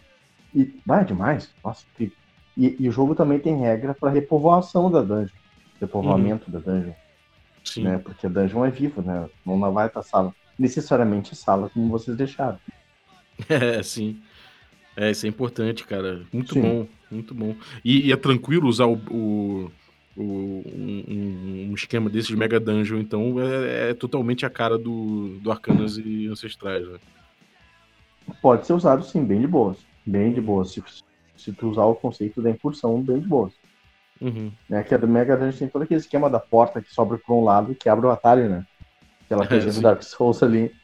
E, 0.52 0.74
vai 0.84 1.04
demais. 1.04 1.48
Nossa, 1.64 1.84
incrível. 1.94 2.16
E, 2.56 2.76
e 2.78 2.88
o 2.88 2.92
jogo 2.92 3.14
também 3.14 3.38
tem 3.38 3.58
regra 3.58 3.94
pra 3.94 4.10
repovoação 4.10 4.90
da 4.90 5.00
dungeon. 5.02 5.34
Repovoamento 5.80 6.50
da 6.50 6.58
dungeon. 6.58 6.92
Sim. 7.64 7.84
Né? 7.84 7.98
Porque 7.98 8.26
a 8.26 8.30
dungeon 8.30 8.64
é 8.64 8.70
viva, 8.70 9.02
né? 9.02 9.28
Não 9.46 9.58
vai 9.72 9.86
estar 9.86 10.02
sala. 10.02 10.34
Necessariamente 10.58 11.34
sala 11.34 11.70
como 11.70 11.88
vocês 11.88 12.16
deixaram. 12.16 12.58
É, 13.48 13.82
sim. 13.82 14.20
É, 14.94 15.10
isso 15.10 15.24
é 15.24 15.28
importante, 15.30 15.86
cara. 15.86 16.22
Muito 16.30 16.52
Sim. 16.52 16.60
bom, 16.60 16.86
muito 17.10 17.34
bom. 17.34 17.54
E, 17.82 18.08
e 18.08 18.12
é 18.12 18.16
tranquilo 18.16 18.68
usar 18.68 18.84
o, 18.84 18.96
o- 19.10 19.70
o- 20.14 20.62
um, 20.66 21.04
um- 21.08 21.68
um 21.70 21.74
esquema 21.74 22.10
desse 22.10 22.28
de 22.28 22.36
Mega 22.36 22.60
Dungeon, 22.60 22.98
então 22.98 23.40
é, 23.40 23.90
é 23.90 23.94
totalmente 23.94 24.44
a 24.44 24.50
cara 24.50 24.76
do, 24.76 25.38
do 25.40 25.50
Arcanas 25.50 25.96
e 25.96 26.26
Ancestrais, 26.26 26.86
né? 26.86 26.98
Pode 28.42 28.66
ser 28.66 28.74
usado 28.74 29.02
sim, 29.04 29.24
bem 29.24 29.40
de 29.40 29.46
boas. 29.46 29.78
Bem 30.04 30.32
de 30.34 30.40
boas. 30.40 30.72
Se, 30.72 30.82
se 31.40 31.52
tu 31.52 31.68
usar 31.70 31.84
o 31.84 31.94
conceito 31.94 32.40
da 32.42 32.50
incursão, 32.50 33.00
bem 33.02 33.20
de 33.20 33.26
boas. 33.26 33.52
Uhum. 34.20 34.52
Né? 34.68 34.82
Que 34.82 34.94
a 34.94 34.98
do 34.98 35.08
Mega 35.08 35.36
Dungeon 35.36 35.58
tem 35.58 35.68
todo 35.68 35.82
aquele 35.82 36.00
esquema 36.00 36.28
da 36.28 36.38
porta 36.38 36.80
que 36.80 36.92
sobra 36.92 37.18
por 37.18 37.34
um 37.34 37.44
lado 37.44 37.72
e 37.72 37.74
que 37.74 37.88
abre 37.88 38.06
o 38.06 38.10
atalho, 38.10 38.48
né? 38.48 38.66
Aquela 39.24 39.46
coisa 39.48 39.68
É, 39.68 39.72
do 39.72 39.80
Dark 39.80 40.02
Souls 40.02 40.42
ali. 40.42 40.74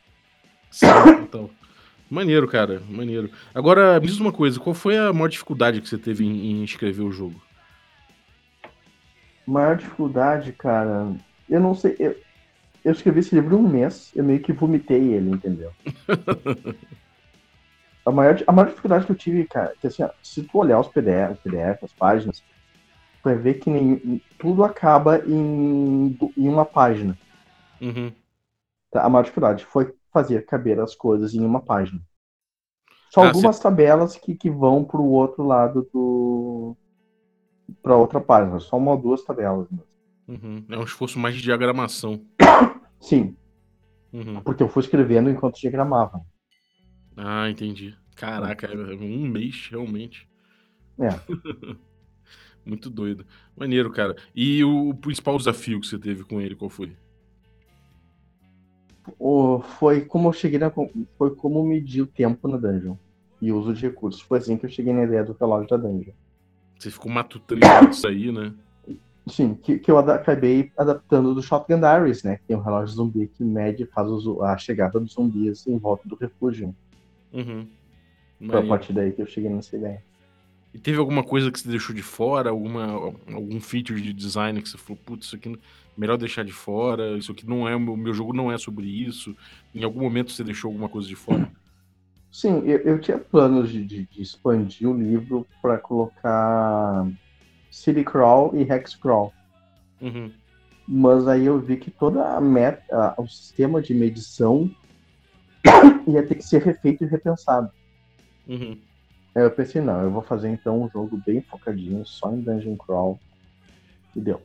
Sim, 0.70 0.86
então. 1.22 1.50
Maneiro, 2.08 2.46
cara, 2.46 2.80
maneiro. 2.88 3.30
Agora, 3.54 3.98
me 4.00 4.06
diz 4.06 4.18
uma 4.18 4.32
coisa, 4.32 4.60
qual 4.60 4.74
foi 4.74 4.96
a 4.96 5.12
maior 5.12 5.28
dificuldade 5.28 5.80
que 5.80 5.88
você 5.88 5.98
teve 5.98 6.24
em, 6.24 6.52
em 6.52 6.64
escrever 6.64 7.02
o 7.02 7.12
jogo? 7.12 7.42
Maior 9.46 9.76
dificuldade, 9.76 10.52
cara. 10.52 11.12
Eu 11.48 11.60
não 11.60 11.74
sei. 11.74 11.96
Eu, 11.98 12.16
eu 12.84 12.92
escrevi 12.92 13.20
esse 13.20 13.34
livro 13.34 13.58
um 13.58 13.68
mês, 13.68 14.12
eu 14.14 14.24
meio 14.24 14.40
que 14.40 14.52
vomitei 14.52 15.14
ele, 15.14 15.30
entendeu? 15.30 15.72
a, 18.06 18.12
maior, 18.12 18.42
a 18.46 18.52
maior 18.52 18.68
dificuldade 18.68 19.04
que 19.04 19.12
eu 19.12 19.16
tive, 19.16 19.44
cara, 19.46 19.74
que 19.80 19.86
assim, 19.86 20.02
ó, 20.02 20.10
se 20.22 20.42
tu 20.42 20.58
olhar 20.58 20.80
os 20.80 20.88
PDF, 20.88 21.38
PDF, 21.42 21.82
as 21.84 21.92
páginas, 21.92 22.38
tu 22.40 23.24
vai 23.24 23.34
ver 23.36 23.54
que 23.54 23.68
nem, 23.68 24.22
tudo 24.38 24.64
acaba 24.64 25.18
em, 25.26 26.16
em 26.36 26.48
uma 26.48 26.64
página. 26.64 27.18
Uhum. 27.80 28.12
tá? 28.90 29.02
A 29.04 29.08
maior 29.10 29.22
dificuldade 29.24 29.64
foi 29.64 29.92
fazer 30.12 30.46
caber 30.46 30.80
as 30.80 30.94
coisas 30.94 31.34
em 31.34 31.44
uma 31.44 31.60
página. 31.60 32.00
Só 33.12 33.22
Ah, 33.22 33.26
algumas 33.28 33.58
tabelas 33.58 34.16
que, 34.16 34.34
que 34.34 34.50
vão 34.50 34.84
pro 34.84 35.02
outro 35.04 35.44
lado 35.46 35.88
do. 35.92 36.76
pra 37.82 37.96
outra 37.96 38.20
página. 38.20 38.58
Só 38.60 38.76
uma 38.76 38.92
ou 38.92 38.98
duas 38.98 39.22
tabelas. 39.24 39.68
Uhum. 40.28 40.64
É 40.70 40.76
um 40.76 40.82
esforço 40.84 41.18
mais 41.18 41.34
de 41.34 41.42
diagramação. 41.42 42.20
Sim, 43.00 43.36
Uhum. 44.12 44.40
porque 44.40 44.62
eu 44.62 44.68
fui 44.68 44.82
escrevendo 44.82 45.28
enquanto 45.30 45.60
diagramava. 45.60 46.20
Ah, 47.16 47.48
entendi. 47.48 47.96
Caraca, 48.14 48.66
é 48.66 48.76
um 48.76 49.26
mês, 49.28 49.68
realmente. 49.70 50.28
É. 50.98 51.08
Muito 52.64 52.90
doido. 52.90 53.24
Maneiro, 53.56 53.90
cara. 53.92 54.16
E 54.34 54.64
o 54.64 54.92
principal 54.94 55.36
desafio 55.38 55.80
que 55.80 55.86
você 55.86 55.98
teve 55.98 56.24
com 56.24 56.40
ele, 56.40 56.56
qual 56.56 56.68
foi? 56.68 56.92
O, 59.18 59.60
foi 59.60 60.00
como 60.04 60.28
eu 60.28 60.32
cheguei 60.32 60.58
na. 60.58 60.70
Foi 61.16 61.34
como 61.36 61.64
medir 61.64 62.02
o 62.02 62.06
tempo 62.06 62.48
na 62.48 62.56
dungeon. 62.56 62.96
E 63.40 63.52
o 63.52 63.58
uso 63.58 63.72
de 63.72 63.82
recursos. 63.82 64.20
Foi 64.20 64.38
assim 64.38 64.56
que 64.56 64.66
eu 64.66 64.70
cheguei 64.70 64.92
na 64.92 65.04
ideia 65.04 65.22
do 65.22 65.36
relógio 65.38 65.68
da 65.68 65.76
dungeon. 65.76 66.12
Você 66.78 66.90
ficou 66.90 67.10
matutando 67.10 67.60
isso 67.90 68.06
aí, 68.06 68.32
né? 68.32 68.52
Sim, 69.28 69.54
que, 69.54 69.78
que 69.78 69.90
eu 69.90 69.98
ada- 69.98 70.14
acabei 70.14 70.70
adaptando 70.76 71.34
do 71.34 71.42
Shotgun 71.42 71.78
Diaries, 71.80 72.22
né? 72.22 72.36
Que 72.36 72.44
tem 72.48 72.56
um 72.56 72.60
relógio 72.62 72.94
zumbi 72.94 73.28
que 73.28 73.42
mede 73.44 73.82
e 73.82 73.86
faz 73.86 74.08
a 74.42 74.56
chegada 74.56 74.98
dos 75.00 75.12
zumbis 75.14 75.66
em 75.66 75.78
volta 75.78 76.08
do 76.08 76.16
refúgio. 76.16 76.74
Uhum. 77.36 77.66
Foi 78.48 78.58
a 78.58 78.66
partir 78.66 78.92
daí 78.92 79.12
que 79.12 79.22
eu 79.22 79.26
cheguei 79.26 79.50
nessa 79.50 79.76
ideia. 79.76 80.02
E 80.74 80.78
teve 80.78 80.98
alguma 80.98 81.22
coisa 81.24 81.50
que 81.50 81.58
você 81.58 81.68
deixou 81.68 81.94
de 81.94 82.02
fora? 82.02 82.50
Alguma, 82.50 82.84
algum 83.32 83.60
feature 83.60 84.00
de 84.00 84.12
design 84.12 84.60
que 84.60 84.68
você 84.68 84.76
falou, 84.76 84.98
putz, 85.04 85.26
isso 85.26 85.36
aqui 85.36 85.48
é 85.48 85.56
melhor 85.96 86.18
deixar 86.18 86.44
de 86.44 86.52
fora, 86.52 87.16
isso 87.16 87.32
aqui 87.32 87.46
não 87.48 87.66
é, 87.66 87.74
o 87.74 87.80
meu, 87.80 87.96
meu 87.96 88.12
jogo 88.12 88.32
não 88.34 88.52
é 88.52 88.58
sobre 88.58 88.86
isso. 88.86 89.34
Em 89.74 89.82
algum 89.84 90.00
momento 90.02 90.32
você 90.32 90.44
deixou 90.44 90.68
alguma 90.68 90.88
coisa 90.88 91.08
de 91.08 91.16
fora? 91.16 91.50
Sim, 92.30 92.58
eu, 92.66 92.78
eu 92.80 93.00
tinha 93.00 93.16
planos 93.16 93.70
de, 93.70 93.82
de- 93.84 94.06
de 94.06 94.20
expandir 94.20 94.86
o 94.86 94.92
livro 94.94 95.46
para 95.62 95.78
colocar 95.78 97.06
City 97.70 98.04
Crawl 98.04 98.54
e 98.54 98.60
Hex 98.70 98.96
Crawl. 98.96 99.32
Uhum. 100.02 100.30
Mas 100.86 101.26
aí 101.26 101.46
eu 101.46 101.58
vi 101.58 101.78
que 101.78 101.90
toda 101.90 102.36
a 102.36 102.40
meta, 102.40 103.14
o 103.16 103.26
sistema 103.26 103.80
de 103.80 103.94
medição 103.94 104.70
ia 106.06 106.22
ter 106.26 106.34
que 106.36 106.42
ser 106.44 106.62
refeito 106.62 107.04
e 107.04 107.06
repensado. 107.06 107.70
Uhum. 108.46 108.78
Aí 109.34 109.42
eu 109.42 109.50
pensei, 109.50 109.82
não, 109.82 110.00
eu 110.02 110.10
vou 110.10 110.22
fazer 110.22 110.48
então 110.48 110.82
um 110.82 110.88
jogo 110.90 111.20
bem 111.26 111.42
focadinho, 111.42 112.04
só 112.06 112.32
em 112.32 112.40
Dungeon 112.40 112.76
Crawl. 112.76 113.20
E 114.14 114.20
deu. 114.20 114.40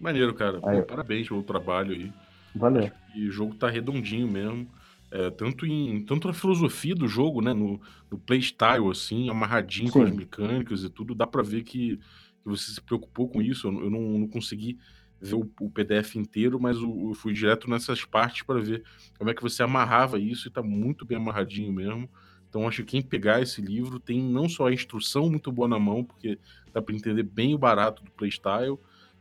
Maneiro, 0.00 0.32
cara. 0.34 0.58
Pô, 0.60 0.68
Aí 0.68 0.78
eu- 0.78 0.84
Parabéns 0.86 1.28
pelo 1.28 1.42
trabalho 1.42 1.92
aí. 1.92 2.12
Valeu. 2.54 2.90
E 3.14 3.28
o 3.28 3.30
jogo 3.30 3.54
tá 3.54 3.68
redondinho 3.68 4.26
mesmo. 4.26 4.66
É, 5.12 5.28
tanto 5.28 5.66
em 5.66 6.04
tanto 6.04 6.28
na 6.28 6.32
filosofia 6.34 6.94
do 6.94 7.08
jogo, 7.08 7.42
né? 7.42 7.52
No, 7.52 7.80
no 8.10 8.16
playstyle, 8.18 8.88
assim, 8.90 9.28
amarradinho 9.28 9.90
com 9.90 9.98
Sim. 10.00 10.06
as 10.06 10.12
mecânicas 10.16 10.84
e 10.84 10.88
tudo, 10.88 11.14
dá 11.16 11.26
pra 11.26 11.42
ver 11.42 11.64
que, 11.64 11.96
que 11.96 12.48
você 12.48 12.70
se 12.70 12.80
preocupou 12.80 13.28
com 13.28 13.42
isso. 13.42 13.66
Eu, 13.66 13.84
eu 13.84 13.90
não, 13.90 14.00
não 14.00 14.28
consegui 14.28 14.78
ver 15.20 15.34
o, 15.34 15.50
o 15.60 15.70
PDF 15.70 16.16
inteiro, 16.16 16.58
mas 16.58 16.76
eu 16.78 17.12
fui 17.14 17.32
direto 17.32 17.68
nessas 17.68 18.04
partes 18.04 18.42
pra 18.42 18.58
ver 18.58 18.82
como 19.18 19.30
é 19.30 19.34
que 19.34 19.42
você 19.42 19.62
amarrava 19.62 20.18
isso 20.18 20.48
e 20.48 20.50
tá 20.50 20.62
muito 20.62 21.04
bem 21.04 21.18
amarradinho 21.18 21.72
mesmo. 21.72 22.08
Então 22.48 22.66
acho 22.66 22.82
que 22.82 22.92
quem 22.92 23.02
pegar 23.02 23.40
esse 23.40 23.60
livro 23.60 24.00
tem 24.00 24.20
não 24.20 24.48
só 24.48 24.66
a 24.66 24.72
instrução 24.72 25.28
muito 25.28 25.52
boa 25.52 25.68
na 25.68 25.78
mão, 25.78 26.02
porque 26.02 26.38
dá 26.72 26.80
pra 26.82 26.94
entender 26.94 27.22
bem 27.22 27.54
o 27.54 27.58
barato 27.58 28.02
do 28.02 28.10
playstyle, 28.10 28.76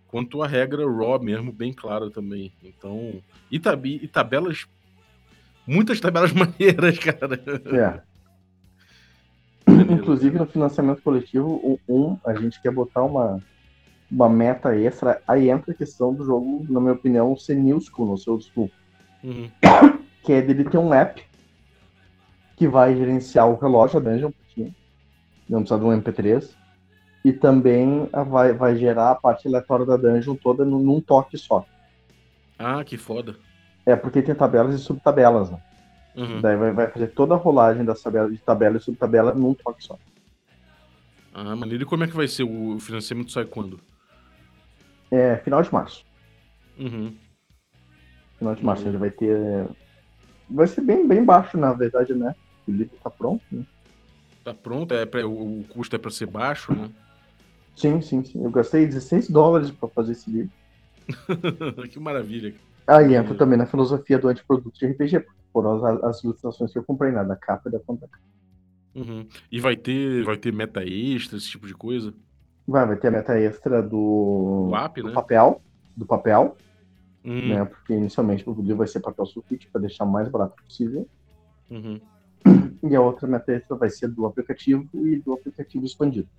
quanto 0.08 0.42
a 0.42 0.48
regra 0.48 0.84
raw 0.90 1.22
mesmo, 1.22 1.52
bem 1.52 1.72
clara 1.72 2.10
também. 2.10 2.52
Então, 2.64 3.22
e, 3.52 3.60
tabi- 3.60 4.00
e 4.02 4.08
tabelas, 4.08 4.66
muitas 5.68 6.00
tabelas 6.00 6.32
maneiras, 6.34 6.98
cara. 6.98 7.36
É. 7.66 8.10
Inclusive 9.94 10.38
no 10.38 10.48
financiamento 10.48 11.02
coletivo, 11.02 11.48
o 11.48 11.80
um, 11.88 12.18
a 12.26 12.34
gente 12.34 12.60
quer 12.62 12.72
botar 12.72 13.04
uma, 13.04 13.40
uma 14.12 14.30
meta 14.30 14.76
extra. 14.76 15.22
Aí 15.28 15.50
entra 15.50 15.72
a 15.72 15.76
questão 15.76 16.14
do 16.14 16.26
jogo, 16.26 16.66
na 16.70 16.80
minha 16.80 16.94
opinião, 16.94 17.36
ser 17.38 17.56
new 17.56 17.80
school, 17.80 18.08
no 18.08 18.18
seu 18.18 18.40
school. 18.40 18.70
Uhum. 19.24 19.50
Que 20.22 20.34
é 20.34 20.42
dele 20.42 20.66
ter 20.66 20.78
um 20.78 20.94
app 20.94 21.24
que 22.58 22.68
vai 22.68 22.94
gerenciar 22.96 23.50
o 23.50 23.58
relógio, 23.58 23.98
a 23.98 24.02
dungeon, 24.04 24.32
porque 24.32 24.70
não 25.48 25.62
precisa 25.62 25.80
de 25.80 25.86
um 25.86 26.02
MP3. 26.02 26.50
E 27.24 27.32
também 27.32 28.08
ah, 28.12 28.22
vai, 28.22 28.52
vai 28.54 28.76
gerar 28.76 29.12
a 29.12 29.16
parte 29.16 29.48
aleatória 29.48 29.86
da 29.86 29.96
dungeon 29.96 30.36
toda 30.36 30.66
num, 30.66 30.80
num 30.80 31.00
toque 31.00 31.38
só. 31.38 31.66
Ah, 32.60 32.84
que 32.84 32.98
foda. 32.98 33.38
É 33.86 33.96
porque 33.96 34.22
tem 34.22 34.36
tabelas 34.36 34.76
e 34.76 34.80
subtabelas, 34.80 35.50
né? 35.50 35.60
Uhum. 36.16 36.42
Daí 36.42 36.58
vai, 36.58 36.74
vai 36.74 36.88
fazer 36.92 37.08
toda 37.08 37.34
a 37.34 37.38
rolagem 37.38 37.86
das 37.86 38.02
tabelas, 38.02 38.32
de 38.32 38.38
tabela 38.40 38.78
e 38.78 38.82
subtabela 38.82 39.34
num 39.34 39.54
toque 39.54 39.84
só. 39.84 39.98
Ah, 41.34 41.56
maneiro. 41.56 41.84
E 41.84 41.86
como 41.86 42.04
é 42.04 42.08
que 42.08 42.16
vai 42.16 42.28
ser? 42.28 42.44
O 42.44 42.78
financiamento 42.80 43.32
sai 43.32 43.46
quando? 43.46 43.80
É 45.12 45.38
final 45.38 45.62
de 45.62 45.74
março. 45.74 46.06
Uhum. 46.78 47.16
Final 48.38 48.56
de 48.56 48.64
março 48.64 48.84
Uhum. 48.84 48.90
ele 48.90 48.98
vai 48.98 49.12
ter. 49.12 49.68
Vai 50.50 50.68
ser 50.68 50.82
bem, 50.82 51.08
bem 51.08 51.24
baixo, 51.24 51.58
na 51.58 51.74
verdade, 51.74 52.14
né? 52.14 52.36
O 52.68 52.72
livro 52.72 52.96
tá 53.04 53.10
pronto. 53.10 53.44
Né? 53.52 53.66
Tá 54.44 54.54
pronto? 54.54 54.94
É 54.94 55.06
pra- 55.06 55.28
o, 55.28 55.64
custo 55.70 55.96
é 55.96 56.00
pra 56.00 56.10
ser 56.12 56.26
baixo, 56.26 56.74
né? 56.74 56.90
Sim, 57.76 58.02
sim, 58.02 58.24
sim. 58.24 58.44
Eu 58.44 58.52
gastei 58.52 58.86
16 58.86 59.30
dólares 59.30 59.72
pra 59.72 59.88
fazer 59.90 60.14
esse 60.14 60.30
livro. 60.30 60.52
que 61.92 62.00
maravilha. 62.00 62.54
Aí 62.88 63.14
entra 63.16 63.36
também 63.36 63.58
na 63.58 63.66
filosofia 63.66 64.18
do 64.18 64.28
antiproduto 64.28 64.78
de 64.80 64.86
RPG, 64.86 65.20
porque 65.20 65.40
foram 65.54 65.86
as, 65.86 66.04
as 66.04 66.24
ilustrações 66.24 66.72
que 66.72 66.80
eu 66.80 66.84
comprei, 66.84 67.12
né? 67.12 67.24
Da 67.24 67.36
capa 67.36 67.70
e 67.70 67.72
da 67.72 67.80
conta. 67.80 68.10
Uhum. 68.96 69.28
E 69.52 69.60
vai 69.60 69.76
ter, 69.76 70.24
vai 70.24 70.36
ter 70.38 70.52
meta 70.52 70.84
extra, 70.84 71.38
esse 71.38 71.48
tipo 71.48 71.68
de 71.68 71.74
coisa? 71.76 72.14
Vai, 72.70 72.86
vai 72.86 72.96
ter 72.98 73.08
a 73.08 73.12
meta 73.12 73.40
extra 73.40 73.82
do, 73.82 74.72
app, 74.76 75.02
do 75.02 75.08
né? 75.08 75.14
papel. 75.14 75.62
Do 75.98 76.06
papel, 76.06 76.56
Uhum. 77.26 77.50
né? 77.50 77.66
Porque 77.66 77.94
inicialmente 77.94 78.48
o 78.50 78.54
livro 78.54 78.78
vai 78.78 78.88
ser 78.88 79.00
papel 79.00 79.26
sulfite 79.26 79.68
para 79.68 79.82
deixar 79.82 80.06
o 80.06 80.12
mais 80.12 80.30
barato 80.30 80.56
possível. 80.64 81.08
Uhum. 81.70 82.00
E 82.82 82.96
a 82.96 83.02
outra 83.02 83.28
meta 83.28 83.52
extra 83.52 83.76
vai 83.76 83.90
ser 83.90 84.08
do 84.08 84.26
aplicativo 84.26 84.88
e 84.94 85.18
do 85.18 85.34
aplicativo 85.34 85.84
expandido. 85.84 86.30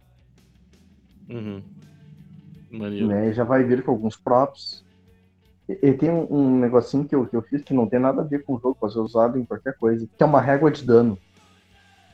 Uhum. 1.29 1.63
Né? 2.71 3.33
Já 3.33 3.45
vai 3.45 3.63
vir 3.65 3.85
com 3.85 3.91
alguns 3.91 4.17
props. 4.17 4.85
E, 5.69 5.73
e 5.83 5.93
tem 5.93 6.11
um, 6.11 6.33
um, 6.33 6.59
negocinho 6.59 7.05
que 7.05 7.15
eu, 7.15 7.27
que 7.27 7.37
eu 7.37 7.43
fiz 7.43 7.63
que 7.63 7.75
não 7.75 7.87
tem 7.87 8.01
nada 8.01 8.23
a 8.23 8.25
ver 8.25 8.45
com 8.45 8.55
o 8.55 8.59
jogo, 8.59 8.77
pode 8.81 8.93
ser 8.93 9.01
usado 9.01 9.39
em 9.39 9.45
qualquer 9.45 9.77
coisa, 9.77 10.09
que 10.17 10.23
é 10.23 10.27
uma 10.27 10.41
régua 10.41 10.71
de 10.71 10.85
dano. 10.85 11.19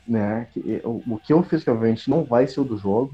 Né? 0.05 0.45
Que, 0.51 0.81
o, 0.83 1.01
o 1.07 1.19
que 1.19 1.31
eu 1.31 1.41
fiz, 1.43 1.63
que 1.63 1.69
obviamente 1.69 2.09
não 2.09 2.23
vai 2.25 2.47
ser 2.47 2.59
o 2.59 2.65
do 2.65 2.77
jogo, 2.77 3.13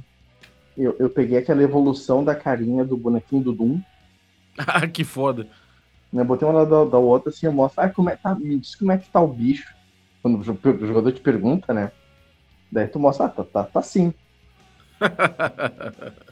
eu, 0.78 0.96
eu 1.00 1.10
peguei 1.10 1.38
aquela 1.38 1.64
evolução 1.64 2.24
da 2.24 2.36
carinha 2.36 2.84
do 2.84 2.98
bonequinho 2.98 3.44
do 3.44 3.54
Doom. 3.54 3.80
Ah, 4.56 4.88
que 4.88 5.04
foda. 5.04 5.48
Né? 6.12 6.24
Botei 6.24 6.48
uma 6.48 6.64
da, 6.64 6.86
da 6.86 6.98
outra 7.00 7.30
assim, 7.32 7.48
eu 7.48 7.52
mostro, 7.52 7.82
ah, 7.82 7.90
como 7.90 8.08
é, 8.12 8.16
tá, 8.16 8.36
me 8.36 8.60
diz 8.60 8.76
como 8.76 8.92
é 8.92 9.00
que 9.00 9.10
tá 9.10 9.20
o 9.20 9.28
bicho. 9.28 9.74
Quando 10.22 10.40
o 10.40 10.44
jogador 10.44 11.12
te 11.12 11.20
pergunta, 11.20 11.74
né? 11.74 11.92
Daí 12.72 12.88
tu 12.88 13.00
mostra, 13.00 13.26
ah, 13.26 13.30
tá, 13.30 13.44
tá, 13.44 13.64
tá 13.64 13.82
sim. 13.82 14.14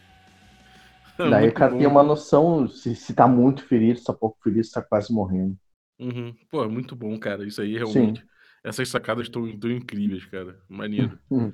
Daí 1.18 1.50
o 1.50 1.54
cara 1.54 1.72
bom. 1.72 1.78
tem 1.80 1.88
uma 1.88 2.04
noção 2.04 2.68
se, 2.68 2.96
se 2.96 3.14
tá 3.14 3.28
muito 3.28 3.64
ferido, 3.64 4.00
se 4.00 4.06
tá 4.06 4.14
pouco 4.14 4.38
ferido, 4.44 4.64
se 4.64 4.72
tá 4.72 4.82
quase 4.82 5.12
morrendo. 5.14 5.58
Uhum. 6.00 6.34
Pô, 6.50 6.64
é 6.64 6.68
muito 6.68 6.96
bom, 6.96 7.18
cara. 7.20 7.46
Isso 7.46 7.62
aí 7.62 7.78
realmente. 7.78 8.22
Sim. 8.22 8.28
Essas 8.64 8.89
sacadas 8.89 9.28
estão 9.28 9.48
incríveis, 9.48 10.26
cara. 10.26 10.60
Maneiro. 10.70 11.18
Uhum. 11.30 11.54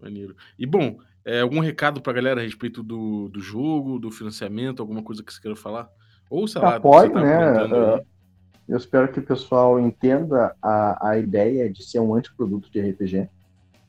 Maneiro. 0.00 0.36
E 0.56 0.64
bom, 0.64 1.00
é, 1.28 1.42
algum 1.42 1.60
recado 1.60 2.00
pra 2.00 2.14
galera 2.14 2.40
a 2.40 2.42
respeito 2.42 2.82
do, 2.82 3.28
do 3.28 3.38
jogo, 3.38 3.98
do 3.98 4.10
financiamento, 4.10 4.80
alguma 4.80 5.02
coisa 5.02 5.22
que 5.22 5.30
você 5.30 5.38
queira 5.38 5.54
falar? 5.54 5.90
Ou 6.30 6.48
sei 6.48 6.62
lá, 6.62 6.76
Apoio, 6.76 7.12
tá 7.12 7.20
né? 7.20 8.00
Eu 8.66 8.78
espero 8.78 9.12
que 9.12 9.18
o 9.18 9.22
pessoal 9.22 9.78
entenda 9.78 10.56
a, 10.62 11.10
a 11.10 11.18
ideia 11.18 11.70
de 11.70 11.84
ser 11.84 12.00
um 12.00 12.14
antiproduto 12.14 12.70
de 12.70 12.80
RPG. 12.80 13.28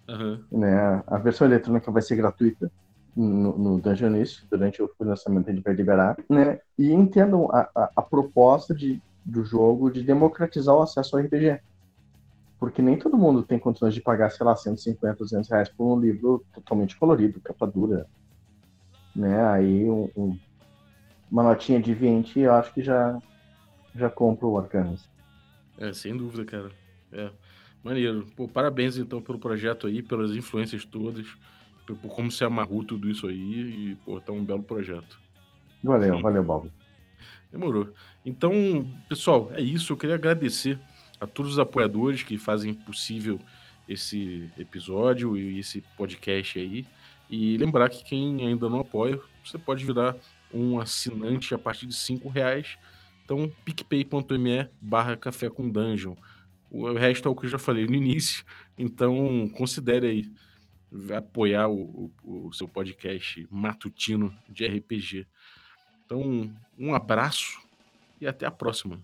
Uhum. 0.10 0.44
Né? 0.52 1.02
A 1.08 1.18
versão 1.18 1.48
eletrônica 1.48 1.90
vai 1.90 2.02
ser 2.02 2.18
gratuita 2.18 2.70
no, 3.16 3.58
no 3.58 3.80
Dungeonist, 3.80 4.46
durante 4.52 4.82
o 4.82 4.92
lançamento 5.00 5.48
ele 5.48 5.62
vai 5.62 5.74
liberar, 5.74 6.18
né? 6.30 6.60
E 6.78 6.92
entendam 6.92 7.50
a, 7.52 7.70
a, 7.74 7.90
a, 7.96 8.02
proposta 8.02 8.76
de, 8.76 9.02
do 9.24 9.46
jogo 9.46 9.90
de 9.90 10.04
democratizar 10.04 10.76
o 10.76 10.82
acesso 10.82 11.16
ao 11.16 11.24
RPG. 11.24 11.62
Porque 12.60 12.82
nem 12.82 12.98
todo 12.98 13.18
mundo 13.18 13.42
tem 13.42 13.58
condições 13.58 13.94
de 13.94 14.02
pagar, 14.02 14.30
sei 14.30 14.46
lá, 14.46 14.56
150, 14.56 15.16
200 15.16 15.50
reais 15.50 15.70
por 15.70 15.96
um 15.96 16.00
livro 16.00 16.46
totalmente 16.54 16.98
colorido, 16.98 17.40
capa 17.40 17.66
dura. 17.66 18.06
Né? 19.16 19.42
Aí 19.48 19.90
um, 19.90 20.10
um, 20.16 20.38
uma 21.32 21.44
notinha 21.44 21.82
de 21.82 21.94
20 21.94 22.40
eu 22.40 22.54
acho 22.54 22.74
que 22.74 22.82
já, 22.82 23.18
já 23.96 24.10
compra 24.10 24.46
o 24.46 24.58
Arcanas. 24.58 25.10
É, 25.78 25.94
sem 25.94 26.16
dúvida, 26.16 26.44
cara. 26.44 26.72
É. 27.14 27.32
Maneiro. 27.82 28.28
Pô, 28.36 28.48
parabéns 28.48 28.98
então 28.98 29.22
pelo 29.22 29.40
projeto 29.40 29.88
aí, 29.88 30.04
pelas 30.04 30.32
influências 30.32 30.84
todas, 30.84 31.26
por 31.86 32.14
como 32.14 32.30
se 32.30 32.44
amarrou 32.44 32.84
tudo 32.84 33.10
isso 33.10 33.26
aí 33.28 33.92
e, 33.92 33.96
pô, 34.04 34.20
tá 34.20 34.34
um 34.34 34.44
belo 34.44 34.64
projeto. 34.64 35.18
Valeu, 35.82 36.18
Sim. 36.18 36.22
valeu, 36.22 36.44
Bob. 36.44 36.72
Demorou. 37.52 37.90
Então, 38.26 38.54
pessoal, 39.08 39.50
é 39.54 39.62
isso. 39.62 39.94
Eu 39.94 39.98
queria 39.98 40.16
agradecer 40.16 40.78
a 41.20 41.28
todos 41.28 41.54
os 41.54 41.60
apoiadores 41.60 42.24
que 42.24 42.38
fazem 42.38 42.74
possível 42.74 43.40
esse 43.88 44.50
episódio 44.58 45.36
e 45.38 45.60
esse 45.60 45.82
podcast 45.98 46.60
aí. 46.60 46.86
E 47.30 47.58
lembrar 47.58 47.90
que 47.90 48.04
quem 48.04 48.46
ainda 48.46 48.70
não 48.70 48.80
apoia, 48.80 49.20
você 49.44 49.58
pode 49.58 49.86
virar 49.86 50.16
um 50.54 50.80
assinante 50.80 51.54
a 51.54 51.58
partir 51.58 51.86
de 51.86 51.96
cinco 51.96 52.28
reais 52.30 52.78
então, 53.30 53.48
picpay.me 53.64 54.68
barra 54.82 55.16
café 55.16 55.52
com 55.52 55.70
dungeon. 55.70 56.16
O 56.68 56.92
resto 56.94 57.28
é 57.28 57.32
o 57.32 57.36
que 57.36 57.46
eu 57.46 57.50
já 57.52 57.60
falei 57.60 57.86
no 57.86 57.94
início. 57.94 58.44
Então, 58.76 59.48
considere 59.50 60.08
aí 60.08 60.32
apoiar 61.16 61.68
o, 61.68 62.12
o, 62.24 62.48
o 62.48 62.54
seu 62.54 62.68
podcast 62.68 63.48
matutino 63.52 64.36
de 64.50 64.66
RPG. 64.66 65.28
Então, 66.04 66.52
um 66.76 66.96
abraço 66.96 67.62
e 68.20 68.26
até 68.26 68.48
a 68.48 68.52
próxima. 68.52 69.00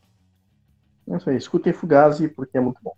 É 1.08 1.18
isso 1.18 1.30
aí. 1.30 1.38
Escutem 1.38 1.74
Fugazi 1.74 2.28
porque 2.28 2.58
é 2.58 2.62
muito 2.62 2.80
bom. 2.82 2.96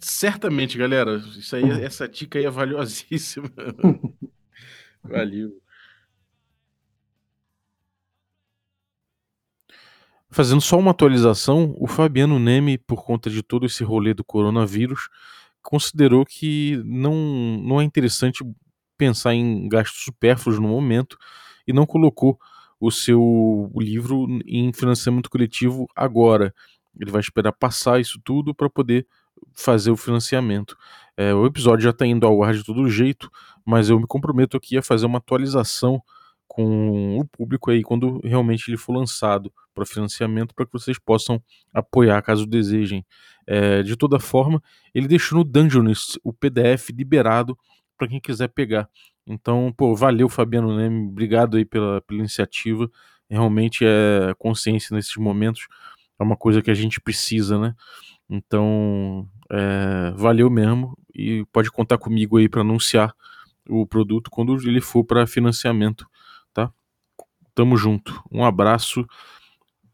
certamente, 0.00 0.76
galera. 0.78 1.16
Isso 1.16 1.54
aí, 1.56 1.64
essa 1.82 2.08
dica 2.08 2.38
aí 2.38 2.44
é 2.44 2.50
valiosíssima. 2.50 3.50
Valeu. 5.02 5.60
Fazendo 10.30 10.62
só 10.62 10.78
uma 10.78 10.92
atualização, 10.92 11.74
o 11.78 11.86
Fabiano 11.86 12.38
Neme, 12.38 12.78
por 12.78 13.04
conta 13.04 13.28
de 13.28 13.42
todo 13.42 13.66
esse 13.66 13.84
rolê 13.84 14.14
do 14.14 14.24
coronavírus, 14.24 15.10
considerou 15.60 16.24
que 16.24 16.82
não, 16.86 17.14
não 17.62 17.80
é 17.80 17.84
interessante 17.84 18.42
pensar 18.96 19.34
em 19.34 19.68
gastos 19.68 20.04
supérfluos 20.04 20.58
no 20.58 20.68
momento 20.68 21.18
e 21.66 21.72
não 21.72 21.84
colocou 21.84 22.38
o 22.82 22.90
seu 22.90 23.70
livro 23.76 24.26
em 24.44 24.72
financiamento 24.72 25.30
coletivo 25.30 25.86
agora. 25.94 26.52
Ele 27.00 27.12
vai 27.12 27.20
esperar 27.20 27.52
passar 27.52 28.00
isso 28.00 28.20
tudo 28.24 28.52
para 28.52 28.68
poder 28.68 29.06
fazer 29.52 29.92
o 29.92 29.96
financiamento. 29.96 30.76
É, 31.16 31.32
o 31.32 31.46
episódio 31.46 31.84
já 31.84 31.90
está 31.90 32.04
indo 32.04 32.26
ao 32.26 32.42
ar 32.42 32.52
de 32.52 32.64
todo 32.64 32.90
jeito, 32.90 33.30
mas 33.64 33.88
eu 33.88 34.00
me 34.00 34.06
comprometo 34.06 34.56
aqui 34.56 34.76
a 34.76 34.82
fazer 34.82 35.06
uma 35.06 35.18
atualização 35.18 36.02
com 36.48 37.20
o 37.20 37.24
público 37.24 37.70
aí 37.70 37.84
quando 37.84 38.20
realmente 38.24 38.68
ele 38.68 38.76
for 38.76 38.96
lançado 38.96 39.52
para 39.72 39.86
financiamento 39.86 40.52
para 40.52 40.66
que 40.66 40.72
vocês 40.72 40.98
possam 40.98 41.40
apoiar 41.72 42.20
caso 42.20 42.44
desejem. 42.44 43.06
É, 43.46 43.84
de 43.84 43.94
toda 43.94 44.18
forma, 44.18 44.60
ele 44.92 45.06
deixou 45.06 45.38
no 45.38 45.44
Dungeonist 45.44 46.18
o 46.24 46.32
PDF 46.32 46.90
liberado 46.90 47.56
para 47.96 48.08
quem 48.08 48.20
quiser 48.20 48.48
pegar. 48.48 48.90
Então, 49.26 49.72
pô, 49.76 49.94
valeu 49.94 50.28
Fabiano 50.28 50.76
Neme, 50.76 51.08
obrigado 51.08 51.56
aí 51.56 51.64
pela, 51.64 52.00
pela 52.02 52.20
iniciativa. 52.20 52.90
Realmente 53.30 53.84
é 53.84 54.34
consciência 54.38 54.94
nesses 54.94 55.16
momentos 55.16 55.66
é 56.18 56.22
uma 56.22 56.36
coisa 56.36 56.62
que 56.62 56.70
a 56.70 56.74
gente 56.74 57.00
precisa, 57.00 57.58
né? 57.58 57.74
Então, 58.30 59.28
é, 59.50 60.12
valeu 60.16 60.48
mesmo 60.48 60.96
e 61.14 61.44
pode 61.52 61.70
contar 61.70 61.98
comigo 61.98 62.36
aí 62.36 62.48
para 62.48 62.60
anunciar 62.60 63.12
o 63.68 63.86
produto 63.86 64.30
quando 64.30 64.56
ele 64.68 64.80
for 64.80 65.04
para 65.04 65.26
financiamento 65.26 66.06
Tamo 67.54 67.76
junto. 67.76 68.22
Um 68.30 68.44
abraço. 68.44 69.06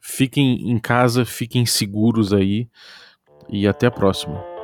Fiquem 0.01 0.71
em 0.71 0.79
casa, 0.79 1.25
fiquem 1.25 1.67
seguros 1.67 2.33
aí 2.33 2.69
e 3.49 3.67
até 3.67 3.87
a 3.87 3.91
próxima. 3.91 4.58